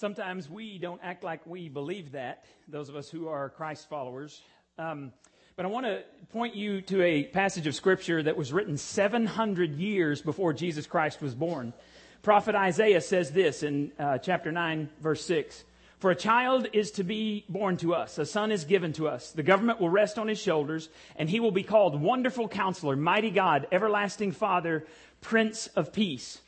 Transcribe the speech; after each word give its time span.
Sometimes 0.00 0.48
we 0.48 0.78
don't 0.78 0.98
act 1.04 1.22
like 1.22 1.46
we 1.46 1.68
believe 1.68 2.12
that, 2.12 2.46
those 2.66 2.88
of 2.88 2.96
us 2.96 3.10
who 3.10 3.28
are 3.28 3.50
Christ 3.50 3.86
followers. 3.90 4.40
Um, 4.78 5.12
but 5.56 5.66
I 5.66 5.68
want 5.68 5.84
to 5.84 6.04
point 6.32 6.54
you 6.54 6.80
to 6.80 7.02
a 7.02 7.24
passage 7.24 7.66
of 7.66 7.74
Scripture 7.74 8.22
that 8.22 8.34
was 8.34 8.50
written 8.50 8.78
700 8.78 9.74
years 9.74 10.22
before 10.22 10.54
Jesus 10.54 10.86
Christ 10.86 11.20
was 11.20 11.34
born. 11.34 11.74
Prophet 12.22 12.54
Isaiah 12.54 13.02
says 13.02 13.30
this 13.32 13.62
in 13.62 13.92
uh, 13.98 14.16
chapter 14.16 14.50
9, 14.50 14.88
verse 15.02 15.22
6. 15.26 15.64
For 15.98 16.10
a 16.10 16.16
child 16.16 16.68
is 16.72 16.92
to 16.92 17.04
be 17.04 17.44
born 17.50 17.76
to 17.76 17.94
us, 17.94 18.16
a 18.16 18.24
son 18.24 18.52
is 18.52 18.64
given 18.64 18.94
to 18.94 19.06
us. 19.06 19.32
The 19.32 19.42
government 19.42 19.82
will 19.82 19.90
rest 19.90 20.18
on 20.18 20.28
his 20.28 20.40
shoulders, 20.40 20.88
and 21.14 21.28
he 21.28 21.40
will 21.40 21.52
be 21.52 21.62
called 21.62 22.00
Wonderful 22.00 22.48
Counselor, 22.48 22.96
Mighty 22.96 23.30
God, 23.30 23.66
Everlasting 23.70 24.32
Father, 24.32 24.86
Prince 25.20 25.66
of 25.76 25.92
Peace. 25.92 26.40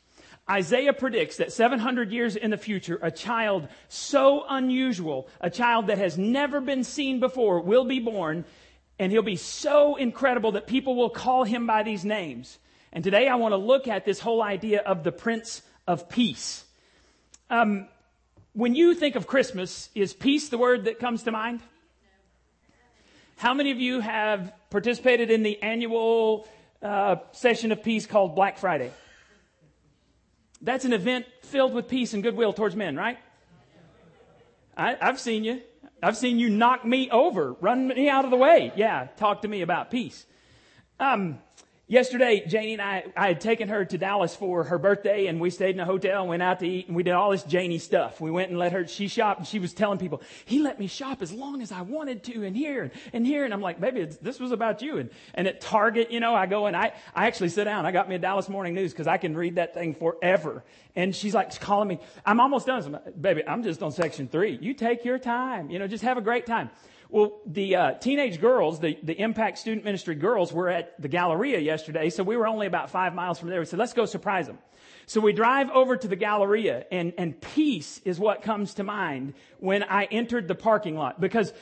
Isaiah 0.50 0.92
predicts 0.92 1.36
that 1.36 1.52
700 1.52 2.10
years 2.10 2.34
in 2.34 2.50
the 2.50 2.56
future, 2.56 2.98
a 3.00 3.10
child 3.10 3.68
so 3.88 4.44
unusual, 4.48 5.28
a 5.40 5.48
child 5.48 5.86
that 5.86 5.98
has 5.98 6.18
never 6.18 6.60
been 6.60 6.84
seen 6.84 7.20
before, 7.20 7.60
will 7.60 7.84
be 7.84 8.00
born, 8.00 8.44
and 8.98 9.12
he'll 9.12 9.22
be 9.22 9.36
so 9.36 9.96
incredible 9.96 10.52
that 10.52 10.66
people 10.66 10.96
will 10.96 11.10
call 11.10 11.44
him 11.44 11.66
by 11.66 11.84
these 11.84 12.04
names. 12.04 12.58
And 12.92 13.04
today 13.04 13.28
I 13.28 13.36
want 13.36 13.52
to 13.52 13.56
look 13.56 13.86
at 13.86 14.04
this 14.04 14.18
whole 14.18 14.42
idea 14.42 14.80
of 14.80 15.04
the 15.04 15.12
Prince 15.12 15.62
of 15.86 16.08
Peace. 16.08 16.64
Um, 17.48 17.86
when 18.52 18.74
you 18.74 18.94
think 18.94 19.14
of 19.14 19.26
Christmas, 19.26 19.90
is 19.94 20.12
peace 20.12 20.48
the 20.48 20.58
word 20.58 20.84
that 20.84 20.98
comes 20.98 21.22
to 21.22 21.30
mind? 21.30 21.60
How 23.36 23.54
many 23.54 23.70
of 23.70 23.78
you 23.78 24.00
have 24.00 24.52
participated 24.70 25.30
in 25.30 25.42
the 25.42 25.62
annual 25.62 26.46
uh, 26.82 27.16
session 27.32 27.72
of 27.72 27.82
peace 27.82 28.06
called 28.06 28.34
Black 28.34 28.58
Friday? 28.58 28.90
That's 30.62 30.84
an 30.84 30.92
event 30.92 31.26
filled 31.42 31.74
with 31.74 31.88
peace 31.88 32.14
and 32.14 32.22
goodwill 32.22 32.52
towards 32.52 32.76
men, 32.76 32.96
right? 32.96 33.18
I, 34.76 34.96
I've 35.00 35.20
seen 35.20 35.44
you. 35.44 35.60
I've 36.02 36.16
seen 36.16 36.38
you 36.38 36.48
knock 36.48 36.84
me 36.84 37.10
over, 37.10 37.52
run 37.60 37.88
me 37.88 38.08
out 38.08 38.24
of 38.24 38.30
the 38.30 38.36
way. 38.36 38.72
Yeah, 38.74 39.08
talk 39.16 39.42
to 39.42 39.48
me 39.48 39.62
about 39.62 39.90
peace. 39.90 40.26
Um, 40.98 41.38
Yesterday, 41.88 42.44
Janie 42.46 42.74
and 42.74 42.80
I, 42.80 43.04
I 43.16 43.26
had 43.26 43.40
taken 43.40 43.68
her 43.68 43.84
to 43.84 43.98
Dallas 43.98 44.36
for 44.36 44.64
her 44.64 44.78
birthday 44.78 45.26
and 45.26 45.40
we 45.40 45.50
stayed 45.50 45.74
in 45.74 45.80
a 45.80 45.84
hotel 45.84 46.20
and 46.20 46.28
went 46.28 46.42
out 46.42 46.60
to 46.60 46.66
eat 46.66 46.86
and 46.86 46.96
we 46.96 47.02
did 47.02 47.12
all 47.12 47.32
this 47.32 47.42
Janie 47.42 47.78
stuff. 47.78 48.20
We 48.20 48.30
went 48.30 48.50
and 48.50 48.58
let 48.58 48.72
her, 48.72 48.86
she 48.86 49.08
shopped 49.08 49.40
and 49.40 49.48
she 49.48 49.58
was 49.58 49.74
telling 49.74 49.98
people, 49.98 50.22
he 50.44 50.60
let 50.60 50.78
me 50.78 50.86
shop 50.86 51.22
as 51.22 51.32
long 51.32 51.60
as 51.60 51.72
I 51.72 51.82
wanted 51.82 52.22
to 52.24 52.44
and 52.44 52.56
here 52.56 52.84
and, 52.84 52.92
and 53.12 53.26
here. 53.26 53.44
And 53.44 53.52
I'm 53.52 53.60
like, 53.60 53.80
baby, 53.80 54.04
this 54.04 54.38
was 54.38 54.52
about 54.52 54.80
you. 54.80 54.98
And, 54.98 55.10
and 55.34 55.48
at 55.48 55.60
Target, 55.60 56.12
you 56.12 56.20
know, 56.20 56.34
I 56.34 56.46
go 56.46 56.66
and 56.66 56.76
I, 56.76 56.92
I 57.14 57.26
actually 57.26 57.48
sit 57.48 57.64
down. 57.64 57.84
I 57.84 57.90
got 57.90 58.08
me 58.08 58.14
a 58.14 58.18
Dallas 58.18 58.48
Morning 58.48 58.74
News 58.74 58.92
because 58.92 59.08
I 59.08 59.18
can 59.18 59.36
read 59.36 59.56
that 59.56 59.74
thing 59.74 59.94
forever. 59.94 60.62
And 60.94 61.14
she's 61.14 61.34
like 61.34 61.58
calling 61.60 61.88
me, 61.88 61.98
I'm 62.24 62.40
almost 62.40 62.66
done. 62.66 63.00
Baby, 63.20 63.42
I'm 63.46 63.64
just 63.64 63.82
on 63.82 63.90
section 63.90 64.28
three. 64.28 64.56
You 64.62 64.72
take 64.72 65.04
your 65.04 65.18
time, 65.18 65.68
you 65.68 65.80
know, 65.80 65.88
just 65.88 66.04
have 66.04 66.16
a 66.16 66.22
great 66.22 66.46
time. 66.46 66.70
Well, 67.12 67.42
the 67.44 67.76
uh, 67.76 67.92
teenage 67.92 68.40
girls, 68.40 68.80
the, 68.80 68.98
the 69.02 69.12
Impact 69.12 69.58
Student 69.58 69.84
Ministry 69.84 70.14
girls, 70.14 70.50
were 70.50 70.70
at 70.70 70.98
the 70.98 71.08
Galleria 71.08 71.58
yesterday, 71.58 72.08
so 72.08 72.22
we 72.22 72.38
were 72.38 72.46
only 72.46 72.66
about 72.66 72.88
five 72.88 73.14
miles 73.14 73.38
from 73.38 73.50
there. 73.50 73.60
We 73.60 73.66
said, 73.66 73.78
let's 73.78 73.92
go 73.92 74.06
surprise 74.06 74.46
them. 74.46 74.56
So 75.04 75.20
we 75.20 75.34
drive 75.34 75.68
over 75.72 75.94
to 75.94 76.08
the 76.08 76.16
Galleria, 76.16 76.86
and, 76.90 77.12
and 77.18 77.38
peace 77.38 78.00
is 78.06 78.18
what 78.18 78.40
comes 78.40 78.72
to 78.74 78.82
mind 78.82 79.34
when 79.58 79.82
I 79.82 80.04
entered 80.04 80.48
the 80.48 80.54
parking 80.54 80.96
lot 80.96 81.20
because 81.20 81.52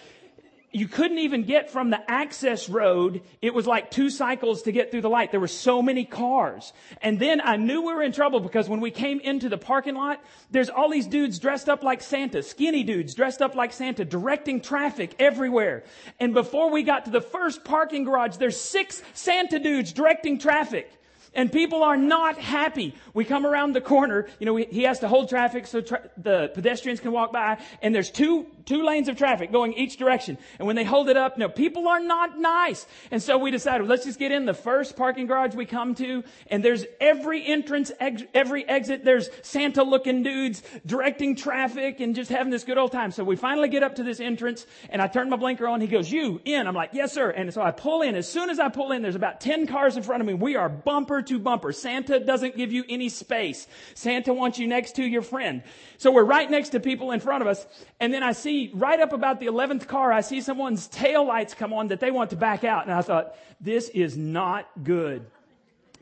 you 0.73 0.87
couldn't 0.87 1.19
even 1.19 1.43
get 1.43 1.71
from 1.71 1.91
the 1.91 2.11
access 2.11 2.69
road. 2.69 3.23
It 3.43 3.53
was 3.55 3.67
like 3.67 3.91
two 3.91 4.09
cycles 4.09 4.63
to 4.63 4.73
get 4.73 4.91
through 4.91 5.01
the 5.01 5.11
light. 5.11 5.33
There 5.33 5.41
were 5.41 5.49
so 5.49 5.83
many 5.83 6.05
cars. 6.05 6.73
And 7.03 7.19
then 7.19 7.41
I 7.41 7.57
knew 7.57 7.83
we 7.83 7.93
were 7.93 8.03
in 8.03 8.13
trouble 8.13 8.39
because 8.39 8.69
when 8.69 8.81
we 8.81 8.93
came 8.93 9.19
into 9.19 9.49
the 9.49 9.59
parking 9.59 9.97
lot, 9.97 10.23
there's 10.51 10.71
all 10.71 10.89
these 10.89 11.09
dudes 11.09 11.41
dressed 11.41 11.69
up 11.69 11.83
like 11.83 12.03
Santa, 12.03 12.43
skinny 12.43 12.85
dudes 12.85 13.15
dressed 13.15 13.43
up 13.43 13.57
like 13.57 13.73
Santa, 13.73 14.05
directing 14.05 14.61
traffic 14.61 15.17
everywhere. 15.19 15.83
And 16.21 16.35
before 16.35 16.71
we 16.71 16.85
got 16.85 17.07
to 17.07 17.11
the 17.11 17.21
first 17.21 17.65
parking 17.65 18.05
garage, 18.05 18.37
there's 18.37 18.59
six 18.59 19.03
Santa 19.13 19.59
dudes 19.59 19.93
directing 19.93 20.39
traffic. 20.39 20.91
And 21.33 21.53
people 21.53 21.85
are 21.85 21.97
not 21.97 22.39
happy. 22.39 22.95
We 23.15 23.25
come 23.25 23.47
around 23.47 23.73
the 23.75 23.81
corner, 23.81 24.27
you 24.41 24.47
know, 24.47 24.55
we, 24.55 24.65
he 24.65 24.83
has 24.83 24.99
to 25.01 25.09
hold 25.09 25.29
traffic 25.29 25.67
so 25.67 25.81
tra- 25.81 26.11
the 26.17 26.51
pedestrians 26.55 26.99
can 26.99 27.13
walk 27.13 27.33
by, 27.33 27.59
and 27.83 27.95
there's 27.95 28.11
two, 28.11 28.47
two 28.71 28.83
lanes 28.83 29.09
of 29.09 29.17
traffic 29.17 29.53
going 29.53 29.75
each 29.75 29.99
direction. 29.99 30.39
And 30.59 30.67
when 30.67 30.77
they 30.77 30.85
hold 30.85 31.11
it 31.11 31.17
up, 31.19 31.37
no, 31.37 31.49
people 31.49 31.89
are 31.89 32.01
not 32.01 32.39
nice. 32.39 32.87
And 33.11 33.23
so 33.23 33.37
we 33.37 33.51
decided, 33.51 33.87
let's 33.87 34.05
just 34.05 34.19
get 34.19 34.33
in 34.33 34.47
the 34.47 34.55
first 34.55 34.97
parking 34.97 35.27
garage 35.27 35.55
we 35.55 35.67
come 35.67 35.95
to, 35.97 36.25
and 36.47 36.65
there's 36.65 36.87
every 37.01 37.47
entrance, 37.47 37.93
ex- 38.01 38.23
every 38.33 38.67
exit, 38.67 39.05
there's 39.05 39.29
Santa 39.43 39.83
looking 39.83 40.23
dudes 40.23 40.63
directing 40.87 41.37
traffic 41.37 42.01
and 42.01 42.15
just 42.15 42.31
having 42.31 42.51
this 42.51 42.65
good 42.65 42.79
old 42.79 42.93
time. 42.93 43.11
So 43.11 43.25
we 43.25 43.37
finally 43.37 43.69
get 43.69 43.83
up 43.83 43.97
to 43.97 44.03
this 44.03 44.21
entrance, 44.21 44.65
and 44.89 45.03
I 45.03 45.07
turn 45.07 45.29
my 45.29 45.37
blinker 45.37 45.69
on, 45.69 45.81
he 45.81 45.87
goes, 45.87 46.11
you, 46.11 46.41
in. 46.45 46.67
I'm 46.67 46.75
like, 46.75 46.91
yes 46.95 47.13
sir. 47.13 47.31
And 47.31 47.53
so 47.53 47.61
I 47.61 47.73
pull 47.73 48.03
in. 48.03 48.15
As 48.15 48.29
soon 48.29 48.49
as 48.49 48.59
I 48.59 48.71
pull 48.71 48.93
in, 48.93 49.03
there's 49.03 49.17
about 49.17 49.41
10 49.41 49.67
cars 49.67 49.97
in 49.97 50.03
front 50.03 50.23
of 50.23 50.27
me. 50.27 50.35
We 50.35 50.57
are 50.57 50.69
bumper 50.69 51.11
bumper 51.11 51.23
to 51.23 51.39
bumper. 51.39 51.73
Santa 51.73 52.21
doesn't 52.21 52.57
give 52.57 52.73
you 52.73 52.85
any 52.89 53.09
space. 53.09 53.67
Santa 53.95 54.33
wants 54.33 54.59
you 54.59 54.69
next 54.69 54.97
to 54.97 55.03
your 55.03 55.23
friend. 55.23 55.63
So 55.99 56.13
we're 56.13 56.25
right 56.25 56.49
next 56.49 56.71
to 56.71 56.81
people 56.81 57.11
in 57.11 57.21
front 57.21 57.43
of 57.43 57.49
us. 57.49 57.67
And 57.99 58.15
then 58.15 58.23
I 58.23 58.33
see 58.33 58.60
right 58.69 59.01
up 59.01 59.13
about 59.13 59.41
the 59.41 59.47
11th 59.47 59.87
car, 59.87 60.13
I 60.13 60.21
see 60.21 60.41
someone's 60.41 60.87
tail 60.89 61.27
lights 61.27 61.55
come 61.55 61.73
on 61.73 61.89
that 61.89 62.01
they 62.01 62.11
want 62.11 62.31
to 62.31 62.37
back 62.37 62.65
out. 62.65 62.85
And 62.85 62.93
I 62.93 63.01
thought, 63.01 63.35
this 63.61 63.89
is 63.89 64.17
not 64.17 64.69
good. 64.83 65.27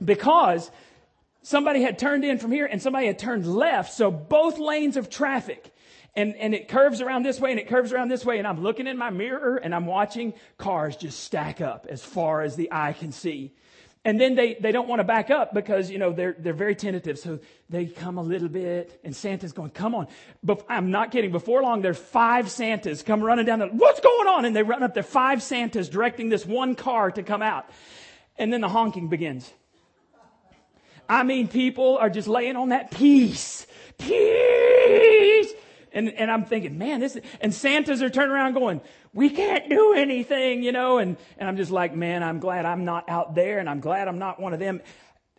Because 0.04 0.70
somebody 1.42 1.82
had 1.82 1.98
turned 1.98 2.24
in 2.24 2.38
from 2.38 2.52
here 2.52 2.66
and 2.66 2.82
somebody 2.82 3.06
had 3.06 3.18
turned 3.18 3.46
left. 3.46 3.92
So 3.92 4.10
both 4.10 4.58
lanes 4.58 4.96
of 4.96 5.08
traffic. 5.08 5.72
And, 6.14 6.34
and 6.36 6.54
it 6.54 6.68
curves 6.68 7.00
around 7.00 7.24
this 7.24 7.38
way 7.38 7.50
and 7.50 7.60
it 7.60 7.68
curves 7.68 7.92
around 7.92 8.08
this 8.08 8.24
way. 8.24 8.38
And 8.38 8.46
I'm 8.46 8.62
looking 8.62 8.86
in 8.86 8.98
my 8.98 9.10
mirror 9.10 9.56
and 9.56 9.74
I'm 9.74 9.86
watching 9.86 10.34
cars 10.56 10.96
just 10.96 11.20
stack 11.20 11.60
up 11.60 11.86
as 11.88 12.02
far 12.02 12.42
as 12.42 12.56
the 12.56 12.70
eye 12.72 12.92
can 12.92 13.12
see. 13.12 13.52
And 14.08 14.18
then 14.18 14.36
they, 14.36 14.54
they 14.54 14.72
don't 14.72 14.88
want 14.88 15.00
to 15.00 15.04
back 15.04 15.28
up 15.28 15.52
because, 15.52 15.90
you 15.90 15.98
know, 15.98 16.12
they're, 16.12 16.34
they're 16.38 16.54
very 16.54 16.74
tentative. 16.74 17.18
So 17.18 17.40
they 17.68 17.84
come 17.84 18.16
a 18.16 18.22
little 18.22 18.48
bit 18.48 18.98
and 19.04 19.14
Santa's 19.14 19.52
going, 19.52 19.68
come 19.68 19.94
on. 19.94 20.06
I'm 20.66 20.90
not 20.90 21.10
kidding. 21.10 21.30
Before 21.30 21.62
long, 21.62 21.82
there's 21.82 21.98
five 21.98 22.50
Santas 22.50 23.02
come 23.02 23.20
running 23.22 23.44
down 23.44 23.58
the, 23.58 23.66
what's 23.66 24.00
going 24.00 24.26
on? 24.26 24.46
And 24.46 24.56
they 24.56 24.62
run 24.62 24.82
up 24.82 24.94
there, 24.94 25.02
five 25.02 25.42
Santas 25.42 25.90
directing 25.90 26.30
this 26.30 26.46
one 26.46 26.74
car 26.74 27.10
to 27.10 27.22
come 27.22 27.42
out. 27.42 27.68
And 28.38 28.50
then 28.50 28.62
the 28.62 28.68
honking 28.70 29.08
begins. 29.08 29.52
I 31.06 31.22
mean, 31.22 31.46
people 31.46 31.98
are 31.98 32.08
just 32.08 32.28
laying 32.28 32.56
on 32.56 32.70
that 32.70 32.90
peace. 32.90 33.66
Peace. 33.98 35.37
And, 35.92 36.10
and 36.10 36.30
I'm 36.30 36.44
thinking, 36.44 36.78
man, 36.78 37.00
this, 37.00 37.16
and 37.40 37.52
Santas 37.52 38.02
are 38.02 38.10
turning 38.10 38.32
around 38.32 38.54
going, 38.54 38.80
we 39.14 39.30
can't 39.30 39.68
do 39.68 39.94
anything, 39.94 40.62
you 40.62 40.72
know, 40.72 40.98
and, 40.98 41.16
and 41.38 41.48
I'm 41.48 41.56
just 41.56 41.70
like, 41.70 41.94
man, 41.94 42.22
I'm 42.22 42.40
glad 42.40 42.64
I'm 42.66 42.84
not 42.84 43.08
out 43.08 43.34
there 43.34 43.58
and 43.58 43.68
I'm 43.68 43.80
glad 43.80 44.08
I'm 44.08 44.18
not 44.18 44.40
one 44.40 44.52
of 44.52 44.58
them. 44.58 44.80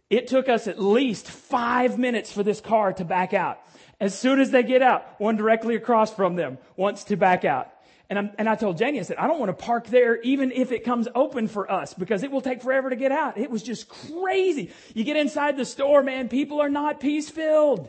It 0.10 0.28
took 0.28 0.50
us 0.50 0.68
at 0.68 0.82
least 0.82 1.30
five 1.30 2.00
minutes 2.00 2.32
for 2.32 2.42
this 2.42 2.62
car 2.62 2.94
to 2.94 3.06
back 3.06 3.34
out. 3.34 3.60
As 4.00 4.18
soon 4.18 4.40
as 4.40 4.50
they 4.50 4.64
get 4.64 4.82
out, 4.82 5.20
one 5.20 5.36
directly 5.36 5.76
across 5.76 6.14
from 6.14 6.36
them 6.36 6.58
wants 6.76 7.04
to 7.06 7.18
back 7.18 7.46
out. 7.46 7.72
And, 8.10 8.18
I'm, 8.18 8.32
and 8.40 8.50
I 8.50 8.56
told 8.56 8.80
Janie, 8.80 9.00
I 9.00 9.04
said, 9.04 9.18
I 9.18 9.28
don't 9.28 9.38
want 9.38 9.56
to 9.56 9.66
park 9.66 9.86
there 9.86 10.20
even 10.22 10.52
if 10.52 10.72
it 10.72 10.84
comes 10.84 11.08
open 11.14 11.48
for 11.48 11.72
us 11.72 11.94
because 11.94 12.24
it 12.24 12.32
will 12.32 12.42
take 12.42 12.64
forever 12.64 12.90
to 12.90 12.96
get 12.96 13.12
out. 13.12 13.38
It 13.38 13.52
was 13.52 13.62
just 13.62 13.88
crazy. 13.88 14.72
You 14.96 15.04
get 15.04 15.16
inside 15.16 15.58
the 15.58 15.66
store, 15.66 16.02
man, 16.02 16.28
people 16.28 16.60
are 16.60 16.70
not 16.70 17.00
peace 17.00 17.30
filled. 17.30 17.88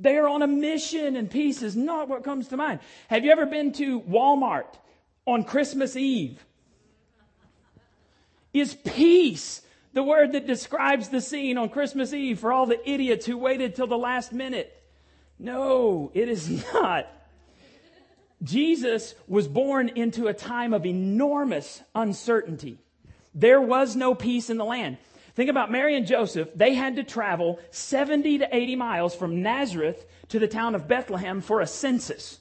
They 0.00 0.16
are 0.16 0.28
on 0.28 0.40
a 0.40 0.46
mission 0.46 1.14
and 1.14 1.30
peace 1.30 1.62
is 1.62 1.76
not 1.76 2.08
what 2.08 2.24
comes 2.24 2.48
to 2.48 2.56
mind. 2.56 2.80
Have 3.08 3.24
you 3.24 3.30
ever 3.30 3.44
been 3.44 3.72
to 3.72 4.00
Walmart 4.00 4.74
on 5.26 5.44
Christmas 5.44 5.94
Eve? 5.94 6.42
Is 8.54 8.74
peace 8.74 9.60
the 9.92 10.02
word 10.02 10.32
that 10.32 10.46
describes 10.46 11.08
the 11.08 11.20
scene 11.20 11.58
on 11.58 11.68
Christmas 11.68 12.14
Eve 12.14 12.38
for 12.38 12.50
all 12.50 12.64
the 12.64 12.80
idiots 12.90 13.26
who 13.26 13.36
waited 13.36 13.74
till 13.74 13.86
the 13.86 13.98
last 13.98 14.32
minute? 14.32 14.82
No, 15.38 16.10
it 16.14 16.28
is 16.28 16.64
not. 16.74 17.06
Jesus 18.42 19.14
was 19.28 19.46
born 19.46 19.90
into 19.90 20.28
a 20.28 20.34
time 20.34 20.72
of 20.72 20.86
enormous 20.86 21.82
uncertainty. 21.94 22.78
There 23.34 23.60
was 23.60 23.94
no 23.94 24.14
peace 24.14 24.48
in 24.48 24.56
the 24.56 24.64
land. 24.64 24.96
Think 25.40 25.48
about 25.48 25.72
Mary 25.72 25.96
and 25.96 26.06
Joseph. 26.06 26.50
They 26.54 26.74
had 26.74 26.96
to 26.96 27.02
travel 27.02 27.60
70 27.70 28.40
to 28.40 28.54
80 28.54 28.76
miles 28.76 29.14
from 29.14 29.40
Nazareth 29.40 30.04
to 30.28 30.38
the 30.38 30.46
town 30.46 30.74
of 30.74 30.86
Bethlehem 30.86 31.40
for 31.40 31.62
a 31.62 31.66
census. 31.66 32.40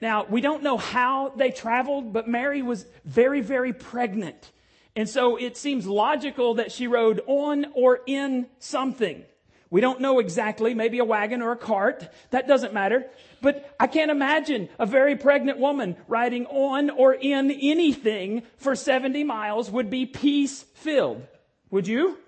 Now, 0.00 0.26
we 0.28 0.40
don't 0.40 0.64
know 0.64 0.76
how 0.76 1.28
they 1.28 1.52
traveled, 1.52 2.12
but 2.12 2.26
Mary 2.26 2.60
was 2.60 2.86
very, 3.04 3.40
very 3.40 3.72
pregnant. 3.72 4.50
And 4.96 5.08
so 5.08 5.36
it 5.36 5.56
seems 5.56 5.86
logical 5.86 6.54
that 6.54 6.72
she 6.72 6.88
rode 6.88 7.22
on 7.28 7.66
or 7.72 8.00
in 8.04 8.48
something. 8.58 9.22
We 9.70 9.80
don't 9.80 10.00
know 10.00 10.18
exactly, 10.18 10.74
maybe 10.74 10.98
a 10.98 11.04
wagon 11.04 11.42
or 11.42 11.52
a 11.52 11.56
cart. 11.56 12.08
That 12.30 12.48
doesn't 12.48 12.74
matter. 12.74 13.06
But 13.40 13.76
I 13.78 13.86
can't 13.86 14.10
imagine 14.10 14.70
a 14.76 14.86
very 14.86 15.14
pregnant 15.14 15.60
woman 15.60 15.94
riding 16.08 16.46
on 16.46 16.90
or 16.90 17.14
in 17.14 17.52
anything 17.52 18.42
for 18.56 18.74
70 18.74 19.22
miles 19.22 19.70
would 19.70 19.88
be 19.88 20.04
peace 20.04 20.64
filled. 20.74 21.28
Would 21.70 21.86
you? 21.86 22.18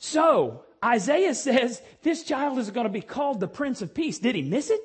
So, 0.00 0.64
Isaiah 0.84 1.34
says 1.36 1.80
this 2.02 2.24
child 2.24 2.58
is 2.58 2.72
going 2.72 2.86
to 2.86 2.92
be 2.92 3.02
called 3.02 3.38
the 3.38 3.46
Prince 3.46 3.82
of 3.82 3.94
Peace. 3.94 4.18
Did 4.18 4.34
he 4.34 4.42
miss 4.42 4.70
it? 4.70 4.80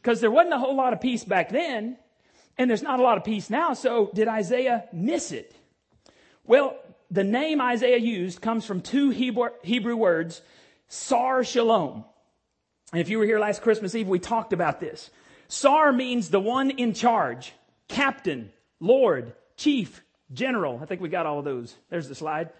because 0.00 0.20
there 0.20 0.30
wasn't 0.30 0.54
a 0.54 0.58
whole 0.58 0.76
lot 0.76 0.92
of 0.92 1.00
peace 1.00 1.24
back 1.24 1.50
then, 1.50 1.96
and 2.56 2.70
there's 2.70 2.82
not 2.82 3.00
a 3.00 3.02
lot 3.02 3.18
of 3.18 3.24
peace 3.24 3.50
now. 3.50 3.74
So 3.74 4.10
did 4.14 4.28
Isaiah 4.28 4.84
miss 4.92 5.32
it? 5.32 5.54
Well, 6.44 6.76
the 7.10 7.24
name 7.24 7.60
Isaiah 7.60 7.98
used 7.98 8.40
comes 8.40 8.64
from 8.64 8.80
two 8.80 9.10
Hebrew, 9.10 9.96
words, 9.96 10.42
Sar 10.88 11.44
Shalom. 11.44 12.04
And 12.92 13.00
if 13.00 13.08
you 13.08 13.18
were 13.18 13.24
here 13.24 13.38
last 13.38 13.62
Christmas 13.62 13.94
Eve, 13.94 14.08
we 14.08 14.18
talked 14.18 14.52
about 14.52 14.80
this. 14.80 15.10
Sar 15.48 15.92
means 15.92 16.30
the 16.30 16.40
one 16.40 16.70
in 16.70 16.94
charge, 16.94 17.52
captain, 17.88 18.50
lord, 18.78 19.34
chief, 19.56 20.02
general. 20.32 20.78
I 20.82 20.86
think 20.86 21.00
we 21.00 21.08
got 21.08 21.26
all 21.26 21.40
of 21.40 21.44
those. 21.44 21.74
There's 21.88 22.08
the 22.08 22.14
slide. 22.14 22.50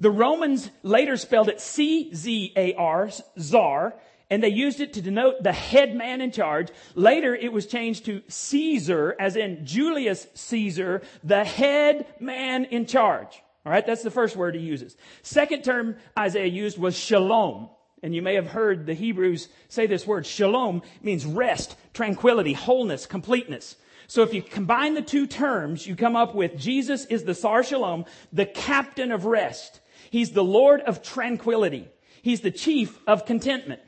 The 0.00 0.10
Romans 0.10 0.70
later 0.82 1.16
spelled 1.16 1.48
it 1.48 1.60
C-Z-A-R, 1.60 3.10
czar, 3.38 3.94
and 4.30 4.42
they 4.42 4.48
used 4.48 4.80
it 4.80 4.94
to 4.94 5.02
denote 5.02 5.42
the 5.42 5.52
head 5.52 5.94
man 5.94 6.20
in 6.20 6.32
charge. 6.32 6.68
Later, 6.94 7.34
it 7.34 7.52
was 7.52 7.66
changed 7.66 8.06
to 8.06 8.22
Caesar, 8.28 9.14
as 9.18 9.36
in 9.36 9.66
Julius 9.66 10.26
Caesar, 10.34 11.02
the 11.22 11.44
head 11.44 12.06
man 12.18 12.64
in 12.64 12.86
charge. 12.86 13.42
All 13.66 13.72
right, 13.72 13.86
that's 13.86 14.02
the 14.02 14.10
first 14.10 14.36
word 14.36 14.54
he 14.54 14.62
uses. 14.62 14.96
Second 15.22 15.64
term 15.64 15.96
Isaiah 16.18 16.46
used 16.46 16.78
was 16.78 16.96
shalom. 16.96 17.68
And 18.02 18.14
you 18.14 18.22
may 18.22 18.36
have 18.36 18.46
heard 18.46 18.86
the 18.86 18.94
Hebrews 18.94 19.50
say 19.68 19.86
this 19.86 20.06
word. 20.06 20.24
Shalom 20.24 20.80
means 21.02 21.26
rest, 21.26 21.76
tranquility, 21.92 22.54
wholeness, 22.54 23.04
completeness. 23.04 23.76
So 24.06 24.22
if 24.22 24.32
you 24.32 24.42
combine 24.42 24.94
the 24.94 25.02
two 25.02 25.26
terms, 25.26 25.86
you 25.86 25.94
come 25.94 26.16
up 26.16 26.34
with 26.34 26.56
Jesus 26.56 27.04
is 27.04 27.24
the 27.24 27.34
Sar 27.34 27.62
Shalom, 27.62 28.06
the 28.32 28.46
captain 28.46 29.12
of 29.12 29.26
rest. 29.26 29.80
He's 30.10 30.32
the 30.32 30.44
Lord 30.44 30.80
of 30.82 31.02
tranquility. 31.02 31.88
He's 32.22 32.42
the 32.42 32.50
chief 32.50 32.98
of 33.06 33.24
contentment. 33.24 33.80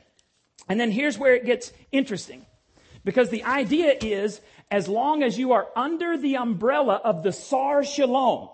And 0.67 0.79
then 0.79 0.91
here's 0.91 1.19
where 1.19 1.35
it 1.35 1.45
gets 1.45 1.71
interesting. 1.91 2.45
Because 3.03 3.29
the 3.29 3.43
idea 3.43 3.95
is, 4.01 4.39
as 4.71 4.87
long 4.87 5.23
as 5.23 5.37
you 5.37 5.51
are 5.51 5.67
under 5.75 6.17
the 6.17 6.37
umbrella 6.37 7.01
of 7.03 7.21
the 7.21 7.33
Sar 7.33 7.83
Shalom, 7.83 8.49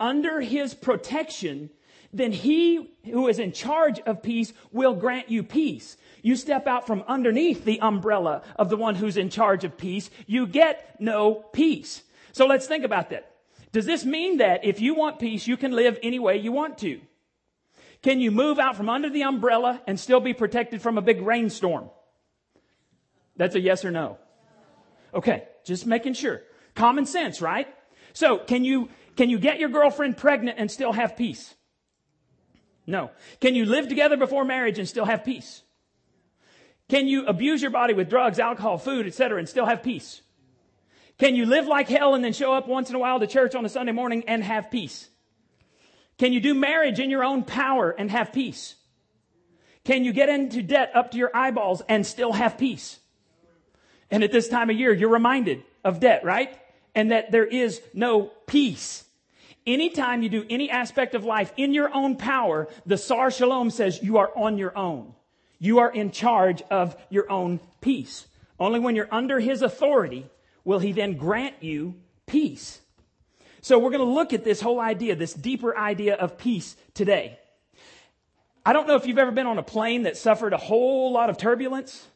under 0.00 0.40
his 0.40 0.74
protection, 0.74 1.70
then 2.12 2.32
he 2.32 2.90
who 3.04 3.28
is 3.28 3.38
in 3.38 3.52
charge 3.52 4.00
of 4.00 4.22
peace 4.22 4.52
will 4.72 4.94
grant 4.94 5.30
you 5.30 5.44
peace. 5.44 5.96
You 6.22 6.36
step 6.36 6.66
out 6.66 6.86
from 6.86 7.04
underneath 7.06 7.64
the 7.64 7.80
umbrella 7.80 8.42
of 8.56 8.68
the 8.68 8.76
one 8.76 8.96
who's 8.96 9.16
in 9.16 9.30
charge 9.30 9.64
of 9.64 9.78
peace, 9.78 10.10
you 10.26 10.46
get 10.46 11.00
no 11.00 11.34
peace. 11.34 12.02
So 12.32 12.46
let's 12.46 12.66
think 12.66 12.84
about 12.84 13.10
that. 13.10 13.30
Does 13.70 13.86
this 13.86 14.04
mean 14.04 14.38
that 14.38 14.64
if 14.64 14.80
you 14.80 14.94
want 14.94 15.18
peace, 15.18 15.46
you 15.46 15.56
can 15.56 15.72
live 15.72 15.98
any 16.02 16.18
way 16.18 16.36
you 16.36 16.52
want 16.52 16.78
to? 16.78 17.00
Can 18.02 18.20
you 18.20 18.30
move 18.30 18.58
out 18.58 18.76
from 18.76 18.88
under 18.88 19.08
the 19.08 19.22
umbrella 19.22 19.80
and 19.86 19.98
still 19.98 20.20
be 20.20 20.34
protected 20.34 20.82
from 20.82 20.98
a 20.98 21.02
big 21.02 21.22
rainstorm? 21.22 21.88
That's 23.36 23.54
a 23.54 23.60
yes 23.60 23.84
or 23.84 23.90
no. 23.90 24.18
Okay, 25.14 25.44
just 25.64 25.86
making 25.86 26.14
sure. 26.14 26.42
Common 26.74 27.06
sense, 27.06 27.40
right? 27.40 27.68
So, 28.12 28.38
can 28.38 28.64
you 28.64 28.88
can 29.16 29.30
you 29.30 29.38
get 29.38 29.58
your 29.58 29.68
girlfriend 29.68 30.16
pregnant 30.16 30.58
and 30.58 30.70
still 30.70 30.92
have 30.92 31.16
peace? 31.16 31.54
No. 32.86 33.10
Can 33.40 33.54
you 33.54 33.64
live 33.64 33.88
together 33.88 34.16
before 34.16 34.44
marriage 34.44 34.78
and 34.78 34.88
still 34.88 35.04
have 35.04 35.24
peace? 35.24 35.62
Can 36.88 37.06
you 37.06 37.26
abuse 37.26 37.62
your 37.62 37.70
body 37.70 37.94
with 37.94 38.10
drugs, 38.10 38.38
alcohol, 38.38 38.78
food, 38.78 39.06
etc., 39.06 39.38
and 39.38 39.48
still 39.48 39.66
have 39.66 39.82
peace? 39.82 40.22
Can 41.18 41.36
you 41.36 41.46
live 41.46 41.66
like 41.66 41.88
hell 41.88 42.14
and 42.14 42.24
then 42.24 42.32
show 42.32 42.52
up 42.52 42.66
once 42.66 42.90
in 42.90 42.96
a 42.96 42.98
while 42.98 43.20
to 43.20 43.26
church 43.26 43.54
on 43.54 43.64
a 43.64 43.68
Sunday 43.68 43.92
morning 43.92 44.24
and 44.26 44.42
have 44.42 44.70
peace? 44.70 45.08
Can 46.22 46.32
you 46.32 46.38
do 46.38 46.54
marriage 46.54 47.00
in 47.00 47.10
your 47.10 47.24
own 47.24 47.42
power 47.42 47.90
and 47.90 48.08
have 48.08 48.32
peace? 48.32 48.76
Can 49.82 50.04
you 50.04 50.12
get 50.12 50.28
into 50.28 50.62
debt 50.62 50.92
up 50.94 51.10
to 51.10 51.18
your 51.18 51.36
eyeballs 51.36 51.82
and 51.88 52.06
still 52.06 52.32
have 52.32 52.56
peace? 52.56 53.00
And 54.08 54.22
at 54.22 54.30
this 54.30 54.48
time 54.48 54.70
of 54.70 54.76
year, 54.76 54.92
you're 54.92 55.08
reminded 55.08 55.64
of 55.82 55.98
debt, 55.98 56.24
right? 56.24 56.56
And 56.94 57.10
that 57.10 57.32
there 57.32 57.44
is 57.44 57.82
no 57.92 58.30
peace. 58.46 59.02
Anytime 59.66 60.22
you 60.22 60.28
do 60.28 60.46
any 60.48 60.70
aspect 60.70 61.16
of 61.16 61.24
life 61.24 61.52
in 61.56 61.74
your 61.74 61.92
own 61.92 62.14
power, 62.14 62.68
the 62.86 62.98
Sar 62.98 63.32
Shalom 63.32 63.70
says 63.70 64.00
you 64.00 64.18
are 64.18 64.30
on 64.36 64.58
your 64.58 64.78
own. 64.78 65.14
You 65.58 65.80
are 65.80 65.90
in 65.90 66.12
charge 66.12 66.62
of 66.70 66.96
your 67.10 67.28
own 67.32 67.58
peace. 67.80 68.28
Only 68.60 68.78
when 68.78 68.94
you're 68.94 69.12
under 69.12 69.40
his 69.40 69.60
authority 69.60 70.30
will 70.62 70.78
he 70.78 70.92
then 70.92 71.16
grant 71.16 71.64
you 71.64 71.96
peace. 72.26 72.80
So 73.64 73.78
we're 73.78 73.90
going 73.90 74.04
to 74.04 74.12
look 74.12 74.32
at 74.32 74.42
this 74.42 74.60
whole 74.60 74.80
idea, 74.80 75.14
this 75.14 75.32
deeper 75.32 75.78
idea 75.78 76.16
of 76.16 76.36
peace 76.36 76.74
today. 76.94 77.38
I 78.66 78.72
don't 78.72 78.88
know 78.88 78.96
if 78.96 79.06
you've 79.06 79.18
ever 79.18 79.30
been 79.30 79.46
on 79.46 79.56
a 79.56 79.62
plane 79.62 80.02
that 80.02 80.16
suffered 80.16 80.52
a 80.52 80.56
whole 80.56 81.12
lot 81.12 81.30
of 81.30 81.38
turbulence. 81.38 82.08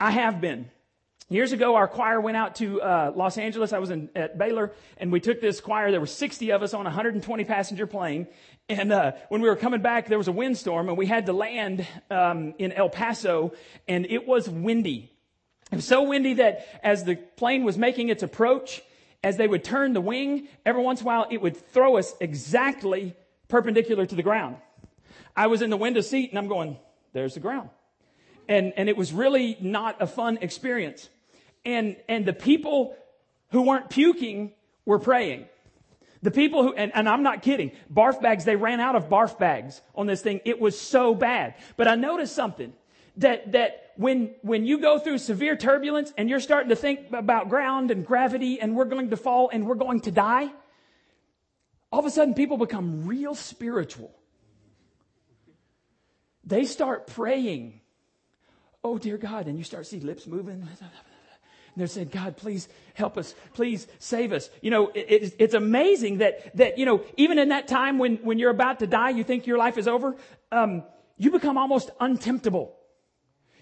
I 0.00 0.10
have 0.10 0.40
been. 0.40 0.70
Years 1.28 1.52
ago, 1.52 1.74
our 1.74 1.86
choir 1.86 2.18
went 2.18 2.38
out 2.38 2.54
to 2.56 2.80
uh, 2.80 3.12
Los 3.14 3.36
Angeles. 3.36 3.74
I 3.74 3.78
was 3.78 3.90
in, 3.90 4.08
at 4.14 4.38
Baylor, 4.38 4.72
and 4.96 5.12
we 5.12 5.20
took 5.20 5.42
this 5.42 5.60
choir. 5.60 5.90
There 5.90 6.00
were 6.00 6.06
60 6.06 6.50
of 6.52 6.62
us 6.62 6.72
on 6.72 6.82
a 6.82 6.84
120 6.84 7.44
passenger 7.44 7.86
plane. 7.86 8.26
And 8.70 8.90
uh, 8.90 9.12
when 9.28 9.42
we 9.42 9.50
were 9.50 9.56
coming 9.56 9.82
back, 9.82 10.08
there 10.08 10.18
was 10.18 10.28
a 10.28 10.32
windstorm, 10.32 10.88
and 10.88 10.96
we 10.96 11.04
had 11.04 11.26
to 11.26 11.34
land 11.34 11.86
um, 12.10 12.54
in 12.58 12.72
El 12.72 12.88
Paso, 12.88 13.52
and 13.86 14.06
it 14.06 14.26
was 14.26 14.48
windy. 14.48 15.12
It 15.70 15.76
was 15.76 15.84
so 15.84 16.04
windy 16.04 16.34
that 16.34 16.66
as 16.82 17.04
the 17.04 17.16
plane 17.16 17.64
was 17.64 17.76
making 17.76 18.08
its 18.08 18.22
approach, 18.22 18.82
as 19.22 19.36
they 19.36 19.48
would 19.48 19.64
turn 19.64 19.92
the 19.92 20.00
wing, 20.00 20.48
every 20.64 20.82
once 20.82 21.00
in 21.00 21.06
a 21.06 21.08
while, 21.08 21.26
it 21.30 21.40
would 21.40 21.56
throw 21.56 21.96
us 21.96 22.14
exactly 22.20 23.14
perpendicular 23.48 24.06
to 24.06 24.14
the 24.14 24.22
ground. 24.22 24.56
I 25.36 25.48
was 25.48 25.62
in 25.62 25.70
the 25.70 25.76
window 25.76 26.00
seat, 26.00 26.30
and 26.30 26.38
I'm 26.38 26.48
going, 26.48 26.78
"There's 27.12 27.34
the 27.34 27.40
ground," 27.40 27.70
and 28.48 28.72
and 28.76 28.88
it 28.88 28.96
was 28.96 29.12
really 29.12 29.56
not 29.60 30.00
a 30.00 30.06
fun 30.06 30.38
experience 30.40 31.08
and, 31.66 31.96
and 32.08 32.24
the 32.24 32.32
people 32.32 32.96
who 33.50 33.62
weren't 33.62 33.90
puking 33.90 34.52
were 34.86 35.00
praying. 35.00 35.46
The 36.22 36.30
people 36.30 36.62
who, 36.62 36.72
and, 36.72 36.92
and, 36.94 37.08
I'm 37.08 37.22
not 37.22 37.42
kidding, 37.42 37.72
barf 37.92 38.22
bags, 38.22 38.44
they 38.44 38.56
ran 38.56 38.80
out 38.80 38.96
of 38.96 39.08
barf 39.08 39.38
bags 39.38 39.82
on 39.94 40.06
this 40.06 40.22
thing. 40.22 40.40
It 40.44 40.60
was 40.60 40.80
so 40.80 41.14
bad. 41.14 41.54
But 41.76 41.88
I 41.88 41.96
noticed 41.96 42.34
something 42.34 42.72
that, 43.18 43.52
that 43.52 43.85
when, 43.96 44.34
when 44.42 44.64
you 44.64 44.78
go 44.78 44.98
through 44.98 45.18
severe 45.18 45.56
turbulence 45.56 46.12
and 46.16 46.28
you're 46.28 46.40
starting 46.40 46.68
to 46.68 46.76
think 46.76 47.12
about 47.12 47.48
ground 47.48 47.90
and 47.90 48.06
gravity 48.06 48.60
and 48.60 48.76
we're 48.76 48.84
going 48.84 49.10
to 49.10 49.16
fall 49.16 49.50
and 49.52 49.66
we're 49.66 49.74
going 49.74 50.00
to 50.02 50.10
die, 50.10 50.50
all 51.90 52.00
of 52.00 52.06
a 52.06 52.10
sudden 52.10 52.34
people 52.34 52.58
become 52.58 53.06
real 53.06 53.34
spiritual. 53.34 54.14
They 56.44 56.64
start 56.64 57.06
praying. 57.06 57.80
Oh, 58.84 58.98
dear 58.98 59.16
God. 59.16 59.46
And 59.46 59.58
you 59.58 59.64
start 59.64 59.86
see 59.86 60.00
lips 60.00 60.26
moving. 60.26 60.54
And 60.60 60.70
they're 61.76 61.86
saying, 61.88 62.10
God, 62.12 62.36
please 62.36 62.68
help 62.94 63.18
us. 63.18 63.34
Please 63.54 63.86
save 63.98 64.32
us. 64.32 64.48
You 64.62 64.70
know, 64.70 64.88
it, 64.94 65.34
it's 65.38 65.54
amazing 65.54 66.18
that, 66.18 66.56
that, 66.56 66.78
you 66.78 66.86
know, 66.86 67.02
even 67.16 67.38
in 67.38 67.48
that 67.48 67.66
time 67.66 67.98
when, 67.98 68.16
when 68.18 68.38
you're 68.38 68.50
about 68.50 68.78
to 68.78 68.86
die, 68.86 69.10
you 69.10 69.24
think 69.24 69.46
your 69.46 69.58
life 69.58 69.76
is 69.76 69.88
over, 69.88 70.16
um, 70.52 70.84
you 71.18 71.30
become 71.30 71.58
almost 71.58 71.90
untemptable. 72.00 72.75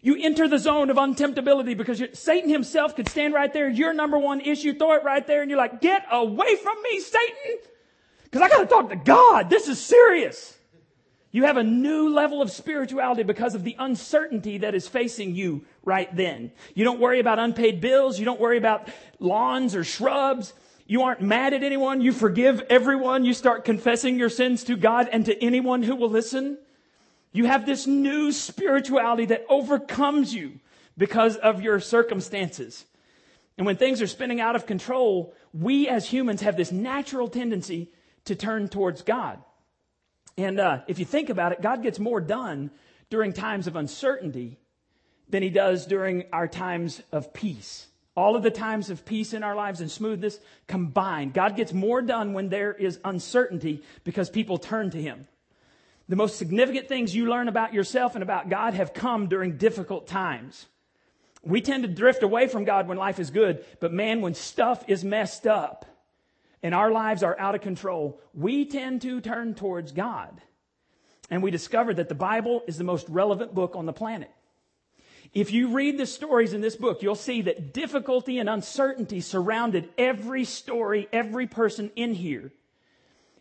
You 0.05 0.19
enter 0.21 0.47
the 0.47 0.59
zone 0.59 0.91
of 0.91 0.99
untemptability 0.99 1.75
because 1.75 2.03
Satan 2.13 2.51
himself 2.51 2.95
could 2.95 3.09
stand 3.09 3.33
right 3.33 3.51
there. 3.51 3.71
Your 3.71 3.95
number 3.95 4.19
one 4.19 4.43
issue, 4.43 4.75
throw 4.75 4.93
it 4.93 5.03
right 5.03 5.27
there, 5.27 5.41
and 5.41 5.51
you're 5.51 5.59
like, 5.59 5.81
get 5.81 6.05
away 6.13 6.57
from 6.57 6.77
me, 6.83 7.01
Satan! 7.01 7.57
Because 8.25 8.43
I 8.43 8.51
got 8.51 8.59
to 8.59 8.67
talk 8.67 8.91
to 8.91 8.97
God. 8.97 9.49
This 9.49 9.67
is 9.67 9.83
serious. 9.83 10.59
You 11.31 11.45
have 11.45 11.57
a 11.57 11.65
new 11.65 12.11
level 12.11 12.43
of 12.43 12.51
spirituality 12.51 13.23
because 13.23 13.55
of 13.55 13.65
the 13.65 13.77
uncertainty 13.79 14.59
that 14.59 14.75
is 14.75 14.87
facing 14.87 15.35
you 15.35 15.65
right 15.85 16.15
then. 16.15 16.53
You 16.75 16.85
don't 16.85 17.01
worry 17.01 17.19
about 17.19 17.39
unpaid 17.39 17.81
bills. 17.81 18.19
You 18.19 18.27
don't 18.27 18.39
worry 18.39 18.59
about 18.59 18.91
lawns 19.21 19.75
or 19.75 19.85
shrubs. 19.85 20.53
You 20.87 21.01
aren't 21.01 21.23
mad 21.23 21.55
at 21.55 21.63
anyone. 21.63 22.03
You 22.03 22.13
forgive 22.13 22.61
everyone. 22.69 23.25
You 23.25 23.33
start 23.33 23.65
confessing 23.65 24.19
your 24.19 24.29
sins 24.29 24.65
to 24.65 24.77
God 24.77 25.09
and 25.11 25.25
to 25.25 25.43
anyone 25.43 25.83
who 25.83 25.97
will 25.97 26.11
listen. 26.11 26.59
You 27.35 27.47
have 27.47 27.67
this 27.67 27.87
new 27.87 28.31
spirituality 28.31 29.27
that 29.27 29.45
overcomes 29.51 30.33
you 30.33 30.61
because 30.97 31.37
of 31.37 31.61
your 31.61 31.81
circumstances. 31.81 32.85
And 33.59 33.67
when 33.67 33.77
things 33.77 34.01
are 34.01 34.07
spinning 34.07 34.41
out 34.41 34.55
of 34.55 34.67
control, 34.67 35.35
we 35.53 35.89
as 35.89 36.09
humans 36.09 36.43
have 36.43 36.57
this 36.57 36.71
natural 36.71 37.29
tendency 37.29 37.91
to 38.27 38.37
turn 38.37 38.69
towards 38.69 39.03
God. 39.03 39.43
And 40.39 40.61
uh, 40.61 40.83
if 40.87 41.01
you 41.01 41.05
think 41.05 41.29
about 41.29 41.51
it, 41.51 41.61
God 41.61 41.83
gets 41.83 41.99
more 41.99 42.21
done 42.21 42.71
during 43.11 43.33
times 43.33 43.67
of 43.67 43.75
uncertainty 43.75 44.61
than 45.29 45.43
he 45.43 45.51
does 45.51 45.87
during 45.87 46.27
our 46.33 46.47
times 46.47 47.03
of 47.11 47.35
peace. 47.35 47.89
All 48.17 48.37
of 48.37 48.45
the 48.45 48.51
times 48.53 48.91
of 48.91 49.05
peace 49.05 49.33
in 49.33 49.43
our 49.43 49.57
lives 49.57 49.81
and 49.81 49.91
smoothness 49.91 50.39
combined. 50.69 51.35
God 51.35 51.57
gets 51.57 51.73
more 51.73 52.01
done 52.01 52.33
when 52.33 52.49
there 52.49 52.73
is 52.73 53.01
uncertainty 53.05 53.83
because 54.05 54.31
people 54.31 54.57
turn 54.57 54.91
to 54.91 55.03
him. 55.03 55.27
The 56.09 56.17
most 56.17 56.37
significant 56.37 56.89
things 56.89 57.15
you 57.15 57.29
learn 57.29 57.49
about 57.49 57.73
yourself 57.73 58.15
and 58.15 58.23
about 58.23 58.51
God 58.51 58.75
have 58.75 58.93
come 58.93 59.29
during 59.29 59.57
difficult 59.57 60.07
times. 60.07 60.67
We 61.43 61.61
tend 61.61 61.85
to 61.85 61.89
drift 61.89 62.23
away 62.23 62.47
from 62.47 62.65
God 62.65 62.89
when 62.89 62.99
life 62.99 63.19
is 63.19 63.31
good, 63.31 63.65
but 63.81 63.93
man, 63.93 64.21
when 64.21 64.35
stuff 64.35 64.85
is 64.89 65.05
messed 65.05 65.47
up, 65.47 65.87
and 66.63 66.75
our 66.75 66.91
lives 66.91 67.23
are 67.23 67.39
out 67.39 67.55
of 67.55 67.61
control, 67.61 68.21
we 68.33 68.65
tend 68.65 69.03
to 69.03 69.21
turn 69.21 69.55
towards 69.55 69.93
God. 69.93 70.41
And 71.31 71.43
we 71.43 71.51
discover 71.51 71.93
that 71.95 72.09
the 72.09 72.15
Bible 72.15 72.63
is 72.67 72.79
the 72.79 72.85
most 72.85 73.09
relevant 73.09 73.55
book 73.55 73.77
on 73.77 73.87
the 73.87 73.93
planet. 73.93 74.31
If 75.35 75.53
you 75.53 75.75
read 75.75 75.99
the 75.99 76.07
stories 76.07 76.53
in 76.53 76.61
this 76.61 76.77
book, 76.77 77.03
you'll 77.03 77.15
see 77.17 77.43
that 77.43 77.75
difficulty 77.75 78.39
and 78.39 78.49
uncertainty 78.49 79.21
surrounded 79.21 79.89
every 79.99 80.45
story, 80.45 81.09
every 81.13 81.47
person 81.47 81.91
in 81.97 82.15
here. 82.15 82.53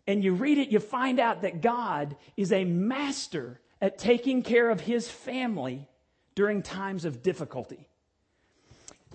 And 0.07 0.23
you 0.23 0.33
read 0.33 0.57
it, 0.57 0.69
you 0.69 0.79
find 0.79 1.19
out 1.19 1.41
that 1.43 1.61
God 1.61 2.15
is 2.35 2.51
a 2.51 2.65
master 2.65 3.59
at 3.81 3.97
taking 3.97 4.43
care 4.43 4.69
of 4.69 4.81
his 4.81 5.09
family 5.09 5.87
during 6.35 6.61
times 6.61 7.05
of 7.05 7.21
difficulty. 7.23 7.87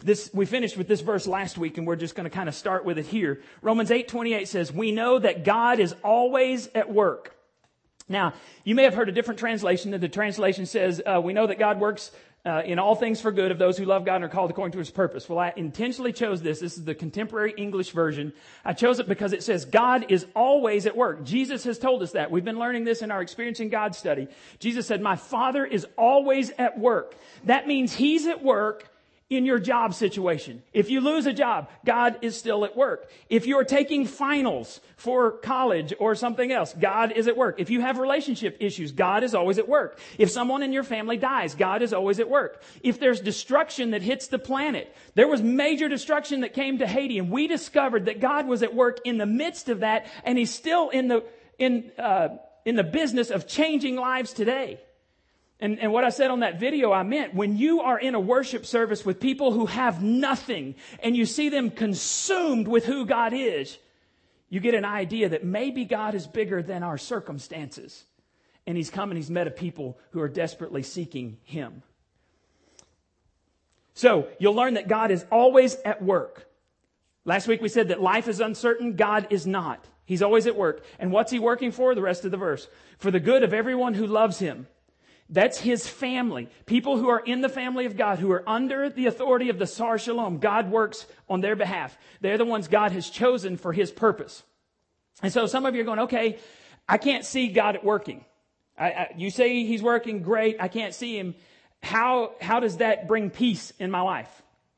This, 0.02 0.30
we 0.32 0.46
finished 0.46 0.76
with 0.76 0.86
this 0.86 1.00
verse 1.00 1.26
last 1.26 1.58
week 1.58 1.76
and 1.76 1.86
we're 1.86 1.96
just 1.96 2.14
going 2.14 2.24
to 2.24 2.30
kind 2.30 2.48
of 2.48 2.54
start 2.54 2.84
with 2.84 2.98
it 2.98 3.06
here. 3.06 3.40
Romans 3.62 3.90
8 3.90 4.08
28 4.08 4.48
says, 4.48 4.72
We 4.72 4.92
know 4.92 5.18
that 5.18 5.44
God 5.44 5.80
is 5.80 5.94
always 6.04 6.68
at 6.68 6.92
work. 6.92 7.34
Now, 8.08 8.32
you 8.64 8.74
may 8.74 8.84
have 8.84 8.94
heard 8.94 9.08
a 9.08 9.12
different 9.12 9.40
translation. 9.40 9.90
That 9.90 10.00
the 10.00 10.08
translation 10.08 10.66
says, 10.66 11.02
uh, 11.04 11.20
We 11.22 11.32
know 11.32 11.46
that 11.46 11.58
God 11.58 11.80
works 11.80 12.12
uh, 12.44 12.62
in 12.64 12.78
all 12.78 12.94
things 12.94 13.20
for 13.20 13.32
good 13.32 13.50
of 13.50 13.58
those 13.58 13.76
who 13.76 13.84
love 13.84 14.04
God 14.04 14.16
and 14.16 14.24
are 14.24 14.28
called 14.28 14.50
according 14.50 14.72
to 14.72 14.78
his 14.78 14.90
purpose. 14.90 15.28
Well, 15.28 15.38
I 15.38 15.52
intentionally 15.56 16.12
chose 16.12 16.40
this. 16.40 16.60
This 16.60 16.78
is 16.78 16.84
the 16.84 16.94
contemporary 16.94 17.52
English 17.56 17.90
version. 17.90 18.32
I 18.64 18.72
chose 18.72 19.00
it 19.00 19.08
because 19.08 19.32
it 19.32 19.42
says 19.42 19.64
God 19.64 20.06
is 20.08 20.26
always 20.34 20.86
at 20.86 20.96
work. 20.96 21.24
Jesus 21.24 21.64
has 21.64 21.78
told 21.78 22.02
us 22.02 22.12
that. 22.12 22.30
We've 22.30 22.44
been 22.44 22.58
learning 22.58 22.84
this 22.84 23.02
in 23.02 23.10
our 23.10 23.20
Experiencing 23.20 23.68
God 23.68 23.94
study. 23.94 24.28
Jesus 24.60 24.86
said, 24.86 25.02
My 25.02 25.16
Father 25.16 25.64
is 25.64 25.86
always 25.96 26.50
at 26.58 26.78
work. 26.78 27.14
That 27.44 27.66
means 27.66 27.94
he's 27.94 28.26
at 28.26 28.42
work 28.42 28.88
in 29.30 29.44
your 29.44 29.58
job 29.58 29.92
situation. 29.92 30.62
If 30.72 30.88
you 30.88 31.02
lose 31.02 31.26
a 31.26 31.34
job, 31.34 31.68
God 31.84 32.16
is 32.22 32.38
still 32.38 32.64
at 32.64 32.74
work. 32.74 33.10
If 33.28 33.46
you're 33.46 33.64
taking 33.64 34.06
finals 34.06 34.80
for 34.96 35.32
college 35.32 35.92
or 35.98 36.14
something 36.14 36.50
else, 36.50 36.74
God 36.78 37.12
is 37.12 37.28
at 37.28 37.36
work. 37.36 37.60
If 37.60 37.68
you 37.68 37.82
have 37.82 37.98
relationship 37.98 38.56
issues, 38.60 38.92
God 38.92 39.22
is 39.22 39.34
always 39.34 39.58
at 39.58 39.68
work. 39.68 39.98
If 40.16 40.30
someone 40.30 40.62
in 40.62 40.72
your 40.72 40.82
family 40.82 41.18
dies, 41.18 41.54
God 41.54 41.82
is 41.82 41.92
always 41.92 42.20
at 42.20 42.30
work. 42.30 42.62
If 42.82 43.00
there's 43.00 43.20
destruction 43.20 43.90
that 43.90 44.00
hits 44.00 44.28
the 44.28 44.38
planet, 44.38 44.94
there 45.14 45.28
was 45.28 45.42
major 45.42 45.90
destruction 45.90 46.40
that 46.40 46.54
came 46.54 46.78
to 46.78 46.86
Haiti 46.86 47.18
and 47.18 47.30
we 47.30 47.48
discovered 47.48 48.06
that 48.06 48.20
God 48.20 48.46
was 48.46 48.62
at 48.62 48.74
work 48.74 49.00
in 49.04 49.18
the 49.18 49.26
midst 49.26 49.68
of 49.68 49.80
that 49.80 50.06
and 50.24 50.38
he's 50.38 50.54
still 50.54 50.88
in 50.88 51.08
the, 51.08 51.22
in, 51.58 51.92
uh, 51.98 52.28
in 52.64 52.76
the 52.76 52.84
business 52.84 53.28
of 53.30 53.46
changing 53.46 53.96
lives 53.96 54.32
today. 54.32 54.80
And, 55.60 55.80
and 55.80 55.92
what 55.92 56.04
I 56.04 56.10
said 56.10 56.30
on 56.30 56.40
that 56.40 56.60
video, 56.60 56.92
I 56.92 57.02
meant 57.02 57.34
when 57.34 57.56
you 57.56 57.80
are 57.80 57.98
in 57.98 58.14
a 58.14 58.20
worship 58.20 58.64
service 58.64 59.04
with 59.04 59.18
people 59.18 59.52
who 59.52 59.66
have 59.66 60.02
nothing 60.02 60.76
and 61.02 61.16
you 61.16 61.26
see 61.26 61.48
them 61.48 61.70
consumed 61.70 62.68
with 62.68 62.84
who 62.84 63.04
God 63.04 63.32
is, 63.32 63.76
you 64.48 64.60
get 64.60 64.74
an 64.74 64.84
idea 64.84 65.28
that 65.30 65.44
maybe 65.44 65.84
God 65.84 66.14
is 66.14 66.26
bigger 66.26 66.62
than 66.62 66.82
our 66.82 66.96
circumstances. 66.96 68.04
And 68.66 68.76
He's 68.76 68.90
come 68.90 69.10
and 69.10 69.18
He's 69.18 69.30
met 69.30 69.48
a 69.48 69.50
people 69.50 69.98
who 70.10 70.20
are 70.20 70.28
desperately 70.28 70.84
seeking 70.84 71.38
Him. 71.42 71.82
So 73.94 74.28
you'll 74.38 74.54
learn 74.54 74.74
that 74.74 74.86
God 74.86 75.10
is 75.10 75.26
always 75.32 75.74
at 75.84 76.00
work. 76.00 76.48
Last 77.24 77.48
week 77.48 77.60
we 77.60 77.68
said 77.68 77.88
that 77.88 78.00
life 78.00 78.28
is 78.28 78.40
uncertain, 78.40 78.94
God 78.94 79.26
is 79.30 79.44
not. 79.44 79.84
He's 80.04 80.22
always 80.22 80.46
at 80.46 80.56
work. 80.56 80.84
And 81.00 81.10
what's 81.10 81.32
He 81.32 81.40
working 81.40 81.72
for? 81.72 81.96
The 81.96 82.00
rest 82.00 82.24
of 82.24 82.30
the 82.30 82.36
verse. 82.36 82.68
For 82.98 83.10
the 83.10 83.20
good 83.20 83.42
of 83.42 83.52
everyone 83.52 83.94
who 83.94 84.06
loves 84.06 84.38
Him 84.38 84.68
that's 85.30 85.58
his 85.58 85.86
family. 85.86 86.48
People 86.64 86.96
who 86.96 87.08
are 87.08 87.20
in 87.20 87.42
the 87.42 87.48
family 87.48 87.84
of 87.84 87.96
God, 87.96 88.18
who 88.18 88.30
are 88.32 88.48
under 88.48 88.88
the 88.88 89.06
authority 89.06 89.50
of 89.50 89.58
the 89.58 89.66
Sar 89.66 89.98
Shalom. 89.98 90.38
God 90.38 90.70
works 90.70 91.06
on 91.28 91.40
their 91.40 91.54
behalf. 91.54 91.96
They're 92.20 92.38
the 92.38 92.46
ones 92.46 92.68
God 92.68 92.92
has 92.92 93.10
chosen 93.10 93.58
for 93.58 93.72
his 93.72 93.90
purpose. 93.90 94.42
And 95.22 95.32
so 95.32 95.46
some 95.46 95.66
of 95.66 95.74
you 95.74 95.82
are 95.82 95.84
going, 95.84 95.98
okay, 96.00 96.38
I 96.88 96.96
can't 96.96 97.24
see 97.24 97.48
God 97.48 97.80
working. 97.82 98.24
I, 98.78 98.86
I, 98.86 99.14
you 99.16 99.30
say 99.30 99.64
he's 99.64 99.82
working 99.82 100.22
great. 100.22 100.56
I 100.60 100.68
can't 100.68 100.94
see 100.94 101.18
him. 101.18 101.34
How, 101.82 102.32
how 102.40 102.60
does 102.60 102.78
that 102.78 103.06
bring 103.06 103.28
peace 103.28 103.72
in 103.78 103.90
my 103.90 104.00
life? 104.00 104.30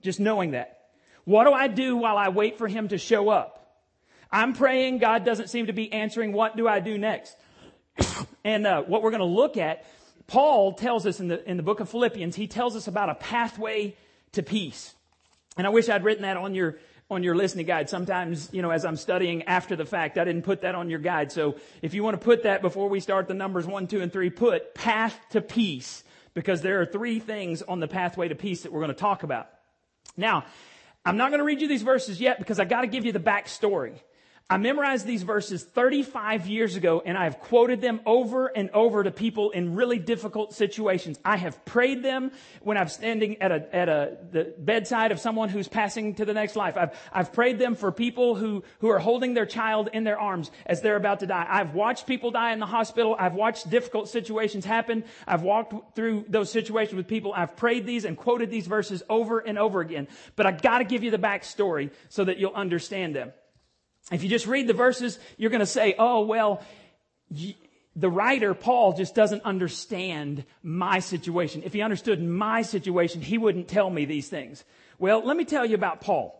Just 0.02 0.18
knowing 0.18 0.52
that. 0.52 0.78
What 1.24 1.44
do 1.44 1.52
I 1.52 1.68
do 1.68 1.96
while 1.96 2.16
I 2.16 2.30
wait 2.30 2.58
for 2.58 2.66
him 2.66 2.88
to 2.88 2.98
show 2.98 3.28
up? 3.28 3.56
I'm 4.32 4.54
praying. 4.54 4.98
God 4.98 5.24
doesn't 5.24 5.48
seem 5.48 5.66
to 5.66 5.72
be 5.72 5.92
answering. 5.92 6.32
What 6.32 6.56
do 6.56 6.66
I 6.66 6.80
do 6.80 6.98
next? 6.98 7.36
and 8.44 8.66
uh, 8.66 8.82
what 8.82 9.02
we're 9.02 9.10
going 9.10 9.20
to 9.20 9.26
look 9.26 9.56
at 9.56 9.84
Paul 10.30 10.74
tells 10.74 11.06
us 11.06 11.18
in 11.18 11.26
the, 11.26 11.50
in 11.50 11.56
the 11.56 11.64
book 11.64 11.80
of 11.80 11.88
Philippians, 11.88 12.36
he 12.36 12.46
tells 12.46 12.76
us 12.76 12.86
about 12.86 13.10
a 13.10 13.16
pathway 13.16 13.96
to 14.30 14.44
peace. 14.44 14.94
And 15.56 15.66
I 15.66 15.70
wish 15.70 15.88
I'd 15.88 16.04
written 16.04 16.22
that 16.22 16.36
on 16.36 16.54
your, 16.54 16.78
on 17.10 17.24
your 17.24 17.34
listening 17.34 17.66
guide. 17.66 17.90
Sometimes, 17.90 18.48
you 18.52 18.62
know, 18.62 18.70
as 18.70 18.84
I'm 18.84 18.94
studying 18.94 19.42
after 19.42 19.74
the 19.74 19.84
fact, 19.84 20.18
I 20.18 20.24
didn't 20.24 20.42
put 20.42 20.60
that 20.60 20.76
on 20.76 20.88
your 20.88 21.00
guide. 21.00 21.32
So 21.32 21.56
if 21.82 21.94
you 21.94 22.04
want 22.04 22.14
to 22.14 22.24
put 22.24 22.44
that 22.44 22.62
before 22.62 22.88
we 22.88 23.00
start 23.00 23.26
the 23.26 23.34
numbers 23.34 23.66
one, 23.66 23.88
two, 23.88 24.02
and 24.02 24.12
three, 24.12 24.30
put 24.30 24.72
path 24.72 25.18
to 25.30 25.40
peace 25.40 26.04
because 26.32 26.62
there 26.62 26.80
are 26.80 26.86
three 26.86 27.18
things 27.18 27.62
on 27.62 27.80
the 27.80 27.88
pathway 27.88 28.28
to 28.28 28.36
peace 28.36 28.62
that 28.62 28.72
we're 28.72 28.82
going 28.82 28.94
to 28.94 29.00
talk 29.00 29.24
about. 29.24 29.48
Now, 30.16 30.44
I'm 31.04 31.16
not 31.16 31.30
going 31.30 31.40
to 31.40 31.44
read 31.44 31.60
you 31.60 31.66
these 31.66 31.82
verses 31.82 32.20
yet 32.20 32.38
because 32.38 32.60
I 32.60 32.66
got 32.66 32.82
to 32.82 32.86
give 32.86 33.04
you 33.04 33.10
the 33.10 33.18
backstory. 33.18 33.98
I 34.52 34.56
memorized 34.56 35.06
these 35.06 35.22
verses 35.22 35.62
35 35.62 36.48
years 36.48 36.74
ago 36.74 37.00
and 37.06 37.16
I 37.16 37.22
have 37.22 37.38
quoted 37.38 37.80
them 37.80 38.00
over 38.04 38.48
and 38.48 38.68
over 38.70 39.04
to 39.04 39.12
people 39.12 39.52
in 39.52 39.76
really 39.76 40.00
difficult 40.00 40.54
situations. 40.54 41.20
I 41.24 41.36
have 41.36 41.64
prayed 41.64 42.02
them 42.02 42.32
when 42.60 42.76
I'm 42.76 42.88
standing 42.88 43.40
at 43.40 43.52
a, 43.52 43.72
at 43.72 43.88
a, 43.88 44.18
the 44.32 44.52
bedside 44.58 45.12
of 45.12 45.20
someone 45.20 45.50
who's 45.50 45.68
passing 45.68 46.16
to 46.16 46.24
the 46.24 46.34
next 46.34 46.56
life. 46.56 46.76
I've, 46.76 46.98
I've 47.12 47.32
prayed 47.32 47.60
them 47.60 47.76
for 47.76 47.92
people 47.92 48.34
who, 48.34 48.64
who 48.80 48.88
are 48.88 48.98
holding 48.98 49.34
their 49.34 49.46
child 49.46 49.88
in 49.92 50.02
their 50.02 50.18
arms 50.18 50.50
as 50.66 50.80
they're 50.80 50.96
about 50.96 51.20
to 51.20 51.28
die. 51.28 51.46
I've 51.48 51.74
watched 51.74 52.08
people 52.08 52.32
die 52.32 52.52
in 52.52 52.58
the 52.58 52.66
hospital. 52.66 53.14
I've 53.16 53.34
watched 53.34 53.70
difficult 53.70 54.08
situations 54.08 54.64
happen. 54.64 55.04
I've 55.28 55.42
walked 55.42 55.94
through 55.94 56.24
those 56.26 56.50
situations 56.50 56.96
with 56.96 57.06
people. 57.06 57.32
I've 57.32 57.56
prayed 57.56 57.86
these 57.86 58.04
and 58.04 58.16
quoted 58.16 58.50
these 58.50 58.66
verses 58.66 59.04
over 59.08 59.38
and 59.38 59.60
over 59.60 59.80
again. 59.80 60.08
But 60.34 60.46
I 60.46 60.50
gotta 60.50 60.82
give 60.82 61.04
you 61.04 61.12
the 61.12 61.18
backstory 61.18 61.92
so 62.08 62.24
that 62.24 62.38
you'll 62.38 62.54
understand 62.54 63.14
them. 63.14 63.32
If 64.10 64.22
you 64.22 64.28
just 64.28 64.46
read 64.46 64.66
the 64.66 64.72
verses, 64.72 65.18
you're 65.36 65.50
going 65.50 65.60
to 65.60 65.66
say, 65.66 65.94
oh, 65.98 66.22
well, 66.22 66.62
the 67.96 68.10
writer, 68.10 68.54
Paul, 68.54 68.92
just 68.94 69.14
doesn't 69.14 69.42
understand 69.44 70.44
my 70.62 70.98
situation. 70.98 71.62
If 71.64 71.72
he 71.72 71.82
understood 71.82 72.22
my 72.22 72.62
situation, 72.62 73.20
he 73.20 73.38
wouldn't 73.38 73.68
tell 73.68 73.90
me 73.90 74.04
these 74.04 74.28
things. 74.28 74.64
Well, 74.98 75.24
let 75.24 75.36
me 75.36 75.44
tell 75.44 75.64
you 75.64 75.74
about 75.74 76.00
Paul. 76.00 76.36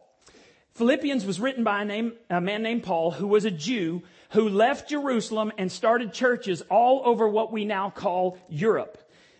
Philippians 0.75 1.27
was 1.27 1.41
written 1.41 1.65
by 1.65 1.83
a, 1.83 1.85
name, 1.85 2.13
a 2.29 2.41
man 2.41 2.63
named 2.63 2.83
Paul 2.83 3.11
who 3.11 3.27
was 3.27 3.45
a 3.45 3.51
Jew 3.51 4.03
who 4.31 4.49
left 4.49 4.89
Jerusalem 4.89 5.53
and 5.59 5.71
started 5.71 6.13
churches 6.13 6.63
all 6.71 7.03
over 7.05 7.29
what 7.29 7.53
we 7.53 7.65
now 7.65 7.91
call 7.91 8.39
Europe. 8.49 8.97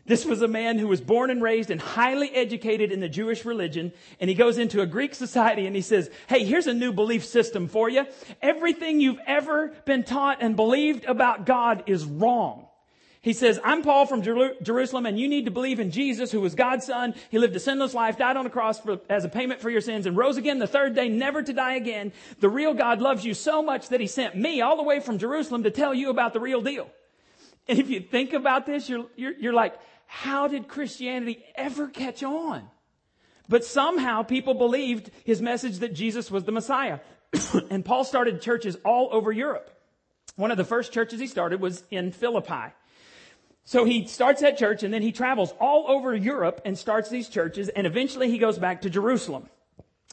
This 0.07 0.25
was 0.25 0.43
a 0.43 0.49
man 0.49 0.79
who 0.79 0.89
was 0.89 1.01
born 1.01 1.31
and 1.31 1.43
raised 1.43 1.71
and 1.71 1.81
highly 1.81 2.31
educated 2.31 2.91
in 2.91 3.01
the 3.01 3.09
Jewish 3.09 3.45
religion. 3.45 3.93
And 4.19 4.29
he 4.29 4.35
goes 4.35 4.59
into 4.59 4.81
a 4.81 4.87
Greek 4.87 5.15
society 5.15 5.67
and 5.67 5.77
he 5.77 5.83
says, 5.83 6.11
Hey, 6.29 6.45
here's 6.45 6.67
a 6.67 6.75
new 6.75 6.93
belief 6.93 7.25
system 7.25 7.69
for 7.69 7.89
you. 7.89 8.07
Everything 8.43 9.01
you've 9.01 9.21
ever 9.27 9.69
been 9.85 10.05
taught 10.05 10.39
and 10.41 10.57
believed 10.57 11.05
about 11.05 11.47
God 11.47 11.85
is 11.87 12.05
wrong. 12.05 12.67
He 13.23 13.35
says, 13.35 13.61
I'm 13.63 13.83
Paul 13.83 14.07
from 14.07 14.23
Jerusalem 14.23 15.05
and 15.05 15.21
you 15.21 15.29
need 15.29 15.45
to 15.45 15.51
believe 15.51 15.79
in 15.79 15.91
Jesus 15.91 16.33
who 16.33 16.41
was 16.41 16.55
God's 16.55 16.87
son. 16.87 17.15
He 17.31 17.39
lived 17.39 17.55
a 17.55 17.61
sinless 17.61 17.93
life, 17.93 18.17
died 18.17 18.39
on 18.39 18.47
a 18.47 18.51
cross 18.51 18.81
for, 18.81 18.99
as 19.11 19.27
a 19.27 19.29
payment 19.29 19.61
for 19.61 19.69
your 19.69 19.83
sins 19.83 20.07
and 20.07 20.17
rose 20.17 20.39
again 20.39 20.59
the 20.59 20.67
third 20.67 20.95
day, 20.95 21.11
never 21.11 21.43
to 21.43 21.53
die 21.53 21.75
again. 21.75 22.13
The 22.39 22.49
real 22.49 22.73
God 22.73 23.03
loves 23.03 23.23
you 23.23 23.35
so 23.35 23.63
much 23.63 23.91
that 23.91 24.01
he 24.01 24.07
sent 24.07 24.37
me 24.37 24.63
all 24.63 24.79
the 24.79 24.83
way 24.83 25.01
from 25.01 25.19
Jerusalem 25.19 25.65
to 25.65 25.71
tell 25.71 25.93
you 25.93 26.09
about 26.09 26.33
the 26.33 26.41
real 26.41 26.63
deal. 26.63 26.91
And 27.71 27.79
if 27.79 27.89
you 27.89 28.01
think 28.01 28.33
about 28.33 28.67
this, 28.67 28.89
you're, 28.89 29.07
you're, 29.15 29.33
you're 29.39 29.53
like, 29.53 29.79
how 30.07 30.49
did 30.49 30.67
Christianity 30.67 31.45
ever 31.55 31.87
catch 31.87 32.25
on? 32.25 32.69
But 33.49 33.65
somehow 33.65 34.25
people 34.25 34.55
believed 34.55 35.13
his 35.23 35.41
message 35.41 35.79
that 35.79 35.95
Jesus 35.95 36.33
was 36.33 36.43
the 36.43 36.51
Messiah. 36.51 36.99
and 37.71 37.85
Paul 37.85 38.03
started 38.03 38.43
churches 38.43 38.77
all 38.85 39.09
over 39.13 39.31
Europe. 39.31 39.71
One 40.35 40.51
of 40.51 40.57
the 40.57 40.65
first 40.65 40.93
churches 40.93 41.21
he 41.21 41.29
started 41.29 41.61
was 41.61 41.85
in 41.93 42.11
Philippi. 42.11 42.75
So 43.63 43.85
he 43.85 44.09
starts 44.09 44.41
that 44.41 44.59
church 44.59 44.83
and 44.83 44.93
then 44.93 45.03
he 45.03 45.13
travels 45.13 45.55
all 45.61 45.85
over 45.89 46.13
Europe 46.13 46.61
and 46.65 46.77
starts 46.77 47.09
these 47.09 47.29
churches 47.29 47.69
and 47.69 47.87
eventually 47.87 48.33
he 48.33 48.39
goes 48.39 48.59
back 48.59 48.83
to 48.83 48.91
Jerusalem. 48.91 49.49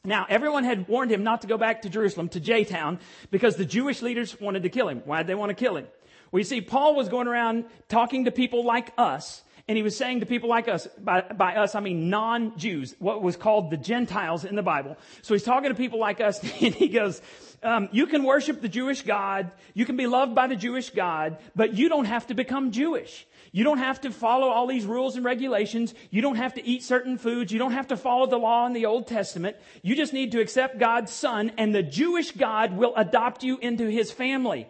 Now, 0.05 0.27
everyone 0.29 0.63
had 0.63 0.87
warned 0.87 1.11
him 1.11 1.23
not 1.23 1.41
to 1.41 1.47
go 1.47 1.57
back 1.57 1.81
to 1.81 1.89
Jerusalem, 1.89 2.29
to 2.29 2.39
J-Town, 2.39 2.99
because 3.31 3.55
the 3.55 3.65
Jewish 3.65 4.03
leaders 4.03 4.39
wanted 4.39 4.61
to 4.63 4.69
kill 4.69 4.87
him. 4.87 5.01
Why 5.05 5.17
did 5.17 5.27
they 5.27 5.35
want 5.35 5.49
to 5.49 5.55
kill 5.55 5.75
him? 5.75 5.87
Well, 6.31 6.39
you 6.39 6.45
see, 6.45 6.61
Paul 6.61 6.95
was 6.95 7.09
going 7.09 7.27
around 7.27 7.65
talking 7.89 8.25
to 8.25 8.31
people 8.31 8.65
like 8.65 8.93
us 8.97 9.43
and 9.67 9.75
he 9.75 9.83
was 9.83 9.97
saying 9.97 10.21
to 10.21 10.25
people 10.25 10.47
like 10.47 10.69
us, 10.69 10.87
by, 10.97 11.21
by 11.21 11.55
us, 11.55 11.75
I 11.75 11.81
mean 11.81 12.09
non-Jews, 12.09 12.95
what 12.99 13.21
was 13.21 13.35
called 13.35 13.69
the 13.69 13.75
Gentiles 13.75 14.45
in 14.45 14.55
the 14.55 14.63
Bible. 14.63 14.95
So 15.21 15.33
he's 15.33 15.43
talking 15.43 15.69
to 15.69 15.75
people 15.75 15.99
like 15.99 16.21
us 16.21 16.39
and 16.61 16.73
he 16.73 16.87
goes, 16.87 17.21
um, 17.61 17.89
you 17.91 18.07
can 18.07 18.23
worship 18.23 18.61
the 18.61 18.69
Jewish 18.69 19.01
God, 19.01 19.51
you 19.73 19.85
can 19.85 19.97
be 19.97 20.07
loved 20.07 20.35
by 20.35 20.47
the 20.47 20.55
Jewish 20.55 20.91
God, 20.91 21.37
but 21.55 21.73
you 21.73 21.89
don't 21.89 22.05
have 22.05 22.27
to 22.27 22.33
become 22.33 22.71
Jewish. 22.71 23.27
You 23.51 23.63
don't 23.63 23.79
have 23.79 24.01
to 24.01 24.11
follow 24.11 24.47
all 24.47 24.67
these 24.67 24.85
rules 24.85 25.15
and 25.15 25.25
regulations. 25.25 25.93
You 26.11 26.21
don't 26.21 26.35
have 26.35 26.53
to 26.55 26.65
eat 26.65 26.83
certain 26.83 27.17
foods. 27.17 27.51
You 27.51 27.59
don't 27.59 27.71
have 27.71 27.87
to 27.87 27.97
follow 27.97 28.27
the 28.27 28.37
law 28.37 28.67
in 28.67 28.73
the 28.73 28.85
Old 28.85 29.07
Testament. 29.07 29.57
You 29.81 29.95
just 29.95 30.13
need 30.13 30.33
to 30.33 30.39
accept 30.39 30.79
God's 30.79 31.11
son 31.11 31.51
and 31.57 31.73
the 31.73 31.83
Jewish 31.83 32.31
God 32.31 32.77
will 32.77 32.93
adopt 32.95 33.43
you 33.43 33.57
into 33.57 33.87
his 33.87 34.11
family. 34.11 34.67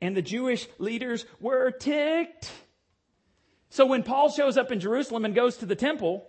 And 0.00 0.16
the 0.16 0.22
Jewish 0.22 0.68
leaders 0.78 1.26
were 1.40 1.70
ticked. 1.70 2.50
So 3.70 3.86
when 3.86 4.02
Paul 4.02 4.30
shows 4.30 4.56
up 4.56 4.72
in 4.72 4.80
Jerusalem 4.80 5.24
and 5.24 5.34
goes 5.34 5.58
to 5.58 5.66
the 5.66 5.76
temple, 5.76 6.26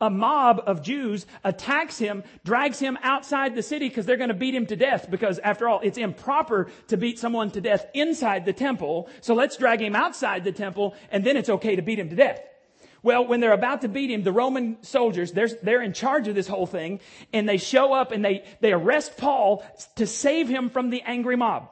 a 0.00 0.10
mob 0.10 0.62
of 0.66 0.82
Jews 0.82 1.26
attacks 1.44 1.98
him, 1.98 2.24
drags 2.44 2.78
him 2.78 2.98
outside 3.02 3.54
the 3.54 3.62
city 3.62 3.88
because 3.88 4.04
they're 4.04 4.16
going 4.16 4.28
to 4.28 4.34
beat 4.34 4.54
him 4.54 4.66
to 4.66 4.76
death 4.76 5.10
because 5.10 5.38
after 5.38 5.68
all, 5.68 5.80
it's 5.82 5.98
improper 5.98 6.68
to 6.88 6.96
beat 6.96 7.18
someone 7.18 7.50
to 7.52 7.60
death 7.60 7.86
inside 7.94 8.44
the 8.44 8.52
temple. 8.52 9.08
So 9.20 9.34
let's 9.34 9.56
drag 9.56 9.80
him 9.80 9.94
outside 9.94 10.44
the 10.44 10.52
temple 10.52 10.94
and 11.10 11.24
then 11.24 11.36
it's 11.36 11.48
okay 11.48 11.76
to 11.76 11.82
beat 11.82 11.98
him 11.98 12.10
to 12.10 12.16
death. 12.16 12.40
Well, 13.02 13.26
when 13.26 13.40
they're 13.40 13.52
about 13.52 13.82
to 13.82 13.88
beat 13.88 14.10
him, 14.10 14.22
the 14.22 14.32
Roman 14.32 14.82
soldiers, 14.82 15.30
they're, 15.30 15.48
they're 15.62 15.82
in 15.82 15.92
charge 15.92 16.26
of 16.28 16.34
this 16.34 16.48
whole 16.48 16.66
thing 16.66 17.00
and 17.32 17.48
they 17.48 17.56
show 17.56 17.92
up 17.92 18.10
and 18.10 18.24
they, 18.24 18.44
they 18.60 18.72
arrest 18.72 19.16
Paul 19.16 19.64
to 19.94 20.06
save 20.06 20.48
him 20.48 20.68
from 20.68 20.90
the 20.90 21.02
angry 21.02 21.36
mob. 21.36 21.70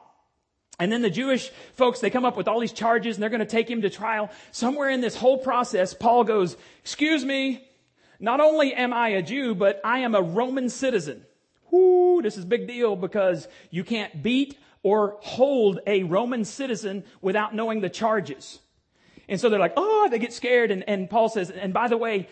And 0.79 0.91
then 0.91 1.01
the 1.01 1.09
Jewish 1.09 1.49
folks, 1.73 1.99
they 1.99 2.09
come 2.09 2.25
up 2.25 2.35
with 2.35 2.47
all 2.47 2.59
these 2.59 2.73
charges 2.73 3.15
and 3.15 3.23
they're 3.23 3.29
going 3.29 3.39
to 3.39 3.45
take 3.45 3.69
him 3.69 3.81
to 3.83 3.89
trial. 3.89 4.29
Somewhere 4.51 4.89
in 4.89 5.01
this 5.01 5.15
whole 5.15 5.37
process, 5.37 5.93
Paul 5.93 6.23
goes, 6.23 6.57
excuse 6.81 7.23
me, 7.23 7.65
not 8.19 8.39
only 8.39 8.73
am 8.73 8.93
I 8.93 9.09
a 9.09 9.21
Jew, 9.21 9.55
but 9.55 9.79
I 9.83 9.99
am 9.99 10.15
a 10.15 10.21
Roman 10.21 10.69
citizen. 10.69 11.25
Whoo, 11.71 12.21
this 12.21 12.37
is 12.37 12.43
a 12.43 12.47
big 12.47 12.67
deal 12.67 12.95
because 12.95 13.47
you 13.69 13.83
can't 13.83 14.21
beat 14.21 14.57
or 14.83 15.17
hold 15.21 15.79
a 15.87 16.03
Roman 16.03 16.45
citizen 16.45 17.03
without 17.21 17.55
knowing 17.55 17.81
the 17.81 17.89
charges. 17.89 18.59
And 19.27 19.39
so 19.39 19.49
they're 19.49 19.59
like, 19.59 19.73
oh, 19.77 20.07
they 20.11 20.19
get 20.19 20.33
scared. 20.33 20.71
And, 20.71 20.87
and 20.87 21.09
Paul 21.09 21.29
says, 21.29 21.49
and 21.49 21.73
by 21.73 21.87
the 21.87 21.97
way, 21.97 22.29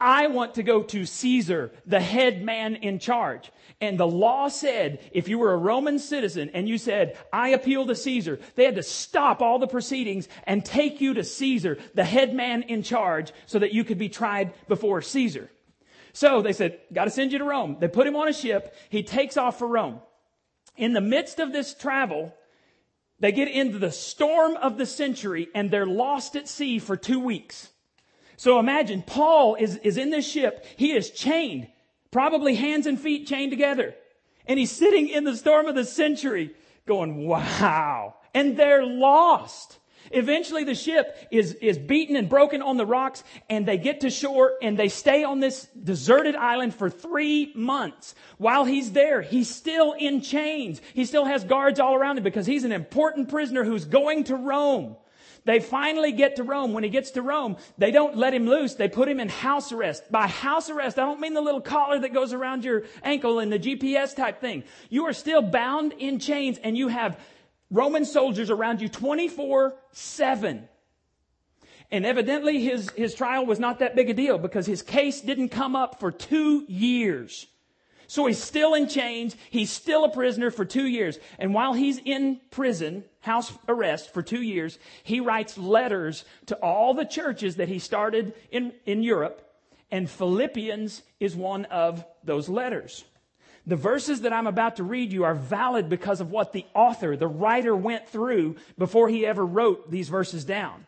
I 0.00 0.26
want 0.26 0.54
to 0.54 0.62
go 0.62 0.82
to 0.82 1.06
Caesar, 1.06 1.72
the 1.86 2.00
head 2.00 2.42
man 2.42 2.74
in 2.76 2.98
charge. 2.98 3.50
And 3.80 3.98
the 3.98 4.06
law 4.06 4.48
said, 4.48 4.98
if 5.12 5.28
you 5.28 5.38
were 5.38 5.52
a 5.52 5.58
Roman 5.58 5.98
citizen 5.98 6.50
and 6.52 6.68
you 6.68 6.78
said, 6.78 7.16
I 7.32 7.50
appeal 7.50 7.86
to 7.86 7.94
Caesar, 7.94 8.40
they 8.54 8.64
had 8.64 8.74
to 8.74 8.82
stop 8.82 9.40
all 9.40 9.58
the 9.58 9.66
proceedings 9.66 10.28
and 10.44 10.64
take 10.64 11.00
you 11.00 11.14
to 11.14 11.24
Caesar, 11.24 11.78
the 11.94 12.04
head 12.04 12.34
man 12.34 12.62
in 12.64 12.82
charge, 12.82 13.32
so 13.46 13.58
that 13.58 13.72
you 13.72 13.84
could 13.84 13.98
be 13.98 14.08
tried 14.08 14.52
before 14.68 15.00
Caesar. 15.00 15.50
So 16.12 16.42
they 16.42 16.52
said, 16.52 16.78
gotta 16.92 17.10
send 17.10 17.32
you 17.32 17.38
to 17.38 17.44
Rome. 17.44 17.76
They 17.80 17.88
put 17.88 18.06
him 18.06 18.16
on 18.16 18.28
a 18.28 18.32
ship. 18.32 18.74
He 18.88 19.02
takes 19.02 19.36
off 19.36 19.58
for 19.58 19.66
Rome. 19.66 20.00
In 20.76 20.92
the 20.92 21.00
midst 21.00 21.38
of 21.40 21.52
this 21.52 21.74
travel, 21.74 22.34
they 23.20 23.32
get 23.32 23.48
into 23.48 23.78
the 23.78 23.92
storm 23.92 24.56
of 24.56 24.76
the 24.76 24.86
century 24.86 25.48
and 25.54 25.70
they're 25.70 25.86
lost 25.86 26.36
at 26.36 26.48
sea 26.48 26.78
for 26.78 26.96
two 26.96 27.20
weeks. 27.20 27.70
So 28.36 28.58
imagine 28.58 29.02
Paul 29.02 29.56
is, 29.56 29.76
is 29.76 29.96
in 29.96 30.10
this 30.10 30.28
ship. 30.28 30.64
He 30.76 30.92
is 30.92 31.10
chained, 31.10 31.68
probably 32.10 32.54
hands 32.54 32.86
and 32.86 32.98
feet 32.98 33.26
chained 33.26 33.52
together. 33.52 33.94
And 34.46 34.58
he's 34.58 34.70
sitting 34.70 35.08
in 35.08 35.24
the 35.24 35.36
storm 35.36 35.66
of 35.66 35.74
the 35.74 35.84
century 35.84 36.54
going, 36.86 37.26
wow. 37.26 38.14
And 38.34 38.56
they're 38.56 38.84
lost. 38.84 39.78
Eventually 40.10 40.64
the 40.64 40.74
ship 40.74 41.16
is, 41.30 41.54
is 41.54 41.78
beaten 41.78 42.16
and 42.16 42.28
broken 42.28 42.62
on 42.62 42.76
the 42.76 42.86
rocks 42.86 43.24
and 43.48 43.66
they 43.66 43.78
get 43.78 44.00
to 44.00 44.10
shore 44.10 44.52
and 44.60 44.78
they 44.78 44.88
stay 44.88 45.24
on 45.24 45.40
this 45.40 45.66
deserted 45.82 46.36
island 46.36 46.74
for 46.74 46.90
three 46.90 47.52
months. 47.54 48.14
While 48.36 48.64
he's 48.64 48.92
there, 48.92 49.22
he's 49.22 49.48
still 49.48 49.92
in 49.92 50.20
chains. 50.20 50.82
He 50.92 51.04
still 51.04 51.24
has 51.24 51.44
guards 51.44 51.80
all 51.80 51.94
around 51.94 52.18
him 52.18 52.24
because 52.24 52.46
he's 52.46 52.64
an 52.64 52.72
important 52.72 53.28
prisoner 53.28 53.64
who's 53.64 53.86
going 53.86 54.24
to 54.24 54.36
Rome. 54.36 54.96
They 55.44 55.60
finally 55.60 56.12
get 56.12 56.36
to 56.36 56.42
Rome. 56.42 56.72
When 56.72 56.84
he 56.84 56.90
gets 56.90 57.12
to 57.12 57.22
Rome, 57.22 57.56
they 57.76 57.90
don't 57.90 58.16
let 58.16 58.32
him 58.32 58.46
loose. 58.46 58.74
They 58.74 58.88
put 58.88 59.08
him 59.08 59.20
in 59.20 59.28
house 59.28 59.72
arrest. 59.72 60.10
By 60.10 60.26
house 60.26 60.70
arrest, 60.70 60.98
I 60.98 61.04
don't 61.04 61.20
mean 61.20 61.34
the 61.34 61.42
little 61.42 61.60
collar 61.60 61.98
that 61.98 62.14
goes 62.14 62.32
around 62.32 62.64
your 62.64 62.84
ankle 63.02 63.38
and 63.38 63.52
the 63.52 63.58
GPS 63.58 64.16
type 64.16 64.40
thing. 64.40 64.64
You 64.88 65.04
are 65.04 65.12
still 65.12 65.42
bound 65.42 65.92
in 65.92 66.18
chains 66.18 66.58
and 66.58 66.76
you 66.76 66.88
have 66.88 67.20
Roman 67.70 68.04
soldiers 68.04 68.50
around 68.50 68.80
you 68.80 68.88
24 68.88 69.74
7. 69.92 70.68
And 71.90 72.06
evidently 72.06 72.62
his, 72.62 72.90
his 72.90 73.14
trial 73.14 73.44
was 73.44 73.60
not 73.60 73.80
that 73.80 73.94
big 73.94 74.08
a 74.08 74.14
deal 74.14 74.38
because 74.38 74.66
his 74.66 74.82
case 74.82 75.20
didn't 75.20 75.50
come 75.50 75.76
up 75.76 76.00
for 76.00 76.10
two 76.10 76.64
years. 76.66 77.46
So 78.14 78.26
he's 78.26 78.40
still 78.40 78.74
in 78.74 78.86
chains. 78.86 79.34
He's 79.50 79.72
still 79.72 80.04
a 80.04 80.08
prisoner 80.08 80.52
for 80.52 80.64
two 80.64 80.86
years. 80.86 81.18
And 81.36 81.52
while 81.52 81.72
he's 81.72 81.98
in 81.98 82.40
prison, 82.52 83.02
house 83.18 83.52
arrest 83.66 84.14
for 84.14 84.22
two 84.22 84.40
years, 84.40 84.78
he 85.02 85.18
writes 85.18 85.58
letters 85.58 86.24
to 86.46 86.54
all 86.58 86.94
the 86.94 87.06
churches 87.06 87.56
that 87.56 87.66
he 87.66 87.80
started 87.80 88.32
in, 88.52 88.72
in 88.86 89.02
Europe. 89.02 89.42
And 89.90 90.08
Philippians 90.08 91.02
is 91.18 91.34
one 91.34 91.64
of 91.64 92.04
those 92.22 92.48
letters. 92.48 93.04
The 93.66 93.74
verses 93.74 94.20
that 94.20 94.32
I'm 94.32 94.46
about 94.46 94.76
to 94.76 94.84
read 94.84 95.12
you 95.12 95.24
are 95.24 95.34
valid 95.34 95.88
because 95.88 96.20
of 96.20 96.30
what 96.30 96.52
the 96.52 96.66
author, 96.72 97.16
the 97.16 97.26
writer 97.26 97.74
went 97.74 98.08
through 98.08 98.54
before 98.78 99.08
he 99.08 99.26
ever 99.26 99.44
wrote 99.44 99.90
these 99.90 100.08
verses 100.08 100.44
down. 100.44 100.86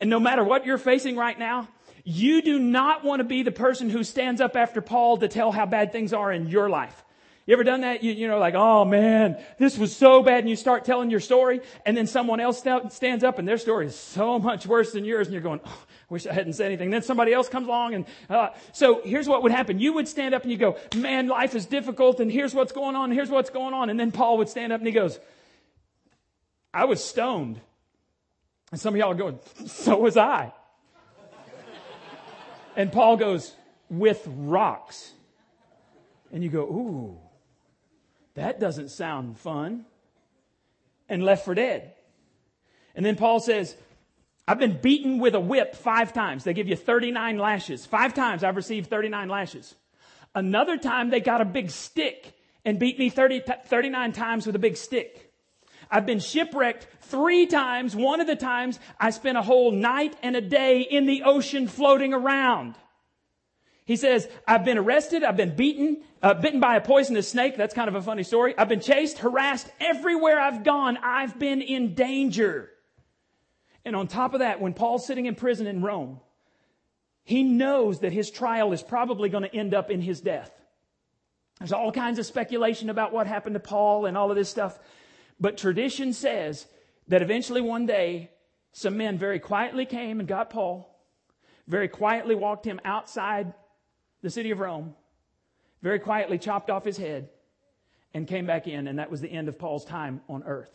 And 0.00 0.08
no 0.08 0.18
matter 0.18 0.42
what 0.42 0.64
you're 0.64 0.78
facing 0.78 1.16
right 1.16 1.38
now, 1.38 1.68
you 2.04 2.42
do 2.42 2.58
not 2.58 3.04
want 3.04 3.20
to 3.20 3.24
be 3.24 3.42
the 3.42 3.52
person 3.52 3.90
who 3.90 4.04
stands 4.04 4.40
up 4.40 4.56
after 4.56 4.80
Paul 4.80 5.18
to 5.18 5.28
tell 5.28 5.52
how 5.52 5.66
bad 5.66 5.92
things 5.92 6.12
are 6.12 6.32
in 6.32 6.48
your 6.48 6.68
life. 6.68 7.04
You 7.46 7.54
ever 7.54 7.64
done 7.64 7.80
that? 7.80 8.04
You, 8.04 8.12
you 8.12 8.28
know, 8.28 8.38
like, 8.38 8.54
oh 8.54 8.84
man, 8.84 9.36
this 9.58 9.76
was 9.76 9.94
so 9.94 10.22
bad, 10.22 10.40
and 10.40 10.48
you 10.48 10.54
start 10.54 10.84
telling 10.84 11.10
your 11.10 11.18
story, 11.18 11.60
and 11.84 11.96
then 11.96 12.06
someone 12.06 12.38
else 12.38 12.62
st- 12.62 12.92
stands 12.92 13.24
up, 13.24 13.40
and 13.40 13.48
their 13.48 13.58
story 13.58 13.86
is 13.86 13.96
so 13.96 14.38
much 14.38 14.64
worse 14.64 14.92
than 14.92 15.04
yours, 15.04 15.26
and 15.26 15.34
you're 15.34 15.42
going, 15.42 15.60
oh, 15.64 15.84
wish 16.08 16.24
I 16.24 16.32
hadn't 16.32 16.52
said 16.52 16.66
anything. 16.66 16.90
Then 16.90 17.02
somebody 17.02 17.32
else 17.32 17.48
comes 17.48 17.66
along, 17.66 17.94
and 17.94 18.06
uh, 18.30 18.50
so 18.70 19.00
here's 19.04 19.28
what 19.28 19.42
would 19.42 19.50
happen: 19.50 19.80
you 19.80 19.92
would 19.94 20.06
stand 20.06 20.36
up 20.36 20.42
and 20.42 20.52
you 20.52 20.56
go, 20.56 20.76
man, 20.94 21.26
life 21.26 21.56
is 21.56 21.66
difficult, 21.66 22.20
and 22.20 22.30
here's 22.30 22.54
what's 22.54 22.70
going 22.70 22.94
on, 22.94 23.06
and 23.06 23.12
here's 23.12 23.30
what's 23.30 23.50
going 23.50 23.74
on, 23.74 23.90
and 23.90 23.98
then 23.98 24.12
Paul 24.12 24.38
would 24.38 24.48
stand 24.48 24.72
up 24.72 24.78
and 24.78 24.86
he 24.86 24.92
goes, 24.92 25.18
I 26.72 26.84
was 26.84 27.02
stoned, 27.02 27.60
and 28.70 28.80
some 28.80 28.94
of 28.94 28.98
y'all 29.00 29.10
are 29.10 29.16
going, 29.16 29.40
so 29.66 29.98
was 29.98 30.16
I. 30.16 30.52
And 32.76 32.90
Paul 32.92 33.16
goes, 33.16 33.54
with 33.90 34.26
rocks. 34.26 35.12
And 36.32 36.42
you 36.42 36.48
go, 36.48 36.62
ooh, 36.62 37.18
that 38.34 38.58
doesn't 38.58 38.88
sound 38.88 39.38
fun. 39.38 39.84
And 41.08 41.22
left 41.22 41.44
for 41.44 41.54
dead. 41.54 41.92
And 42.94 43.04
then 43.04 43.16
Paul 43.16 43.40
says, 43.40 43.76
I've 44.48 44.58
been 44.58 44.80
beaten 44.80 45.18
with 45.18 45.34
a 45.34 45.40
whip 45.40 45.74
five 45.76 46.12
times. 46.12 46.44
They 46.44 46.54
give 46.54 46.68
you 46.68 46.76
39 46.76 47.38
lashes. 47.38 47.84
Five 47.84 48.14
times 48.14 48.42
I've 48.42 48.56
received 48.56 48.88
39 48.88 49.28
lashes. 49.28 49.74
Another 50.34 50.78
time 50.78 51.10
they 51.10 51.20
got 51.20 51.40
a 51.40 51.44
big 51.44 51.70
stick 51.70 52.34
and 52.64 52.78
beat 52.78 52.98
me 52.98 53.10
30, 53.10 53.42
39 53.66 54.12
times 54.12 54.46
with 54.46 54.56
a 54.56 54.58
big 54.58 54.76
stick. 54.76 55.31
I've 55.92 56.06
been 56.06 56.20
shipwrecked 56.20 56.88
three 57.02 57.46
times. 57.46 57.94
One 57.94 58.22
of 58.22 58.26
the 58.26 58.34
times 58.34 58.80
I 58.98 59.10
spent 59.10 59.36
a 59.36 59.42
whole 59.42 59.70
night 59.70 60.16
and 60.22 60.34
a 60.34 60.40
day 60.40 60.80
in 60.80 61.04
the 61.04 61.22
ocean 61.24 61.68
floating 61.68 62.14
around. 62.14 62.74
He 63.84 63.96
says, 63.96 64.26
I've 64.48 64.64
been 64.64 64.78
arrested, 64.78 65.22
I've 65.22 65.36
been 65.36 65.54
beaten, 65.54 66.02
uh, 66.22 66.34
bitten 66.34 66.60
by 66.60 66.76
a 66.76 66.80
poisonous 66.80 67.28
snake. 67.28 67.56
That's 67.56 67.74
kind 67.74 67.88
of 67.88 67.94
a 67.94 68.00
funny 68.00 68.22
story. 68.22 68.54
I've 68.56 68.68
been 68.68 68.80
chased, 68.80 69.18
harassed. 69.18 69.68
Everywhere 69.80 70.40
I've 70.40 70.64
gone, 70.64 70.98
I've 71.02 71.38
been 71.38 71.60
in 71.60 71.94
danger. 71.94 72.70
And 73.84 73.94
on 73.94 74.06
top 74.06 74.32
of 74.32 74.40
that, 74.40 74.60
when 74.60 74.72
Paul's 74.72 75.06
sitting 75.06 75.26
in 75.26 75.34
prison 75.34 75.66
in 75.66 75.82
Rome, 75.82 76.20
he 77.24 77.42
knows 77.42 78.00
that 78.00 78.12
his 78.12 78.30
trial 78.30 78.72
is 78.72 78.82
probably 78.82 79.28
going 79.28 79.44
to 79.44 79.54
end 79.54 79.74
up 79.74 79.90
in 79.90 80.00
his 80.00 80.20
death. 80.20 80.50
There's 81.58 81.72
all 81.72 81.92
kinds 81.92 82.18
of 82.18 82.26
speculation 82.26 82.88
about 82.88 83.12
what 83.12 83.26
happened 83.26 83.54
to 83.54 83.60
Paul 83.60 84.06
and 84.06 84.16
all 84.16 84.30
of 84.30 84.36
this 84.36 84.48
stuff. 84.48 84.78
But 85.42 85.58
tradition 85.58 86.12
says 86.12 86.68
that 87.08 87.20
eventually 87.20 87.60
one 87.60 87.84
day, 87.84 88.30
some 88.70 88.96
men 88.96 89.18
very 89.18 89.40
quietly 89.40 89.84
came 89.84 90.20
and 90.20 90.28
got 90.28 90.50
Paul, 90.50 90.88
very 91.66 91.88
quietly 91.88 92.36
walked 92.36 92.64
him 92.64 92.80
outside 92.84 93.52
the 94.22 94.30
city 94.30 94.52
of 94.52 94.60
Rome, 94.60 94.94
very 95.82 95.98
quietly 95.98 96.38
chopped 96.38 96.70
off 96.70 96.84
his 96.84 96.96
head, 96.96 97.28
and 98.14 98.28
came 98.28 98.46
back 98.46 98.68
in, 98.68 98.86
and 98.86 99.00
that 99.00 99.10
was 99.10 99.20
the 99.20 99.32
end 99.32 99.48
of 99.48 99.58
Paul's 99.58 99.84
time 99.84 100.20
on 100.28 100.44
earth. 100.44 100.70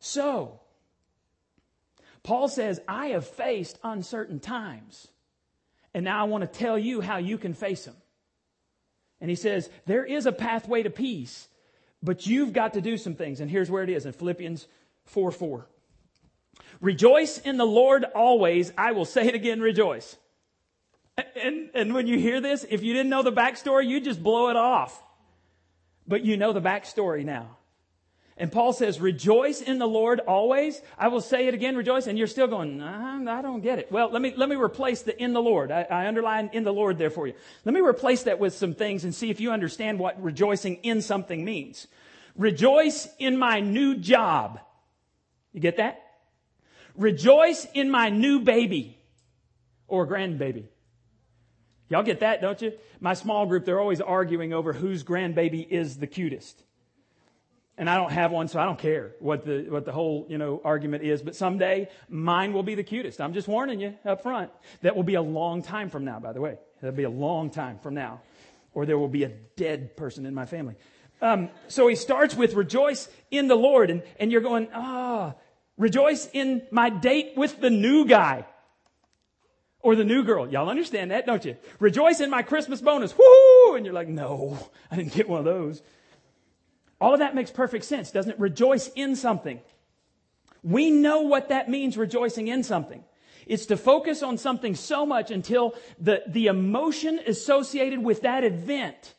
So, 0.00 0.60
Paul 2.22 2.48
says, 2.48 2.78
I 2.86 3.06
have 3.08 3.26
faced 3.26 3.78
uncertain 3.82 4.38
times, 4.38 5.08
and 5.94 6.04
now 6.04 6.20
I 6.20 6.28
want 6.28 6.42
to 6.42 6.58
tell 6.58 6.78
you 6.78 7.00
how 7.00 7.16
you 7.16 7.38
can 7.38 7.54
face 7.54 7.86
them. 7.86 7.96
And 9.18 9.30
he 9.30 9.36
says, 9.36 9.70
There 9.86 10.04
is 10.04 10.26
a 10.26 10.32
pathway 10.32 10.82
to 10.82 10.90
peace, 10.90 11.48
but 12.02 12.26
you've 12.26 12.52
got 12.52 12.74
to 12.74 12.80
do 12.80 12.96
some 12.96 13.14
things. 13.14 13.40
And 13.40 13.50
here's 13.50 13.70
where 13.70 13.82
it 13.82 13.90
is 13.90 14.06
in 14.06 14.12
Philippians 14.12 14.66
4 15.04 15.30
4. 15.30 15.68
Rejoice 16.80 17.38
in 17.38 17.56
the 17.56 17.66
Lord 17.66 18.04
always. 18.04 18.72
I 18.78 18.92
will 18.92 19.04
say 19.04 19.26
it 19.26 19.34
again, 19.34 19.60
rejoice. 19.60 20.16
And, 21.34 21.70
and 21.74 21.94
when 21.94 22.06
you 22.06 22.18
hear 22.18 22.40
this, 22.40 22.64
if 22.68 22.82
you 22.82 22.92
didn't 22.92 23.10
know 23.10 23.22
the 23.22 23.32
backstory, 23.32 23.88
you 23.88 24.00
just 24.00 24.22
blow 24.22 24.50
it 24.50 24.56
off. 24.56 25.02
But 26.06 26.24
you 26.24 26.36
know 26.36 26.52
the 26.52 26.60
backstory 26.60 27.24
now. 27.24 27.57
And 28.38 28.52
Paul 28.52 28.72
says, 28.72 29.00
rejoice 29.00 29.60
in 29.60 29.78
the 29.78 29.86
Lord 29.86 30.20
always. 30.20 30.80
I 30.96 31.08
will 31.08 31.20
say 31.20 31.48
it 31.48 31.54
again, 31.54 31.76
rejoice. 31.76 32.06
And 32.06 32.16
you're 32.16 32.28
still 32.28 32.46
going, 32.46 32.78
nah, 32.78 33.18
I 33.32 33.42
don't 33.42 33.62
get 33.62 33.80
it. 33.80 33.90
Well, 33.90 34.10
let 34.10 34.22
me, 34.22 34.32
let 34.36 34.48
me 34.48 34.54
replace 34.54 35.02
the 35.02 35.20
in 35.20 35.32
the 35.32 35.42
Lord. 35.42 35.72
I, 35.72 35.82
I 35.82 36.06
underline 36.06 36.50
in 36.52 36.62
the 36.62 36.72
Lord 36.72 36.98
there 36.98 37.10
for 37.10 37.26
you. 37.26 37.34
Let 37.64 37.74
me 37.74 37.80
replace 37.80 38.22
that 38.22 38.38
with 38.38 38.54
some 38.54 38.74
things 38.74 39.04
and 39.04 39.12
see 39.14 39.30
if 39.30 39.40
you 39.40 39.50
understand 39.50 39.98
what 39.98 40.22
rejoicing 40.22 40.76
in 40.76 41.02
something 41.02 41.44
means. 41.44 41.88
Rejoice 42.36 43.08
in 43.18 43.36
my 43.36 43.58
new 43.58 43.96
job. 43.96 44.60
You 45.52 45.60
get 45.60 45.78
that? 45.78 46.00
Rejoice 46.96 47.66
in 47.74 47.90
my 47.90 48.08
new 48.08 48.40
baby 48.40 48.98
or 49.88 50.06
grandbaby. 50.06 50.66
Y'all 51.88 52.04
get 52.04 52.20
that, 52.20 52.40
don't 52.40 52.60
you? 52.62 52.72
My 53.00 53.14
small 53.14 53.46
group, 53.46 53.64
they're 53.64 53.80
always 53.80 54.00
arguing 54.00 54.52
over 54.52 54.72
whose 54.72 55.02
grandbaby 55.02 55.66
is 55.68 55.96
the 55.96 56.06
cutest. 56.06 56.62
And 57.78 57.88
I 57.88 57.94
don't 57.94 58.10
have 58.10 58.32
one, 58.32 58.48
so 58.48 58.58
I 58.58 58.64
don't 58.64 58.78
care 58.78 59.12
what 59.20 59.46
the, 59.46 59.66
what 59.68 59.84
the 59.84 59.92
whole, 59.92 60.26
you 60.28 60.36
know, 60.36 60.60
argument 60.64 61.04
is. 61.04 61.22
But 61.22 61.36
someday, 61.36 61.88
mine 62.08 62.52
will 62.52 62.64
be 62.64 62.74
the 62.74 62.82
cutest. 62.82 63.20
I'm 63.20 63.32
just 63.32 63.46
warning 63.46 63.78
you 63.78 63.94
up 64.04 64.24
front. 64.24 64.50
That 64.82 64.96
will 64.96 65.04
be 65.04 65.14
a 65.14 65.22
long 65.22 65.62
time 65.62 65.88
from 65.88 66.04
now, 66.04 66.18
by 66.18 66.32
the 66.32 66.40
way. 66.40 66.58
That'll 66.80 66.96
be 66.96 67.04
a 67.04 67.10
long 67.10 67.50
time 67.50 67.78
from 67.78 67.94
now. 67.94 68.20
Or 68.74 68.84
there 68.84 68.98
will 68.98 69.08
be 69.08 69.22
a 69.22 69.28
dead 69.28 69.96
person 69.96 70.26
in 70.26 70.34
my 70.34 70.44
family. 70.44 70.74
Um, 71.22 71.50
so 71.68 71.86
he 71.86 71.94
starts 71.94 72.34
with 72.34 72.54
rejoice 72.54 73.08
in 73.30 73.46
the 73.46 73.54
Lord. 73.54 73.90
And, 73.90 74.02
and 74.18 74.32
you're 74.32 74.40
going, 74.40 74.66
ah, 74.74 75.34
oh, 75.34 75.40
rejoice 75.76 76.28
in 76.32 76.62
my 76.72 76.90
date 76.90 77.34
with 77.36 77.60
the 77.60 77.70
new 77.70 78.06
guy. 78.06 78.44
Or 79.80 79.94
the 79.94 80.04
new 80.04 80.24
girl. 80.24 80.48
Y'all 80.48 80.68
understand 80.68 81.12
that, 81.12 81.26
don't 81.26 81.44
you? 81.44 81.56
Rejoice 81.78 82.18
in 82.18 82.28
my 82.28 82.42
Christmas 82.42 82.80
bonus. 82.80 83.16
Woo! 83.16 83.76
And 83.76 83.86
you're 83.86 83.94
like, 83.94 84.08
no, 84.08 84.58
I 84.90 84.96
didn't 84.96 85.12
get 85.12 85.28
one 85.28 85.38
of 85.38 85.44
those. 85.44 85.80
All 87.00 87.12
of 87.12 87.20
that 87.20 87.34
makes 87.34 87.50
perfect 87.50 87.84
sense, 87.84 88.10
doesn't 88.10 88.32
it? 88.32 88.40
Rejoice 88.40 88.88
in 88.94 89.14
something. 89.16 89.60
We 90.62 90.90
know 90.90 91.22
what 91.22 91.50
that 91.50 91.70
means, 91.70 91.96
rejoicing 91.96 92.48
in 92.48 92.62
something. 92.62 93.04
It's 93.46 93.66
to 93.66 93.76
focus 93.76 94.22
on 94.22 94.36
something 94.36 94.74
so 94.74 95.06
much 95.06 95.30
until 95.30 95.74
the, 95.98 96.22
the 96.26 96.48
emotion 96.48 97.20
associated 97.26 98.02
with 98.02 98.22
that 98.22 98.44
event 98.44 99.14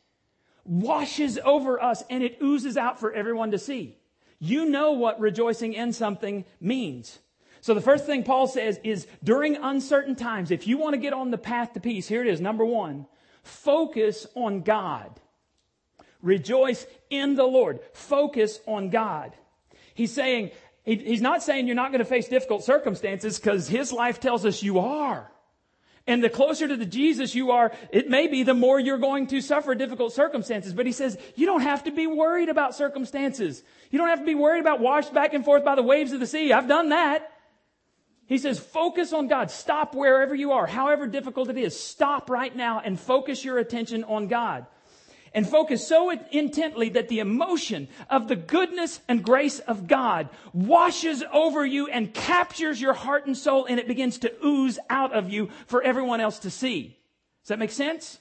washes 0.65 1.39
over 1.44 1.82
us 1.82 2.04
and 2.10 2.22
it 2.22 2.38
oozes 2.42 2.78
out 2.78 3.00
for 3.00 3.12
everyone 3.12 3.52
to 3.52 3.58
see. 3.58 3.98
You 4.38 4.65
know 4.65 4.92
what 4.92 5.20
rejoicing 5.20 5.74
in 5.74 5.94
something 5.94 6.46
means. 6.62 7.20
So 7.62 7.74
the 7.74 7.82
first 7.82 8.06
thing 8.06 8.24
Paul 8.24 8.48
says 8.48 8.80
is 8.84 9.08
during 9.24 9.58
uncertain 9.58 10.15
times, 10.15 10.52
if 10.52 10.68
you 10.68 10.78
want 10.78 10.94
to 10.94 11.00
get 11.00 11.12
on 11.13 11.32
the 11.32 11.38
path 11.38 11.74
to 11.74 11.80
peace, 11.80 12.08
here 12.08 12.22
it 12.22 12.28
is. 12.28 12.39
Number 12.39 12.63
one, 12.63 13.08
focus 13.44 14.28
on 14.36 14.62
God. 14.62 15.20
Rejoice 16.22 16.86
in 17.10 17.36
the 17.36 17.45
Lord. 17.45 17.80
Focus 17.93 18.60
on 18.65 18.89
God. 18.89 19.34
He's 19.93 20.13
saying, 20.13 20.52
he's 20.84 21.22
not 21.22 21.43
saying 21.43 21.67
you're 21.67 21.76
not 21.76 21.91
going 21.91 22.00
to 22.00 22.06
face 22.06 22.28
difficult 22.28 22.63
circumstances 22.63 23.39
because 23.39 23.67
his 23.67 23.91
life 23.91 24.19
tells 24.19 24.45
us 24.45 24.63
you 24.63 24.80
are. 24.80 25.32
And 26.08 26.24
the 26.24 26.30
closer 26.30 26.67
to 26.67 26.76
the 26.76 26.88
Jesus 26.88 27.36
you 27.36 27.52
are, 27.52 27.72
it 27.91 28.10
may 28.10 28.28
be 28.28 28.41
the 28.41 28.56
more 28.56 28.80
you're 28.80 28.98
going 28.98 29.28
to 29.28 29.41
suffer 29.41 29.76
difficult 29.76 30.12
circumstances. 30.12 30.74
But 30.74 30.88
he 30.88 30.91
says, 30.91 31.17
you 31.36 31.45
don't 31.45 31.62
have 31.62 31.84
to 31.84 31.91
be 31.91 32.08
worried 32.08 32.50
about 32.50 32.74
circumstances. 32.74 33.62
You 33.91 34.00
don't 34.00 34.08
have 34.08 34.19
to 34.19 34.26
be 34.26 34.34
worried 34.34 34.62
about 34.62 34.80
washed 34.80 35.13
back 35.13 35.36
and 35.36 35.45
forth 35.45 35.63
by 35.63 35.76
the 35.76 35.84
waves 35.84 36.12
of 36.12 36.19
the 36.19 36.26
sea. 36.26 36.52
I've 36.52 36.67
done 36.67 36.89
that. 36.89 37.32
He 38.26 38.38
says, 38.38 38.60
focus 38.60 39.13
on 39.13 39.28
God. 39.28 39.52
Stop 39.52 39.93
wherever 39.93 40.34
you 40.34 40.54
are, 40.54 40.65
however 40.65 41.08
difficult 41.08 41.50
it 41.50 41.58
is. 41.58 41.80
Stop 41.80 42.30
right 42.30 42.56
now 42.56 42.80
and 42.80 43.00
focus 43.00 43.43
your 43.43 43.58
attention 43.58 44.04
on 44.04 44.28
God. 44.28 44.65
And 45.34 45.48
focus 45.48 45.88
so 45.88 46.10
intently 46.10 46.89
that 46.89 47.08
the 47.08 47.20
emotion 47.20 47.88
of 48.10 48.28
the 48.28 48.36
goodness 48.36 49.00
and 49.08 49.24
grace 49.24 49.60
of 49.60 49.88
God 49.88 50.30
washes 50.54 51.24
over 51.32 51.65
you 51.65 51.88
and 51.88 52.13
captures 52.13 52.82
your 52.82 52.94
heart 52.94 53.26
and 53.26 53.38
soul 53.38 53.65
and 53.65 53.80
it 53.80 53.88
begins 53.88 54.20
to 54.20 54.34
ooze 54.44 54.80
out 54.89 55.13
of 55.13 55.30
you 55.30 55.50
for 55.68 55.82
everyone 55.82 56.20
else 56.20 56.39
to 56.39 56.50
see. 56.50 56.98
Does 57.44 57.50
that 57.50 57.60
make 57.60 57.72
sense? 57.72 58.20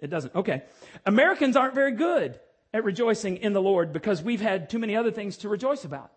It 0.00 0.10
doesn't. 0.10 0.34
Okay. 0.34 0.62
Americans 1.04 1.56
aren't 1.56 1.74
very 1.74 1.92
good 1.92 2.38
at 2.72 2.84
rejoicing 2.84 3.38
in 3.38 3.52
the 3.52 3.62
Lord 3.62 3.92
because 3.92 4.22
we've 4.22 4.40
had 4.40 4.70
too 4.70 4.78
many 4.78 4.94
other 4.94 5.10
things 5.10 5.38
to 5.38 5.48
rejoice 5.48 5.84
about. 5.84 6.12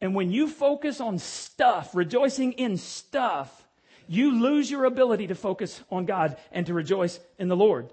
And 0.00 0.14
when 0.14 0.30
you 0.30 0.48
focus 0.48 1.00
on 1.00 1.18
stuff, 1.18 1.94
rejoicing 1.94 2.52
in 2.52 2.76
stuff, 2.76 3.66
you 4.08 4.40
lose 4.40 4.70
your 4.70 4.84
ability 4.84 5.28
to 5.28 5.34
focus 5.34 5.82
on 5.90 6.06
God 6.06 6.36
and 6.52 6.66
to 6.66 6.74
rejoice 6.74 7.18
in 7.38 7.48
the 7.48 7.56
Lord. 7.56 7.92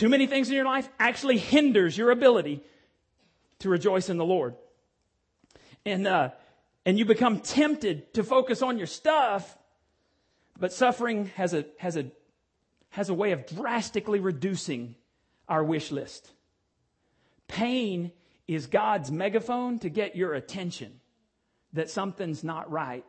Too 0.00 0.08
many 0.08 0.26
things 0.26 0.48
in 0.48 0.54
your 0.54 0.64
life 0.64 0.88
actually 0.98 1.36
hinders 1.36 1.94
your 1.94 2.10
ability 2.10 2.62
to 3.58 3.68
rejoice 3.68 4.08
in 4.08 4.16
the 4.16 4.24
Lord. 4.24 4.54
And, 5.84 6.06
uh, 6.06 6.30
and 6.86 6.98
you 6.98 7.04
become 7.04 7.40
tempted 7.40 8.14
to 8.14 8.24
focus 8.24 8.62
on 8.62 8.78
your 8.78 8.86
stuff, 8.86 9.58
but 10.58 10.72
suffering 10.72 11.26
has 11.36 11.52
a, 11.52 11.66
has 11.76 11.98
a, 11.98 12.06
has 12.88 13.10
a 13.10 13.14
way 13.14 13.32
of 13.32 13.44
drastically 13.46 14.20
reducing 14.20 14.94
our 15.46 15.62
wish 15.62 15.92
list. 15.92 16.30
Pain 17.46 18.10
is 18.48 18.68
God's 18.68 19.10
megaphone 19.12 19.80
to 19.80 19.90
get 19.90 20.16
your 20.16 20.32
attention 20.32 20.98
that 21.74 21.90
something's 21.90 22.42
not 22.42 22.70
right. 22.70 23.04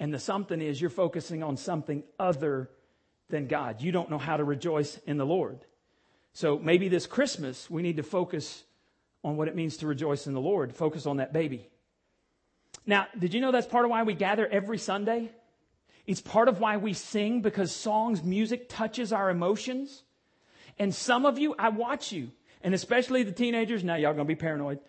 And 0.00 0.14
the 0.14 0.18
something 0.18 0.62
is 0.62 0.80
you're 0.80 0.88
focusing 0.88 1.42
on 1.42 1.58
something 1.58 2.04
other 2.18 2.70
than 3.28 3.48
God. 3.48 3.82
You 3.82 3.92
don't 3.92 4.08
know 4.08 4.16
how 4.16 4.38
to 4.38 4.44
rejoice 4.44 4.96
in 5.04 5.18
the 5.18 5.26
Lord. 5.26 5.66
So 6.32 6.58
maybe 6.58 6.88
this 6.88 7.06
Christmas, 7.06 7.68
we 7.70 7.82
need 7.82 7.96
to 7.98 8.02
focus 8.02 8.64
on 9.24 9.36
what 9.36 9.48
it 9.48 9.54
means 9.54 9.76
to 9.78 9.86
rejoice 9.86 10.26
in 10.26 10.34
the 10.34 10.40
Lord, 10.40 10.74
focus 10.74 11.06
on 11.06 11.18
that 11.18 11.32
baby. 11.32 11.68
Now, 12.86 13.06
did 13.18 13.34
you 13.34 13.40
know 13.40 13.52
that's 13.52 13.66
part 13.66 13.84
of 13.84 13.90
why 13.90 14.02
we 14.02 14.14
gather 14.14 14.46
every 14.46 14.78
Sunday? 14.78 15.30
It's 16.06 16.20
part 16.20 16.48
of 16.48 16.58
why 16.58 16.78
we 16.78 16.94
sing 16.94 17.42
because 17.42 17.74
songs, 17.74 18.24
music 18.24 18.68
touches 18.68 19.12
our 19.12 19.30
emotions. 19.30 20.02
And 20.78 20.92
some 20.94 21.26
of 21.26 21.38
you, 21.38 21.54
I 21.58 21.68
watch 21.68 22.12
you, 22.12 22.32
and 22.62 22.74
especially 22.74 23.22
the 23.22 23.32
teenagers, 23.32 23.84
now 23.84 23.94
y'all 23.94 24.12
gonna 24.12 24.24
be 24.24 24.34
paranoid. 24.34 24.80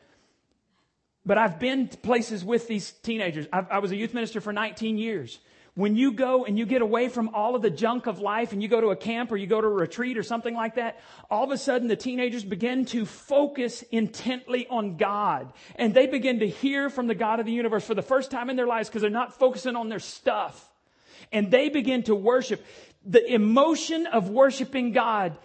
But 1.25 1.37
I've 1.37 1.59
been 1.59 1.87
to 1.87 1.97
places 1.97 2.43
with 2.43 2.67
these 2.67 2.91
teenagers. 2.91 3.47
I've, 3.53 3.69
i 3.69 3.79
was 3.79 3.91
a 3.91 3.95
youth 3.95 4.13
minister 4.13 4.41
for 4.41 4.51
19 4.51 4.97
years. 4.97 5.39
When 5.75 5.95
you 5.95 6.11
go 6.11 6.45
and 6.45 6.57
you 6.57 6.67
get 6.67 6.83
away 6.83 7.09
from 7.09 7.29
all 7.33 7.55
of 7.55 7.63
the 7.63 7.71
junk 7.71 8.05
of 8.05 8.19
life 8.19 8.53
and 8.53 8.61
you 8.61 8.67
go 8.67 8.79
to 8.79 8.89
a 8.89 8.95
camp 8.95 9.31
or 9.31 9.37
you 9.37 9.47
go 9.47 9.59
to 9.59 9.67
a 9.67 9.71
retreat 9.71 10.17
or 10.17 10.23
something 10.23 10.53
like 10.53 10.75
that, 10.75 10.99
all 11.31 11.43
of 11.43 11.51
a 11.51 11.57
sudden 11.57 11.87
the 11.87 11.95
teenagers 11.95 12.43
begin 12.43 12.85
to 12.85 13.05
focus 13.05 13.81
intently 13.91 14.67
on 14.67 14.97
God. 14.97 15.51
And 15.75 15.93
they 15.93 16.05
begin 16.05 16.39
to 16.39 16.47
hear 16.47 16.91
from 16.91 17.07
the 17.07 17.15
God 17.15 17.39
of 17.39 17.47
the 17.47 17.51
universe 17.51 17.85
for 17.85 17.95
the 17.95 18.03
first 18.03 18.29
time 18.29 18.51
in 18.51 18.55
their 18.55 18.67
lives 18.67 18.87
because 18.87 19.01
they're 19.01 19.09
not 19.09 19.39
focusing 19.39 19.75
on 19.75 19.89
their 19.89 19.99
stuff. 19.99 20.69
And 21.31 21.49
they 21.49 21.69
begin 21.69 22.03
to 22.03 22.13
worship. 22.13 22.63
The 23.03 23.25
emotion 23.33 24.05
of 24.05 24.29
worshiping 24.29 24.91
God 24.91 25.35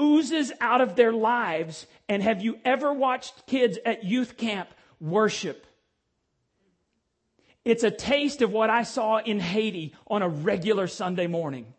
oozes 0.00 0.50
out 0.60 0.80
of 0.80 0.96
their 0.96 1.12
lives. 1.12 1.86
And 2.08 2.20
have 2.20 2.42
you 2.42 2.58
ever 2.64 2.92
watched 2.92 3.46
kids 3.46 3.78
at 3.86 4.02
youth 4.02 4.36
camp 4.36 4.68
worship. 5.00 5.66
It's 7.64 7.84
a 7.84 7.90
taste 7.90 8.42
of 8.42 8.52
what 8.52 8.70
I 8.70 8.82
saw 8.82 9.18
in 9.18 9.40
Haiti 9.40 9.94
on 10.06 10.22
a 10.22 10.28
regular 10.28 10.86
Sunday 10.86 11.26
morning. 11.26 11.74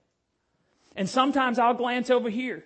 And 0.96 1.10
sometimes 1.10 1.60
I'll 1.60 1.74
glance 1.74 2.10
over 2.10 2.30
here. 2.30 2.66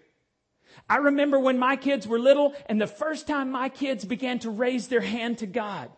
I 0.89 0.97
remember 0.97 1.39
when 1.39 1.60
my 1.60 1.76
kids 1.76 2.08
were 2.08 2.19
little 2.19 2.54
and 2.65 2.82
the 2.82 2.88
first 2.88 3.28
time 3.28 3.52
my 3.52 3.69
kids 3.69 4.06
began 4.06 4.39
to 4.39 4.49
raise 4.49 4.88
their 4.88 5.02
hand 5.02 5.39
to 5.39 5.45
God. 5.45 5.91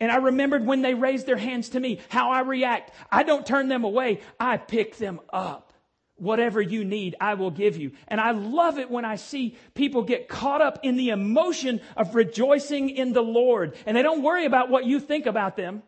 And 0.00 0.10
I 0.10 0.16
remembered 0.16 0.66
when 0.66 0.82
they 0.82 0.94
raised 0.94 1.26
their 1.26 1.36
hands 1.36 1.70
to 1.70 1.80
me, 1.80 2.00
how 2.08 2.30
I 2.30 2.40
react. 2.40 2.90
I 3.10 3.22
don't 3.22 3.46
turn 3.46 3.68
them 3.68 3.84
away. 3.84 4.20
I 4.40 4.56
pick 4.56 4.96
them 4.96 5.20
up. 5.32 5.73
Whatever 6.16 6.60
you 6.60 6.84
need, 6.84 7.16
I 7.20 7.34
will 7.34 7.50
give 7.50 7.76
you. 7.76 7.92
And 8.06 8.20
I 8.20 8.30
love 8.30 8.78
it 8.78 8.90
when 8.90 9.04
I 9.04 9.16
see 9.16 9.56
people 9.74 10.02
get 10.02 10.28
caught 10.28 10.62
up 10.62 10.78
in 10.82 10.96
the 10.96 11.10
emotion 11.10 11.80
of 11.96 12.14
rejoicing 12.14 12.90
in 12.90 13.12
the 13.12 13.22
Lord. 13.22 13.76
And 13.84 13.96
they 13.96 14.02
don't 14.02 14.22
worry 14.22 14.46
about 14.46 14.70
what 14.70 14.84
you 14.84 15.00
think 15.00 15.26
about 15.26 15.56
them. 15.56 15.82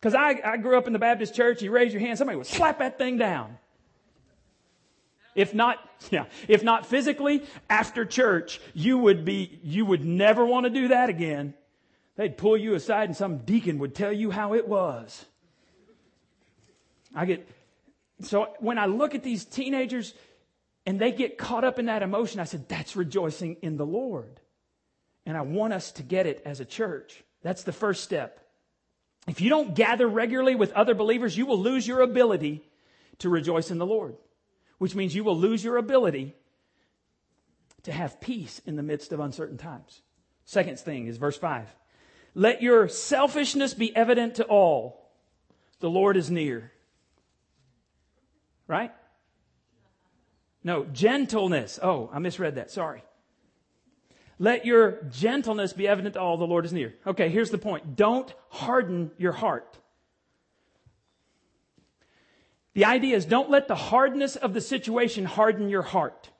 Because 0.00 0.14
I, 0.14 0.40
I 0.44 0.56
grew 0.56 0.78
up 0.78 0.86
in 0.86 0.92
the 0.92 1.00
Baptist 1.00 1.34
church. 1.34 1.62
You 1.62 1.72
raise 1.72 1.92
your 1.92 2.00
hand, 2.00 2.16
somebody 2.16 2.36
would 2.36 2.46
slap 2.46 2.78
that 2.78 2.96
thing 2.96 3.16
down. 3.16 3.58
If 5.34 5.52
not, 5.52 5.78
yeah, 6.10 6.26
if 6.46 6.62
not 6.62 6.86
physically, 6.86 7.42
after 7.68 8.04
church, 8.04 8.60
you 8.72 8.98
would 8.98 9.24
be, 9.24 9.58
you 9.64 9.84
would 9.84 10.04
never 10.04 10.44
want 10.44 10.64
to 10.64 10.70
do 10.70 10.88
that 10.88 11.10
again. 11.10 11.54
They'd 12.16 12.36
pull 12.36 12.56
you 12.56 12.74
aside 12.74 13.08
and 13.08 13.16
some 13.16 13.38
deacon 13.38 13.78
would 13.78 13.94
tell 13.94 14.12
you 14.12 14.30
how 14.30 14.54
it 14.54 14.66
was. 14.66 15.26
I 17.14 17.26
get, 17.26 17.48
so 18.20 18.48
when 18.60 18.78
I 18.78 18.86
look 18.86 19.14
at 19.14 19.22
these 19.22 19.44
teenagers 19.44 20.14
and 20.86 20.98
they 20.98 21.12
get 21.12 21.36
caught 21.36 21.64
up 21.64 21.78
in 21.78 21.86
that 21.86 22.02
emotion, 22.02 22.40
I 22.40 22.44
said, 22.44 22.68
that's 22.68 22.96
rejoicing 22.96 23.56
in 23.62 23.76
the 23.76 23.86
Lord. 23.86 24.40
And 25.26 25.36
I 25.36 25.42
want 25.42 25.72
us 25.72 25.92
to 25.92 26.02
get 26.02 26.26
it 26.26 26.42
as 26.44 26.60
a 26.60 26.64
church. 26.64 27.22
That's 27.42 27.64
the 27.64 27.72
first 27.72 28.04
step. 28.04 28.40
If 29.26 29.40
you 29.40 29.50
don't 29.50 29.74
gather 29.74 30.06
regularly 30.06 30.54
with 30.54 30.72
other 30.72 30.94
believers, 30.94 31.36
you 31.36 31.46
will 31.46 31.58
lose 31.58 31.86
your 31.86 32.00
ability 32.00 32.62
to 33.18 33.28
rejoice 33.28 33.70
in 33.70 33.78
the 33.78 33.86
Lord, 33.86 34.16
which 34.78 34.94
means 34.94 35.14
you 35.14 35.24
will 35.24 35.36
lose 35.36 35.64
your 35.64 35.76
ability 35.76 36.34
to 37.82 37.92
have 37.92 38.20
peace 38.20 38.60
in 38.66 38.76
the 38.76 38.82
midst 38.82 39.12
of 39.12 39.20
uncertain 39.20 39.58
times. 39.58 40.02
Second 40.44 40.78
thing 40.78 41.06
is 41.08 41.16
verse 41.16 41.36
5. 41.36 41.68
Let 42.34 42.62
your 42.62 42.88
selfishness 42.88 43.74
be 43.74 43.94
evident 43.96 44.36
to 44.36 44.44
all. 44.44 45.10
The 45.80 45.90
Lord 45.90 46.16
is 46.16 46.30
near. 46.30 46.72
Right? 48.68 48.92
No, 50.64 50.84
gentleness. 50.84 51.78
Oh, 51.82 52.10
I 52.12 52.18
misread 52.18 52.56
that. 52.56 52.70
Sorry. 52.70 53.02
Let 54.38 54.66
your 54.66 55.02
gentleness 55.10 55.72
be 55.72 55.88
evident 55.88 56.14
to 56.14 56.20
all 56.20 56.36
the 56.36 56.46
Lord 56.46 56.64
is 56.64 56.72
near. 56.72 56.94
Okay, 57.06 57.28
here's 57.28 57.50
the 57.50 57.58
point. 57.58 57.96
Don't 57.96 58.32
harden 58.50 59.10
your 59.16 59.32
heart. 59.32 59.78
The 62.74 62.84
idea 62.84 63.16
is 63.16 63.24
don't 63.24 63.48
let 63.48 63.68
the 63.68 63.74
hardness 63.74 64.36
of 64.36 64.52
the 64.52 64.60
situation 64.60 65.24
harden 65.24 65.70
your 65.70 65.82
heart. 65.82 66.30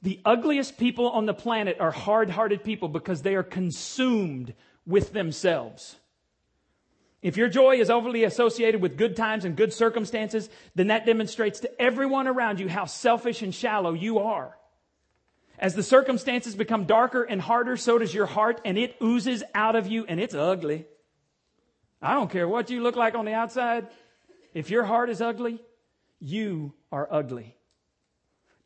The 0.00 0.20
ugliest 0.24 0.78
people 0.78 1.10
on 1.10 1.26
the 1.26 1.34
planet 1.34 1.78
are 1.80 1.90
hard 1.90 2.30
hearted 2.30 2.64
people 2.64 2.88
because 2.88 3.22
they 3.22 3.34
are 3.34 3.42
consumed 3.42 4.54
with 4.86 5.12
themselves. 5.12 5.96
If 7.24 7.38
your 7.38 7.48
joy 7.48 7.76
is 7.76 7.88
overly 7.88 8.24
associated 8.24 8.82
with 8.82 8.98
good 8.98 9.16
times 9.16 9.46
and 9.46 9.56
good 9.56 9.72
circumstances, 9.72 10.50
then 10.74 10.88
that 10.88 11.06
demonstrates 11.06 11.60
to 11.60 11.80
everyone 11.80 12.28
around 12.28 12.60
you 12.60 12.68
how 12.68 12.84
selfish 12.84 13.40
and 13.40 13.54
shallow 13.54 13.94
you 13.94 14.18
are. 14.18 14.54
As 15.58 15.74
the 15.74 15.82
circumstances 15.82 16.54
become 16.54 16.84
darker 16.84 17.22
and 17.22 17.40
harder, 17.40 17.78
so 17.78 17.96
does 17.96 18.12
your 18.12 18.26
heart, 18.26 18.60
and 18.66 18.76
it 18.76 18.96
oozes 19.02 19.42
out 19.54 19.74
of 19.74 19.86
you, 19.86 20.04
and 20.04 20.20
it's 20.20 20.34
ugly. 20.34 20.84
I 22.02 22.12
don't 22.12 22.30
care 22.30 22.46
what 22.46 22.68
you 22.68 22.82
look 22.82 22.94
like 22.94 23.14
on 23.14 23.24
the 23.24 23.32
outside. 23.32 23.86
If 24.52 24.68
your 24.68 24.84
heart 24.84 25.08
is 25.08 25.22
ugly, 25.22 25.62
you 26.20 26.74
are 26.92 27.08
ugly. 27.10 27.56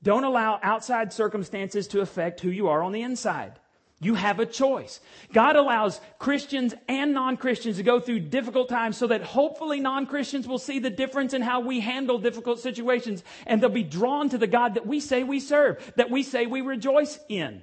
Don't 0.03 0.25
allow 0.25 0.59
outside 0.65 1.13
circumstances 1.13 1.87
to 1.89 2.01
affect 2.01 2.41
who 2.41 2.51
you 2.51 2.67
are 2.67 2.83
on 2.83 2.91
the 2.91 3.03
inside. 3.03 3.61
You 4.01 4.15
have 4.15 4.39
a 4.39 4.47
choice. 4.47 5.01
God 5.33 5.57
allows 5.57 6.01
Christians 6.21 6.73
and 6.89 7.13
non-Christians 7.13 7.79
to 7.79 7.83
go 7.83 7.99
through 7.99 8.21
difficult 8.21 8.69
times 8.69 8.97
so 8.97 9.09
that 9.09 9.23
hopefully 9.23 9.81
non-Christians 9.81 10.47
will 10.47 10.59
see 10.59 10.79
the 10.79 10.91
difference 10.91 11.35
in 11.35 11.43
how 11.43 11.61
we 11.61 11.81
handle 11.81 12.19
difficult 12.19 12.61
situations 12.61 13.25
and 13.45 13.61
they'll 13.61 13.71
be 13.71 13.83
drawn 13.83 14.29
to 14.29 14.39
the 14.39 14.47
God 14.47 14.75
that 14.75 14.87
we 14.87 15.01
say 15.01 15.25
we 15.25 15.41
serve, 15.41 15.93
that 15.97 16.11
we 16.11 16.23
say 16.23 16.47
we 16.47 16.61
rejoice 16.61 17.19
in. 17.29 17.63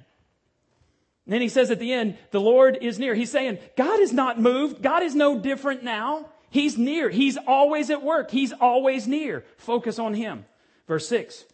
And 1.25 1.33
then 1.33 1.41
he 1.41 1.49
says 1.49 1.71
at 1.71 1.79
the 1.79 1.93
end, 1.93 2.17
the 2.31 2.41
Lord 2.41 2.79
is 2.81 2.99
near. 2.99 3.15
He's 3.15 3.31
saying, 3.31 3.57
God 3.77 4.01
is 4.01 4.11
not 4.11 4.39
moved. 4.39 4.81
God 4.81 5.03
is 5.03 5.15
no 5.15 5.39
different 5.39 5.83
now. 5.83 6.29
He's 6.49 6.77
near. 6.77 7.09
He's 7.09 7.37
always 7.47 7.89
at 7.89 8.03
work. 8.03 8.29
He's 8.29 8.51
always 8.51 9.07
near. 9.07 9.45
Focus 9.57 9.99
on 9.99 10.13
Him. 10.13 10.45
Verse 10.87 11.07
6. 11.07 11.45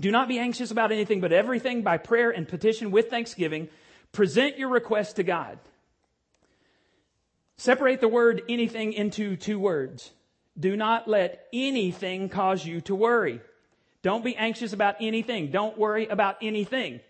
Do 0.00 0.10
not 0.10 0.26
be 0.26 0.38
anxious 0.38 0.70
about 0.70 0.90
anything, 0.90 1.20
but 1.20 1.32
everything 1.32 1.82
by 1.82 1.98
prayer 1.98 2.30
and 2.30 2.48
petition 2.48 2.90
with 2.90 3.08
thanksgiving 3.08 3.68
Present 4.16 4.56
your 4.56 4.70
request 4.70 5.16
to 5.16 5.24
God. 5.24 5.58
Separate 7.58 8.00
the 8.00 8.08
word 8.08 8.40
anything 8.48 8.94
into 8.94 9.36
two 9.36 9.58
words. 9.58 10.10
Do 10.58 10.74
not 10.74 11.06
let 11.06 11.44
anything 11.52 12.30
cause 12.30 12.64
you 12.64 12.80
to 12.80 12.94
worry. 12.94 13.42
Don't 14.00 14.24
be 14.24 14.34
anxious 14.34 14.72
about 14.72 14.96
anything. 15.02 15.50
Don't 15.50 15.76
worry 15.76 16.06
about 16.06 16.36
anything. 16.40 17.00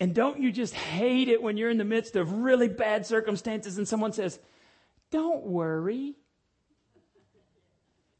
And 0.00 0.14
don't 0.14 0.38
you 0.38 0.52
just 0.52 0.74
hate 0.74 1.28
it 1.28 1.42
when 1.42 1.56
you're 1.56 1.70
in 1.70 1.78
the 1.78 1.84
midst 1.84 2.14
of 2.14 2.30
really 2.30 2.68
bad 2.68 3.06
circumstances 3.06 3.78
and 3.78 3.88
someone 3.88 4.12
says, 4.12 4.38
Don't 5.10 5.46
worry. 5.46 6.14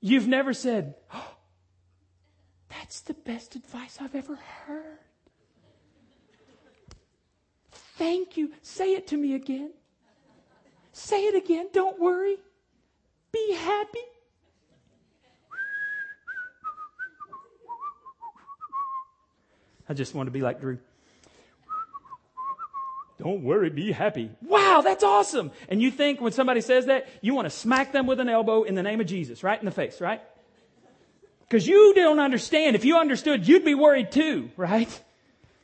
You've 0.01 0.29
never 0.29 0.55
said, 0.55 0.95
oh, 1.13 1.35
That's 2.71 3.01
the 3.01 3.13
best 3.13 3.55
advice 3.55 3.99
I've 4.01 4.15
ever 4.15 4.37
heard. 4.37 5.01
Thank 7.99 8.37
you. 8.37 8.53
Say 8.63 8.95
it 8.95 9.09
to 9.09 9.17
me 9.17 9.35
again. 9.35 9.73
Say 10.93 11.25
it 11.25 11.35
again. 11.35 11.69
Don't 11.73 12.01
worry. 12.01 12.37
Be 13.33 13.55
happy. 13.55 13.99
I 19.89 19.95
just 19.95 20.15
want 20.15 20.29
to 20.29 20.31
be 20.31 20.43
like 20.43 20.61
Drew. 20.61 20.79
Don't 23.19 23.43
worry, 23.43 23.69
be 23.69 23.91
happy. 23.91 24.31
Wow, 24.43 24.81
that's 24.85 25.03
awesome. 25.03 25.51
And 25.69 25.83
you 25.83 25.91
think 25.91 26.21
when 26.21 26.31
somebody 26.31 26.61
says 26.61 26.87
that, 26.87 27.09
you 27.21 27.35
want 27.35 27.47
to 27.47 27.51
smack 27.51 27.93
them 27.93 28.07
with 28.07 28.21
an 28.21 28.29
elbow 28.29 28.63
in 28.63 28.77
the 28.77 28.83
name 28.83 29.01
of 29.01 29.09
Jesus, 29.09 29.43
right 29.43 29.59
in 29.59 29.65
the 29.65 29.73
face, 29.73 30.01
right? 30.01 30.21
Because 31.41 31.67
you 31.67 31.95
don't 31.95 32.21
understand. 32.21 32.77
If 32.77 32.85
you 32.85 32.97
understood, 32.99 33.49
you'd 33.49 33.65
be 33.65 33.75
worried 33.75 34.13
too, 34.13 34.51
right? 34.57 34.89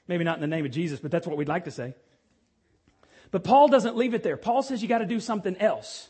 Maybe 0.09 0.25
not 0.25 0.37
in 0.37 0.41
the 0.41 0.49
name 0.49 0.65
of 0.65 0.73
Jesus, 0.73 0.99
but 0.99 1.13
that's 1.13 1.29
what 1.29 1.37
we'd 1.37 1.49
like 1.49 1.67
to 1.67 1.71
say. 1.71 1.95
But 3.35 3.43
Paul 3.43 3.67
doesn't 3.67 3.97
leave 3.97 4.15
it 4.15 4.23
there. 4.23 4.37
Paul 4.37 4.63
says 4.63 4.81
you 4.81 4.87
got 4.87 4.99
to 4.99 5.07
do 5.07 5.19
something 5.19 5.57
else. 5.57 6.09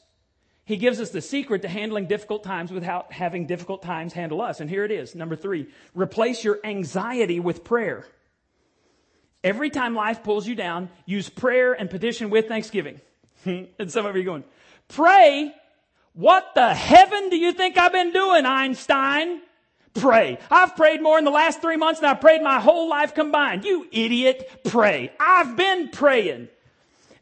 He 0.67 0.77
gives 0.77 1.01
us 1.01 1.09
the 1.09 1.23
secret 1.23 1.63
to 1.63 1.69
handling 1.69 2.07
difficult 2.07 2.45
times 2.45 2.71
without 2.71 3.15
having 3.15 3.47
difficult 3.47 3.81
times 3.81 4.13
handle 4.13 4.43
us. 4.43 4.61
And 4.61 4.69
here 4.69 4.85
it 4.85 4.91
is. 4.91 5.15
Number 5.15 5.35
three, 5.35 5.69
replace 5.95 6.45
your 6.45 6.61
anxiety 6.63 7.41
with 7.41 7.65
prayer. 7.65 8.05
Every 9.43 9.71
time 9.71 9.95
life 9.95 10.23
pulls 10.23 10.47
you 10.47 10.55
down, 10.55 10.91
use 11.07 11.31
prayer 11.31 11.73
and 11.73 11.89
petition 11.89 12.29
with 12.29 12.47
thanksgiving. 12.47 13.01
and 13.47 13.91
some 13.91 14.05
of 14.05 14.15
you 14.17 14.21
are 14.21 14.27
going, 14.27 14.45
pray? 14.89 15.51
What 16.13 16.55
the 16.55 16.75
heaven 16.75 17.31
do 17.31 17.39
you 17.39 17.53
think 17.53 17.79
I've 17.79 17.93
been 17.93 18.13
doing, 18.13 18.45
Einstein? 18.45 19.41
Pray. 19.95 20.39
I've 20.51 20.77
prayed 20.77 21.01
more 21.01 21.19
in 21.19 21.25
the 21.25 21.31
last 21.31 21.63
three 21.63 21.79
months 21.79 22.01
than 22.01 22.11
I've 22.11 22.21
prayed 22.21 22.43
my 22.43 22.61
whole 22.61 22.91
life 22.91 23.15
combined. 23.15 23.65
You 23.65 23.89
idiot. 23.91 24.61
Pray. 24.65 25.11
I've 25.19 25.57
been 25.57 25.89
praying. 25.89 26.49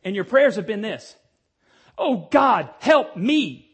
And 0.05 0.15
your 0.15 0.25
prayers 0.25 0.57
have 0.57 0.67
been 0.67 0.83
this. 0.83 1.17
Oh 1.97 2.29
God, 2.31 2.71
help 2.81 3.17
me. 3.17 3.69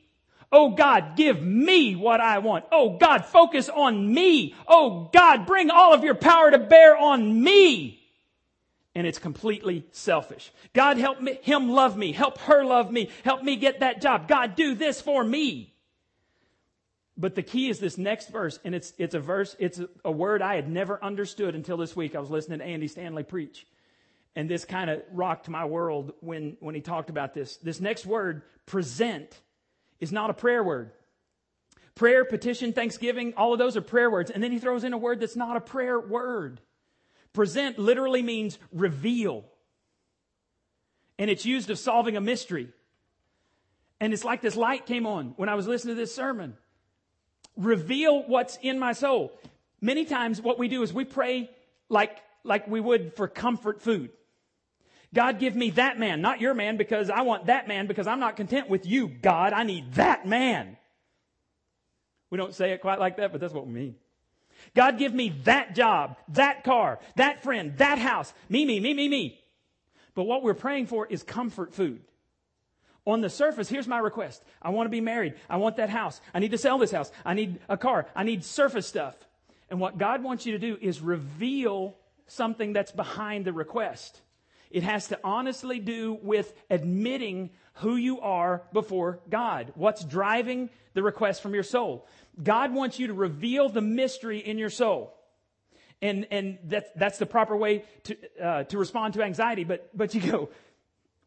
Oh 0.50 0.70
God, 0.70 1.16
give 1.16 1.42
me 1.42 1.94
what 1.94 2.20
I 2.20 2.38
want. 2.38 2.64
Oh 2.72 2.96
God, 2.98 3.24
focus 3.26 3.68
on 3.68 4.12
me. 4.12 4.54
Oh 4.66 5.10
God, 5.12 5.46
bring 5.46 5.70
all 5.70 5.92
of 5.92 6.04
your 6.04 6.14
power 6.14 6.50
to 6.50 6.58
bear 6.58 6.96
on 6.96 7.42
me. 7.42 8.00
And 8.94 9.06
it's 9.06 9.18
completely 9.18 9.84
selfish. 9.92 10.50
God, 10.72 10.96
help 10.96 11.20
me, 11.20 11.38
him 11.42 11.68
love 11.68 11.96
me. 11.96 12.12
Help 12.12 12.38
her 12.38 12.64
love 12.64 12.90
me. 12.90 13.10
Help 13.24 13.42
me 13.42 13.56
get 13.56 13.80
that 13.80 14.00
job. 14.00 14.26
God, 14.26 14.56
do 14.56 14.74
this 14.74 15.00
for 15.00 15.22
me. 15.22 15.72
But 17.16 17.34
the 17.34 17.42
key 17.42 17.68
is 17.68 17.80
this 17.80 17.98
next 17.98 18.30
verse, 18.30 18.60
and 18.64 18.76
it's, 18.76 18.92
it's 18.96 19.14
a 19.14 19.20
verse, 19.20 19.56
it's 19.58 19.80
a, 19.80 19.88
a 20.04 20.10
word 20.10 20.40
I 20.40 20.54
had 20.54 20.68
never 20.68 21.02
understood 21.02 21.56
until 21.56 21.76
this 21.76 21.96
week. 21.96 22.14
I 22.14 22.20
was 22.20 22.30
listening 22.30 22.60
to 22.60 22.64
Andy 22.64 22.86
Stanley 22.86 23.24
preach. 23.24 23.66
And 24.36 24.48
this 24.48 24.64
kind 24.64 24.90
of 24.90 25.02
rocked 25.12 25.48
my 25.48 25.64
world 25.64 26.12
when, 26.20 26.56
when 26.60 26.74
he 26.74 26.80
talked 26.80 27.10
about 27.10 27.34
this. 27.34 27.56
This 27.56 27.80
next 27.80 28.06
word, 28.06 28.42
present, 28.66 29.40
is 30.00 30.12
not 30.12 30.30
a 30.30 30.34
prayer 30.34 30.62
word. 30.62 30.92
Prayer, 31.94 32.24
petition, 32.24 32.72
thanksgiving, 32.72 33.34
all 33.36 33.52
of 33.52 33.58
those 33.58 33.76
are 33.76 33.80
prayer 33.80 34.08
words. 34.08 34.30
And 34.30 34.42
then 34.42 34.52
he 34.52 34.60
throws 34.60 34.84
in 34.84 34.92
a 34.92 34.98
word 34.98 35.18
that's 35.18 35.34
not 35.34 35.56
a 35.56 35.60
prayer 35.60 35.98
word. 35.98 36.60
Present 37.32 37.78
literally 37.78 38.22
means 38.22 38.58
reveal. 38.72 39.44
And 41.18 41.28
it's 41.30 41.44
used 41.44 41.70
of 41.70 41.78
solving 41.78 42.16
a 42.16 42.20
mystery. 42.20 42.68
And 44.00 44.12
it's 44.12 44.24
like 44.24 44.40
this 44.40 44.54
light 44.54 44.86
came 44.86 45.06
on 45.06 45.34
when 45.36 45.48
I 45.48 45.56
was 45.56 45.66
listening 45.66 45.96
to 45.96 46.00
this 46.00 46.14
sermon. 46.14 46.56
Reveal 47.56 48.22
what's 48.28 48.56
in 48.62 48.78
my 48.78 48.92
soul. 48.92 49.32
Many 49.80 50.04
times 50.04 50.40
what 50.40 50.58
we 50.58 50.68
do 50.68 50.82
is 50.82 50.92
we 50.92 51.04
pray 51.04 51.50
like, 51.88 52.22
like 52.48 52.66
we 52.66 52.80
would 52.80 53.14
for 53.14 53.28
comfort 53.28 53.82
food. 53.82 54.10
God, 55.14 55.38
give 55.38 55.56
me 55.56 55.70
that 55.70 55.98
man, 55.98 56.20
not 56.20 56.40
your 56.40 56.52
man, 56.54 56.76
because 56.76 57.08
I 57.08 57.22
want 57.22 57.46
that 57.46 57.66
man 57.66 57.86
because 57.86 58.06
I'm 58.06 58.20
not 58.20 58.36
content 58.36 58.68
with 58.68 58.84
you, 58.84 59.08
God. 59.08 59.52
I 59.52 59.62
need 59.62 59.94
that 59.94 60.26
man. 60.26 60.76
We 62.30 62.36
don't 62.36 62.54
say 62.54 62.72
it 62.72 62.82
quite 62.82 62.98
like 62.98 63.16
that, 63.16 63.32
but 63.32 63.40
that's 63.40 63.54
what 63.54 63.66
we 63.66 63.72
mean. 63.72 63.94
God, 64.74 64.98
give 64.98 65.14
me 65.14 65.30
that 65.44 65.74
job, 65.74 66.16
that 66.30 66.64
car, 66.64 66.98
that 67.16 67.42
friend, 67.42 67.76
that 67.78 67.98
house. 67.98 68.34
Me, 68.48 68.64
me, 68.64 68.80
me, 68.80 68.92
me, 68.92 69.08
me. 69.08 69.40
But 70.14 70.24
what 70.24 70.42
we're 70.42 70.54
praying 70.54 70.86
for 70.86 71.06
is 71.06 71.22
comfort 71.22 71.72
food. 71.72 72.00
On 73.06 73.22
the 73.22 73.30
surface, 73.30 73.70
here's 73.70 73.88
my 73.88 73.98
request. 73.98 74.42
I 74.60 74.70
want 74.70 74.86
to 74.86 74.90
be 74.90 75.00
married. 75.00 75.34
I 75.48 75.56
want 75.56 75.76
that 75.76 75.88
house. 75.88 76.20
I 76.34 76.40
need 76.40 76.50
to 76.50 76.58
sell 76.58 76.76
this 76.76 76.90
house. 76.90 77.10
I 77.24 77.32
need 77.32 77.60
a 77.68 77.78
car. 77.78 78.06
I 78.14 78.24
need 78.24 78.44
surface 78.44 78.86
stuff. 78.86 79.14
And 79.70 79.80
what 79.80 79.96
God 79.96 80.22
wants 80.22 80.44
you 80.44 80.52
to 80.52 80.58
do 80.58 80.76
is 80.78 81.00
reveal 81.00 81.96
something 82.28 82.72
that's 82.72 82.92
behind 82.92 83.44
the 83.44 83.52
request. 83.52 84.20
It 84.70 84.82
has 84.82 85.08
to 85.08 85.18
honestly 85.24 85.78
do 85.80 86.18
with 86.22 86.52
admitting 86.70 87.50
who 87.74 87.96
you 87.96 88.20
are 88.20 88.62
before 88.72 89.20
God. 89.28 89.72
What's 89.74 90.04
driving 90.04 90.70
the 90.94 91.02
request 91.02 91.42
from 91.42 91.54
your 91.54 91.62
soul? 91.62 92.06
God 92.42 92.72
wants 92.74 92.98
you 92.98 93.08
to 93.08 93.14
reveal 93.14 93.68
the 93.68 93.80
mystery 93.80 94.38
in 94.38 94.58
your 94.58 94.70
soul. 94.70 95.14
And, 96.00 96.26
and 96.30 96.58
that's, 96.64 96.88
that's 96.94 97.18
the 97.18 97.26
proper 97.26 97.56
way 97.56 97.84
to, 98.04 98.16
uh, 98.40 98.64
to 98.64 98.78
respond 98.78 99.14
to 99.14 99.22
anxiety. 99.22 99.64
But, 99.64 99.90
but 99.96 100.14
you 100.14 100.20
go, 100.20 100.50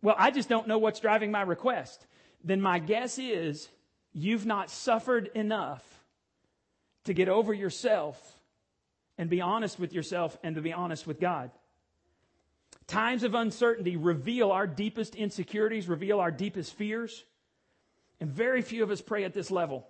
well, 0.01 0.15
I 0.17 0.31
just 0.31 0.47
don't 0.47 0.67
know 0.67 0.77
what's 0.77 0.99
driving 0.99 1.31
my 1.31 1.41
request. 1.41 2.05
Then 2.43 2.61
my 2.61 2.79
guess 2.79 3.17
is 3.17 3.69
you've 4.13 4.45
not 4.45 4.69
suffered 4.69 5.29
enough 5.35 5.83
to 7.05 7.13
get 7.13 7.27
over 7.27 7.53
yourself 7.53 8.39
and 9.17 9.29
be 9.29 9.41
honest 9.41 9.79
with 9.79 9.93
yourself 9.93 10.37
and 10.43 10.55
to 10.55 10.61
be 10.61 10.73
honest 10.73 11.05
with 11.05 11.19
God. 11.19 11.51
Times 12.87 13.23
of 13.23 13.35
uncertainty 13.35 13.95
reveal 13.95 14.51
our 14.51 14.67
deepest 14.67 15.15
insecurities, 15.15 15.87
reveal 15.87 16.19
our 16.19 16.31
deepest 16.31 16.73
fears. 16.73 17.23
And 18.19 18.29
very 18.29 18.61
few 18.61 18.83
of 18.83 18.91
us 18.91 19.01
pray 19.01 19.23
at 19.23 19.33
this 19.33 19.51
level. 19.51 19.87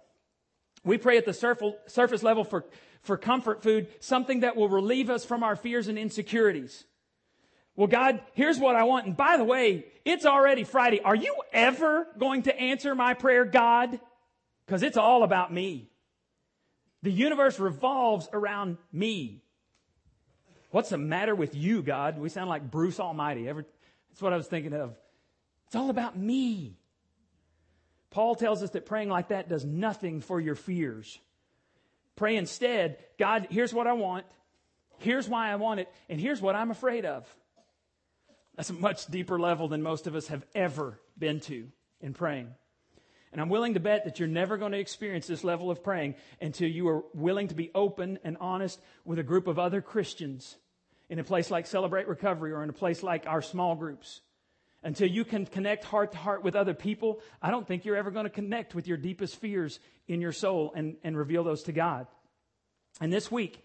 We 0.84 0.98
pray 0.98 1.18
at 1.18 1.26
the 1.26 1.34
surface 1.34 2.24
level 2.24 2.44
for, 2.44 2.66
for 3.02 3.18
comfort 3.18 3.62
food, 3.62 3.88
something 4.00 4.40
that 4.40 4.56
will 4.56 4.70
relieve 4.70 5.10
us 5.10 5.26
from 5.26 5.44
our 5.44 5.56
fears 5.56 5.88
and 5.88 5.98
insecurities. 5.98 6.86
Well, 7.76 7.88
God, 7.88 8.22
here's 8.34 8.60
what 8.60 8.76
I 8.76 8.84
want. 8.84 9.06
And 9.06 9.18
by 9.18 9.38
the 9.38 9.44
way, 9.44 9.86
it's 10.06 10.26
already 10.26 10.64
Friday. 10.64 11.02
Are 11.02 11.16
you 11.16 11.36
ever 11.54 12.08
going 12.18 12.44
to 12.44 12.60
answer 12.60 12.96
my 12.96 13.14
prayer, 13.14 13.46
God? 13.46 14.00
Because 14.66 14.84
it's 14.84 14.98
all 14.98 15.24
about 15.24 15.54
me. 15.54 15.91
The 17.04 17.12
universe 17.12 17.60
revolves 17.60 18.30
around 18.32 18.78
me. 18.92 19.44
What's 20.70 20.90
the 20.90 20.98
matter 20.98 21.36
with 21.36 21.56
you, 21.56 21.82
God? 21.82 22.18
We 22.18 22.30
sound 22.30 22.50
like 22.50 22.70
Bruce 22.70 23.00
Almighty. 23.00 23.46
That's 23.46 24.22
what 24.22 24.34
I 24.34 24.38
was 24.38 24.48
thinking 24.48 24.74
of. 24.74 24.96
It's 25.68 25.76
all 25.76 25.90
about 25.90 26.18
me. 26.18 26.78
Paul 28.10 28.36
tells 28.36 28.62
us 28.62 28.72
that 28.72 28.86
praying 28.86 29.10
like 29.10 29.30
that 29.30 29.50
does 29.50 29.66
nothing 29.66 30.22
for 30.22 30.40
your 30.40 30.56
fears. 30.56 31.18
Pray 32.16 32.36
instead, 32.36 32.98
God, 33.18 33.48
here's 33.50 33.74
what 33.74 33.88
I 33.88 33.94
want. 33.94 34.26
Here's 35.00 35.28
why 35.28 35.50
I 35.50 35.56
want 35.56 35.80
it. 35.80 35.90
And 36.10 36.20
here's 36.20 36.42
what 36.42 36.56
I'm 36.56 36.72
afraid 36.72 37.06
of. 37.06 37.26
That's 38.56 38.70
a 38.70 38.74
much 38.74 39.08
deeper 39.08 39.40
level 39.40 39.70
than 39.70 39.82
most 39.82 40.08
of 40.08 40.16
us 40.16 40.28
have 40.28 40.46
ever 40.54 41.00
been 41.18 41.40
to 41.42 41.70
in 42.02 42.14
praying. 42.14 42.50
And 43.32 43.39
I'm 43.39 43.50
willing 43.50 43.76
to 43.76 43.80
bet 43.80 44.06
that 44.06 44.20
you're 44.20 44.28
never 44.28 44.58
going 44.58 44.74
to 44.74 44.80
experience 44.80 45.26
this 45.26 45.44
level 45.44 45.72
of 45.72 45.84
praying 45.84 46.15
until 46.41 46.70
you 46.70 46.88
are 46.89 47.04
willing 47.13 47.48
to 47.48 47.56
be 47.56 47.72
open 47.74 48.20
and 48.24 48.38
honest 48.41 48.80
with 49.06 49.20
a 49.20 49.24
group 49.24 49.48
of 49.48 49.58
other 49.58 49.82
Christians 49.82 50.58
in 51.10 51.20
a 51.20 51.24
place 51.24 51.50
like 51.50 51.65
Celebrate 51.65 52.08
Recovery 52.08 52.52
or 52.52 52.63
in 52.63 52.70
a 52.70 52.74
place 52.74 53.04
like 53.04 53.28
our 53.28 53.41
small 53.41 53.76
groups. 53.76 54.22
Until 54.84 55.08
you 55.08 55.24
can 55.24 55.46
connect 55.46 55.86
heart 55.86 56.13
to 56.13 56.17
heart 56.17 56.44
with 56.44 56.56
other 56.56 56.74
people, 56.74 57.22
I 57.41 57.52
don't 57.52 57.67
think 57.67 57.86
you're 57.86 57.96
ever 57.96 58.12
going 58.12 58.26
to 58.26 58.32
connect 58.32 58.74
with 58.74 58.88
your 58.88 58.98
deepest 58.98 59.36
fears 59.36 59.80
in 60.08 60.22
your 60.22 60.32
soul 60.32 60.74
and, 60.76 60.98
and 61.04 61.15
reveal 61.15 61.44
those 61.44 61.63
to 61.63 61.72
God. 61.72 62.08
And 63.00 63.13
this 63.13 63.32
week, 63.32 63.63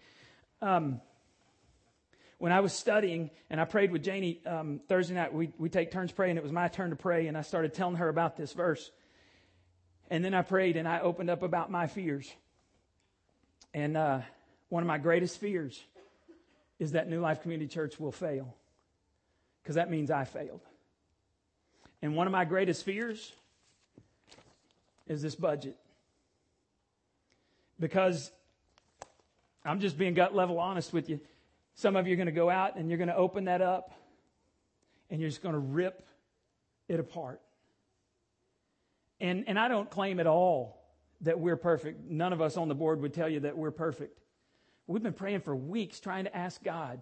um, 0.61 1.01
when 2.37 2.51
I 2.51 2.59
was 2.59 2.71
studying 2.71 3.31
and 3.49 3.59
I 3.59 3.65
prayed 3.65 3.91
with 3.91 4.03
Janie 4.03 4.41
um, 4.45 4.79
Thursday 4.87 5.15
night, 5.15 5.33
we, 5.33 5.51
we 5.57 5.69
take 5.69 5.91
turns 5.91 6.11
praying. 6.11 6.37
It 6.37 6.43
was 6.43 6.51
my 6.51 6.67
turn 6.67 6.91
to 6.91 6.95
pray, 6.95 7.27
and 7.27 7.37
I 7.37 7.41
started 7.41 7.73
telling 7.73 7.95
her 7.95 8.09
about 8.09 8.37
this 8.37 8.53
verse. 8.53 8.91
And 10.09 10.23
then 10.23 10.33
I 10.33 10.41
prayed 10.41 10.77
and 10.77 10.87
I 10.87 11.01
opened 11.01 11.29
up 11.29 11.43
about 11.43 11.69
my 11.69 11.87
fears. 11.87 12.31
And 13.73 13.97
uh, 13.97 14.21
one 14.69 14.83
of 14.83 14.87
my 14.87 14.97
greatest 14.97 15.39
fears 15.39 15.81
is 16.79 16.93
that 16.93 17.09
New 17.09 17.19
Life 17.19 17.41
Community 17.41 17.67
Church 17.67 17.99
will 17.99 18.11
fail, 18.11 18.55
because 19.61 19.75
that 19.75 19.89
means 19.89 20.11
I 20.11 20.23
failed. 20.23 20.61
And 22.01 22.15
one 22.15 22.27
of 22.27 22.31
my 22.31 22.45
greatest 22.45 22.85
fears 22.85 23.31
is 25.07 25.21
this 25.21 25.35
budget. 25.35 25.75
Because 27.79 28.31
I'm 29.65 29.79
just 29.79 29.97
being 29.97 30.13
gut 30.13 30.35
level 30.35 30.59
honest 30.59 30.93
with 30.93 31.09
you. 31.09 31.19
Some 31.75 31.95
of 31.95 32.07
you 32.07 32.13
are 32.13 32.15
going 32.15 32.27
to 32.27 32.31
go 32.31 32.49
out 32.49 32.75
and 32.75 32.89
you're 32.89 32.97
going 32.97 33.09
to 33.09 33.15
open 33.15 33.45
that 33.45 33.61
up 33.61 33.93
and 35.09 35.19
you're 35.19 35.29
just 35.29 35.43
going 35.43 35.53
to 35.53 35.59
rip 35.59 36.05
it 36.87 36.99
apart. 36.99 37.41
And, 39.19 39.45
and 39.47 39.57
I 39.57 39.67
don't 39.67 39.89
claim 39.89 40.19
at 40.19 40.27
all 40.27 40.77
that 41.21 41.39
we're 41.39 41.57
perfect. 41.57 42.09
None 42.09 42.33
of 42.33 42.41
us 42.41 42.57
on 42.57 42.67
the 42.67 42.75
board 42.75 43.01
would 43.01 43.13
tell 43.13 43.29
you 43.29 43.41
that 43.41 43.57
we're 43.57 43.71
perfect. 43.71 44.19
We've 44.85 45.03
been 45.03 45.13
praying 45.13 45.41
for 45.41 45.55
weeks 45.55 45.99
trying 45.99 46.25
to 46.25 46.35
ask 46.35 46.63
God. 46.63 47.01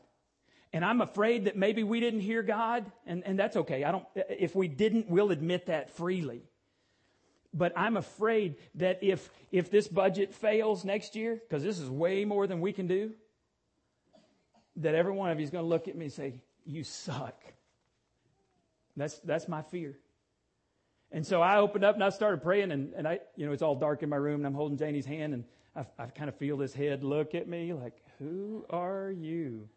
And 0.74 0.84
I'm 0.84 1.02
afraid 1.02 1.46
that 1.46 1.56
maybe 1.56 1.84
we 1.84 2.00
didn't 2.00 2.22
hear 2.22 2.44
God, 2.44 2.92
and, 3.06 3.24
and 3.26 3.40
that's 3.40 3.56
okay. 3.56 3.84
I 3.84 3.92
don't, 3.92 4.06
if 4.16 4.56
we 4.56 4.68
didn't, 4.68 5.08
we'll 5.08 5.32
admit 5.32 5.68
that 5.68 5.92
freely. 5.92 6.42
But 7.54 7.72
I'm 7.78 7.96
afraid 7.96 8.56
that 8.76 9.00
if, 9.02 9.30
if 9.52 9.72
this 9.72 9.88
budget 9.88 10.34
fails 10.34 10.84
next 10.84 11.16
year, 11.16 11.36
because 11.36 11.64
this 11.64 11.80
is 11.80 11.90
way 11.90 12.26
more 12.26 12.48
than 12.48 12.60
we 12.60 12.74
can 12.74 12.88
do, 12.88 13.14
that 14.78 14.96
every 14.96 15.14
one 15.14 15.32
of 15.32 15.40
you 15.40 15.46
is 15.46 15.50
going 15.50 15.64
to 15.64 15.70
look 15.70 15.88
at 15.88 15.96
me 15.96 16.06
and 16.06 16.14
say, 16.14 16.34
You 16.66 16.84
suck. 16.84 17.42
That's, 18.98 19.20
that's 19.20 19.48
my 19.48 19.62
fear. 19.62 19.98
And 21.12 21.26
so 21.26 21.42
I 21.42 21.58
opened 21.58 21.84
up 21.84 21.96
and 21.96 22.04
I 22.04 22.10
started 22.10 22.42
praying, 22.42 22.72
and, 22.72 22.94
and 22.94 23.08
I, 23.08 23.20
you 23.36 23.46
know, 23.46 23.54
it's 23.54 23.62
all 23.62 23.76
dark 23.76 24.04
in 24.04 24.10
my 24.10 24.18
room, 24.18 24.42
and 24.42 24.48
I'm 24.48 24.54
holding 24.54 24.78
Janie's 24.78 25.06
hand, 25.06 25.34
and 25.34 25.44
I, 25.76 25.86
I 25.98 26.06
kind 26.08 26.30
of 26.30 26.36
feel 26.36 26.58
this 26.58 26.74
head 26.74 27.04
look 27.04 27.36
at 27.36 27.48
me 27.48 27.74
like, 27.74 27.94
Who 28.20 28.66
are 28.70 29.12
you? 29.12 29.70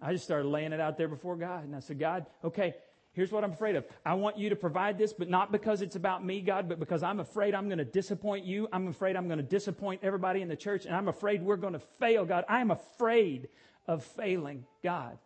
I 0.00 0.12
just 0.12 0.24
started 0.24 0.48
laying 0.48 0.72
it 0.72 0.80
out 0.80 0.96
there 0.96 1.08
before 1.08 1.36
God, 1.36 1.64
and 1.64 1.74
I 1.74 1.80
said, 1.80 1.98
God, 1.98 2.26
okay, 2.44 2.74
here's 3.12 3.32
what 3.32 3.42
I'm 3.42 3.52
afraid 3.52 3.74
of. 3.74 3.84
I 4.06 4.14
want 4.14 4.38
you 4.38 4.50
to 4.50 4.56
provide 4.56 4.96
this, 4.96 5.12
but 5.12 5.28
not 5.28 5.50
because 5.50 5.82
it's 5.82 5.96
about 5.96 6.24
me, 6.24 6.40
God, 6.40 6.68
but 6.68 6.78
because 6.78 7.02
I'm 7.02 7.18
afraid 7.18 7.54
I'm 7.54 7.66
going 7.66 7.78
to 7.78 7.84
disappoint 7.84 8.44
you. 8.44 8.68
I'm 8.72 8.86
afraid 8.86 9.16
I'm 9.16 9.26
going 9.26 9.38
to 9.38 9.44
disappoint 9.44 10.02
everybody 10.04 10.40
in 10.40 10.48
the 10.48 10.56
church, 10.56 10.86
and 10.86 10.94
I'm 10.94 11.08
afraid 11.08 11.42
we're 11.42 11.56
going 11.56 11.72
to 11.72 11.82
fail, 11.98 12.24
God. 12.24 12.44
I 12.48 12.60
am 12.60 12.70
afraid 12.70 13.48
of 13.88 14.04
failing 14.04 14.64
God. 14.84 15.18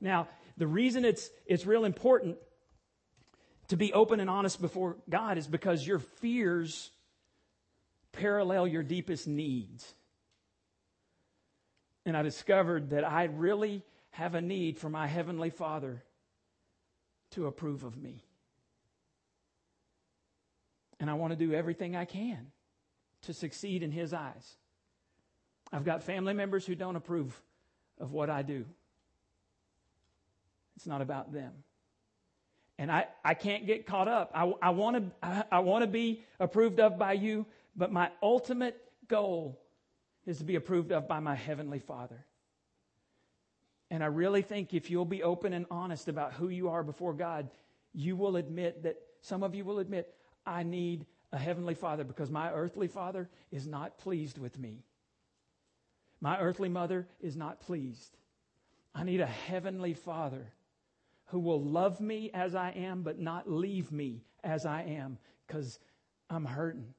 Now, 0.00 0.28
the 0.56 0.66
reason 0.66 1.04
it's, 1.04 1.30
it's 1.46 1.66
real 1.66 1.84
important 1.84 2.38
to 3.68 3.76
be 3.76 3.92
open 3.92 4.20
and 4.20 4.30
honest 4.30 4.60
before 4.60 4.96
God 5.08 5.38
is 5.38 5.46
because 5.46 5.86
your 5.86 5.98
fears 5.98 6.90
parallel 8.12 8.66
your 8.66 8.82
deepest 8.82 9.28
needs. 9.28 9.94
And 12.06 12.16
I 12.16 12.22
discovered 12.22 12.90
that 12.90 13.04
I 13.04 13.24
really 13.24 13.82
have 14.10 14.34
a 14.34 14.40
need 14.40 14.78
for 14.78 14.88
my 14.88 15.06
Heavenly 15.06 15.50
Father 15.50 16.02
to 17.32 17.46
approve 17.46 17.84
of 17.84 17.96
me. 17.96 18.24
And 20.98 21.10
I 21.10 21.14
want 21.14 21.32
to 21.32 21.36
do 21.36 21.52
everything 21.52 21.94
I 21.94 22.06
can 22.06 22.50
to 23.22 23.34
succeed 23.34 23.82
in 23.82 23.92
His 23.92 24.12
eyes. 24.12 24.56
I've 25.70 25.84
got 25.84 26.02
family 26.02 26.32
members 26.32 26.64
who 26.64 26.74
don't 26.74 26.96
approve 26.96 27.40
of 28.00 28.12
what 28.12 28.30
I 28.30 28.42
do. 28.42 28.64
It's 30.76 30.86
not 30.86 31.02
about 31.02 31.32
them. 31.32 31.52
And 32.78 32.92
I, 32.92 33.06
I 33.24 33.34
can't 33.34 33.66
get 33.66 33.86
caught 33.86 34.08
up. 34.08 34.30
I, 34.34 34.52
I 34.62 34.70
want 34.70 34.96
to 34.96 35.26
I, 35.26 35.44
I 35.50 35.58
want 35.60 35.82
to 35.82 35.88
be 35.88 36.22
approved 36.38 36.78
of 36.78 36.98
by 36.98 37.14
you, 37.14 37.44
but 37.74 37.92
my 37.92 38.10
ultimate 38.22 38.80
goal 39.08 39.60
is 40.26 40.38
to 40.38 40.44
be 40.44 40.54
approved 40.54 40.92
of 40.92 41.08
by 41.08 41.18
my 41.20 41.34
Heavenly 41.34 41.80
Father. 41.80 42.24
And 43.90 44.04
I 44.04 44.06
really 44.06 44.42
think 44.42 44.74
if 44.74 44.90
you'll 44.90 45.04
be 45.04 45.22
open 45.22 45.52
and 45.54 45.66
honest 45.70 46.08
about 46.08 46.34
who 46.34 46.50
you 46.50 46.68
are 46.68 46.84
before 46.84 47.14
God, 47.14 47.48
you 47.94 48.16
will 48.16 48.36
admit 48.36 48.82
that 48.82 48.96
some 49.22 49.42
of 49.42 49.54
you 49.54 49.64
will 49.64 49.78
admit, 49.78 50.14
I 50.46 50.62
need 50.62 51.06
a 51.32 51.38
Heavenly 51.38 51.74
Father 51.74 52.04
because 52.04 52.30
my 52.30 52.52
earthly 52.52 52.86
father 52.86 53.28
is 53.50 53.66
not 53.66 53.98
pleased 53.98 54.38
with 54.38 54.58
me. 54.58 54.84
My 56.20 56.38
earthly 56.38 56.68
mother 56.68 57.08
is 57.20 57.36
not 57.36 57.60
pleased. 57.60 58.16
I 58.94 59.04
need 59.04 59.20
a 59.20 59.26
heavenly 59.26 59.94
father 59.94 60.52
who 61.28 61.38
will 61.38 61.62
love 61.62 62.00
me 62.00 62.30
as 62.32 62.54
I 62.54 62.70
am, 62.70 63.02
but 63.02 63.18
not 63.18 63.50
leave 63.50 63.92
me 63.92 64.22
as 64.42 64.66
I 64.66 64.82
am 64.82 65.18
because 65.46 65.78
I'm 66.30 66.44
hurting. 66.44 66.94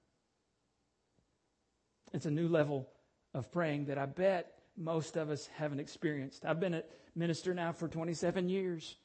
It's 2.14 2.26
a 2.26 2.32
new 2.32 2.48
level 2.48 2.90
of 3.34 3.52
praying 3.52 3.86
that 3.86 3.98
I 3.98 4.06
bet 4.06 4.54
most 4.78 5.18
of 5.18 5.30
us 5.30 5.48
haven't 5.56 5.80
experienced. 5.80 6.46
I've 6.46 6.60
been 6.60 6.74
a 6.74 6.84
minister 7.16 7.54
now 7.54 7.72
for 7.72 7.88
27 7.88 8.50
years, 8.50 8.96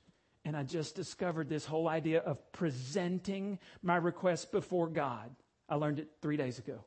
and 0.44 0.56
I 0.56 0.62
just 0.62 0.94
discovered 0.94 1.48
this 1.48 1.66
whole 1.66 1.88
idea 1.88 2.20
of 2.20 2.52
presenting 2.52 3.58
my 3.82 3.96
request 3.96 4.52
before 4.52 4.88
God. 4.88 5.34
I 5.68 5.76
learned 5.76 5.98
it 5.98 6.08
three 6.22 6.36
days 6.36 6.58
ago. 6.58 6.84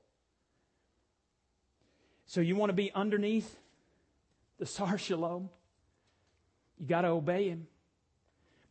So 2.28 2.42
you 2.42 2.56
want 2.56 2.70
to 2.70 2.76
be 2.76 2.92
underneath 2.94 3.58
the 4.60 4.66
Sar 4.68 4.98
Shalom? 4.98 5.50
You 6.80 6.86
got 6.86 7.02
to 7.02 7.10
obey 7.10 7.50
him. 7.50 7.68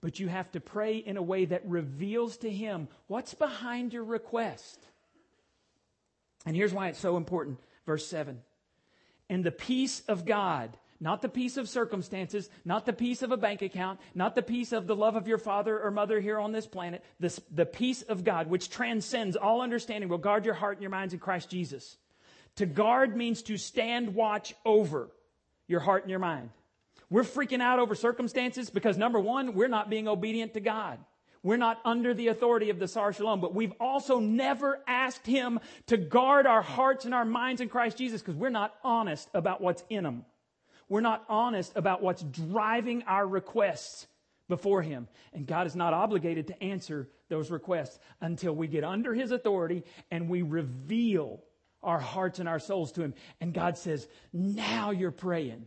But 0.06 0.20
you 0.20 0.28
have 0.28 0.52
to 0.52 0.60
pray 0.60 0.98
in 0.98 1.16
a 1.16 1.22
way 1.22 1.46
that 1.46 1.66
reveals 1.66 2.36
to 2.36 2.48
him 2.48 2.86
what's 3.08 3.34
behind 3.34 3.92
your 3.92 4.04
request. 4.04 4.78
And 6.46 6.54
here's 6.54 6.72
why 6.72 6.86
it's 6.86 7.00
so 7.00 7.16
important. 7.16 7.58
Verse 7.86 8.06
7. 8.06 8.40
And 9.28 9.42
the 9.42 9.50
peace 9.50 10.02
of 10.06 10.24
God, 10.24 10.76
not 11.00 11.22
the 11.22 11.28
peace 11.28 11.56
of 11.56 11.68
circumstances, 11.68 12.48
not 12.64 12.86
the 12.86 12.92
peace 12.92 13.22
of 13.22 13.32
a 13.32 13.36
bank 13.36 13.62
account, 13.62 13.98
not 14.14 14.36
the 14.36 14.42
peace 14.42 14.70
of 14.70 14.86
the 14.86 14.94
love 14.94 15.16
of 15.16 15.26
your 15.26 15.38
father 15.38 15.76
or 15.76 15.90
mother 15.90 16.20
here 16.20 16.38
on 16.38 16.52
this 16.52 16.68
planet, 16.68 17.02
this, 17.18 17.40
the 17.50 17.66
peace 17.66 18.02
of 18.02 18.22
God, 18.22 18.46
which 18.46 18.70
transcends 18.70 19.34
all 19.34 19.60
understanding, 19.60 20.08
will 20.08 20.18
guard 20.18 20.44
your 20.44 20.54
heart 20.54 20.76
and 20.76 20.82
your 20.82 20.90
minds 20.92 21.14
in 21.14 21.18
Christ 21.18 21.50
Jesus. 21.50 21.96
To 22.58 22.66
guard 22.66 23.16
means 23.16 23.42
to 23.42 23.56
stand 23.56 24.14
watch 24.14 24.54
over 24.64 25.10
your 25.66 25.80
heart 25.80 26.04
and 26.04 26.10
your 26.12 26.20
mind. 26.20 26.50
We're 27.08 27.22
freaking 27.22 27.60
out 27.60 27.78
over 27.78 27.94
circumstances 27.94 28.70
because 28.70 28.98
number 28.98 29.20
one, 29.20 29.54
we're 29.54 29.68
not 29.68 29.90
being 29.90 30.08
obedient 30.08 30.54
to 30.54 30.60
God. 30.60 30.98
We're 31.42 31.56
not 31.56 31.78
under 31.84 32.12
the 32.12 32.28
authority 32.28 32.70
of 32.70 32.80
the 32.80 32.88
Sar 32.88 33.12
Shalom, 33.12 33.40
but 33.40 33.54
we've 33.54 33.74
also 33.78 34.18
never 34.18 34.80
asked 34.88 35.26
Him 35.26 35.60
to 35.86 35.96
guard 35.96 36.44
our 36.44 36.62
hearts 36.62 37.04
and 37.04 37.14
our 37.14 37.24
minds 37.24 37.60
in 37.60 37.68
Christ 37.68 37.98
Jesus 37.98 38.20
because 38.20 38.34
we're 38.34 38.48
not 38.48 38.74
honest 38.82 39.28
about 39.32 39.60
what's 39.60 39.84
in 39.88 40.02
them. 40.02 40.24
We're 40.88 41.02
not 41.02 41.24
honest 41.28 41.72
about 41.76 42.02
what's 42.02 42.22
driving 42.22 43.04
our 43.04 43.26
requests 43.26 44.08
before 44.48 44.82
Him. 44.82 45.06
And 45.32 45.46
God 45.46 45.68
is 45.68 45.76
not 45.76 45.94
obligated 45.94 46.48
to 46.48 46.60
answer 46.60 47.08
those 47.28 47.50
requests 47.50 48.00
until 48.20 48.54
we 48.54 48.66
get 48.66 48.82
under 48.82 49.14
His 49.14 49.30
authority 49.30 49.84
and 50.10 50.28
we 50.28 50.42
reveal 50.42 51.44
our 51.80 52.00
hearts 52.00 52.40
and 52.40 52.48
our 52.48 52.58
souls 52.58 52.90
to 52.92 53.02
Him. 53.02 53.14
And 53.40 53.54
God 53.54 53.78
says, 53.78 54.08
now 54.32 54.90
you're 54.90 55.12
praying. 55.12 55.66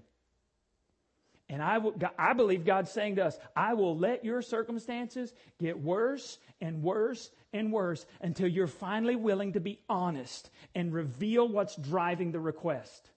And 1.49 1.63
I, 1.63 2.33
believe 2.33 2.63
God's 2.63 2.91
saying 2.91 3.15
to 3.15 3.25
us, 3.25 3.39
I 3.55 3.73
will 3.73 3.97
let 3.97 4.23
your 4.23 4.43
circumstances 4.43 5.33
get 5.59 5.81
worse 5.81 6.37
and 6.61 6.83
worse 6.83 7.31
and 7.51 7.73
worse 7.73 8.05
until 8.21 8.47
you're 8.47 8.67
finally 8.67 9.15
willing 9.15 9.53
to 9.53 9.59
be 9.59 9.79
honest 9.89 10.51
and 10.75 10.93
reveal 10.93 11.47
what's 11.47 11.75
driving 11.75 12.31
the 12.31 12.39
request. 12.39 13.09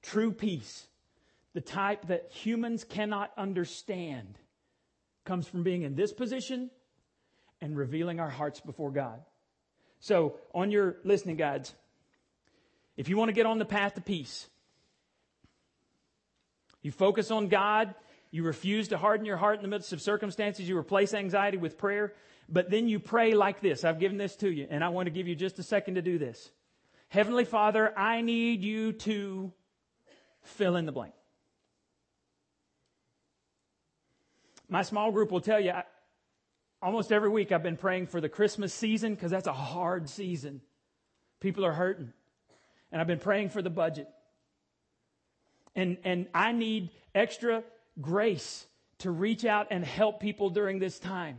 True 0.00 0.30
peace, 0.30 0.86
the 1.54 1.60
type 1.60 2.06
that 2.06 2.30
humans 2.30 2.84
cannot 2.84 3.32
understand, 3.36 4.38
comes 5.24 5.48
from 5.48 5.64
being 5.64 5.82
in 5.82 5.96
this 5.96 6.12
position 6.12 6.70
and 7.60 7.76
revealing 7.76 8.20
our 8.20 8.30
hearts 8.30 8.60
before 8.60 8.92
God. 8.92 9.20
So, 9.98 10.36
on 10.54 10.70
your 10.70 10.96
listening 11.04 11.36
guides, 11.36 11.74
if 12.96 13.08
you 13.08 13.16
want 13.16 13.28
to 13.28 13.34
get 13.34 13.44
on 13.44 13.58
the 13.58 13.64
path 13.64 13.94
to 13.94 14.00
peace, 14.00 14.48
you 16.82 16.92
focus 16.92 17.30
on 17.30 17.48
God. 17.48 17.94
You 18.30 18.44
refuse 18.44 18.88
to 18.88 18.98
harden 18.98 19.26
your 19.26 19.36
heart 19.36 19.56
in 19.56 19.62
the 19.62 19.68
midst 19.68 19.92
of 19.92 20.00
circumstances. 20.00 20.68
You 20.68 20.78
replace 20.78 21.14
anxiety 21.14 21.56
with 21.56 21.78
prayer. 21.78 22.14
But 22.48 22.70
then 22.70 22.88
you 22.88 22.98
pray 22.98 23.34
like 23.34 23.60
this. 23.60 23.84
I've 23.84 24.00
given 24.00 24.18
this 24.18 24.36
to 24.36 24.50
you, 24.50 24.66
and 24.70 24.82
I 24.82 24.88
want 24.88 25.06
to 25.06 25.10
give 25.10 25.28
you 25.28 25.34
just 25.34 25.58
a 25.58 25.62
second 25.62 25.94
to 25.94 26.02
do 26.02 26.18
this. 26.18 26.50
Heavenly 27.08 27.44
Father, 27.44 27.96
I 27.96 28.20
need 28.20 28.62
you 28.62 28.92
to 28.92 29.52
fill 30.42 30.76
in 30.76 30.86
the 30.86 30.92
blank. 30.92 31.12
My 34.68 34.82
small 34.82 35.10
group 35.10 35.32
will 35.32 35.40
tell 35.40 35.58
you, 35.58 35.72
I, 35.72 35.84
almost 36.80 37.12
every 37.12 37.28
week 37.28 37.50
I've 37.50 37.62
been 37.62 37.76
praying 37.76 38.06
for 38.06 38.20
the 38.20 38.28
Christmas 38.28 38.72
season 38.72 39.14
because 39.14 39.30
that's 39.30 39.48
a 39.48 39.52
hard 39.52 40.08
season. 40.08 40.60
People 41.40 41.64
are 41.64 41.72
hurting. 41.72 42.12
And 42.92 43.00
I've 43.00 43.06
been 43.06 43.18
praying 43.18 43.50
for 43.50 43.62
the 43.62 43.70
budget. 43.70 44.08
And, 45.80 45.96
and 46.04 46.26
I 46.34 46.52
need 46.52 46.90
extra 47.14 47.64
grace 48.02 48.66
to 48.98 49.10
reach 49.10 49.46
out 49.46 49.68
and 49.70 49.82
help 49.82 50.20
people 50.20 50.50
during 50.50 50.78
this 50.78 50.98
time. 50.98 51.38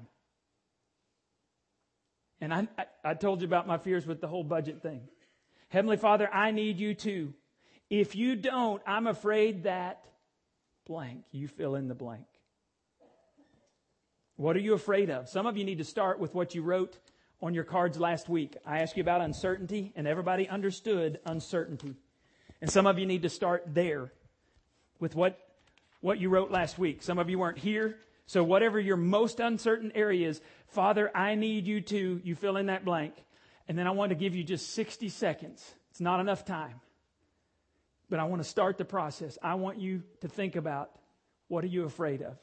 And 2.41 2.51
I, 2.51 2.67
I, 2.75 2.85
I, 3.05 3.13
told 3.13 3.41
you 3.41 3.47
about 3.47 3.67
my 3.67 3.77
fears 3.77 4.07
with 4.07 4.19
the 4.19 4.27
whole 4.27 4.43
budget 4.43 4.81
thing. 4.81 5.01
Heavenly 5.69 5.97
Father, 5.97 6.27
I 6.33 6.49
need 6.49 6.79
you 6.79 6.95
to. 6.95 7.35
If 7.91 8.15
you 8.15 8.35
don't, 8.35 8.81
I'm 8.87 9.05
afraid 9.05 9.65
that 9.65 10.03
blank, 10.87 11.23
you 11.31 11.47
fill 11.47 11.75
in 11.75 11.87
the 11.87 11.93
blank. 11.93 12.25
What 14.37 14.55
are 14.55 14.59
you 14.61 14.73
afraid 14.73 15.11
of? 15.11 15.29
Some 15.29 15.45
of 15.45 15.55
you 15.55 15.63
need 15.63 15.77
to 15.77 15.83
start 15.83 16.17
with 16.17 16.33
what 16.33 16.55
you 16.55 16.63
wrote 16.63 16.97
on 17.43 17.53
your 17.53 17.63
cards 17.63 17.99
last 17.99 18.27
week. 18.27 18.57
I 18.65 18.79
asked 18.79 18.97
you 18.97 19.01
about 19.01 19.21
uncertainty, 19.21 19.93
and 19.95 20.07
everybody 20.07 20.49
understood 20.49 21.19
uncertainty. 21.27 21.93
And 22.59 22.71
some 22.71 22.87
of 22.87 22.97
you 22.97 23.05
need 23.05 23.21
to 23.21 23.29
start 23.29 23.65
there 23.67 24.11
with 25.01 25.15
what, 25.15 25.37
what 25.99 26.21
you 26.21 26.29
wrote 26.29 26.51
last 26.51 26.79
week. 26.79 27.03
Some 27.03 27.19
of 27.19 27.29
you 27.29 27.37
weren't 27.37 27.57
here. 27.57 27.97
So, 28.27 28.45
whatever 28.45 28.79
your 28.79 28.95
most 28.95 29.41
uncertain 29.41 29.91
area 29.93 30.29
is, 30.29 30.39
Father, 30.67 31.11
I 31.13 31.35
need 31.35 31.67
you 31.67 31.81
to, 31.81 32.21
you 32.23 32.35
fill 32.35 32.55
in 32.55 32.67
that 32.67 32.85
blank. 32.85 33.13
And 33.67 33.77
then 33.77 33.87
I 33.87 33.91
want 33.91 34.11
to 34.11 34.15
give 34.15 34.35
you 34.35 34.43
just 34.43 34.73
60 34.73 35.09
seconds. 35.09 35.69
It's 35.89 35.99
not 35.99 36.21
enough 36.21 36.45
time. 36.45 36.79
But 38.09 38.19
I 38.19 38.23
want 38.25 38.41
to 38.41 38.47
start 38.47 38.77
the 38.77 38.85
process. 38.85 39.37
I 39.43 39.55
want 39.55 39.79
you 39.79 40.03
to 40.21 40.29
think 40.29 40.55
about 40.55 40.91
what 41.49 41.65
are 41.65 41.67
you 41.67 41.83
afraid 41.83 42.21
of? 42.21 42.37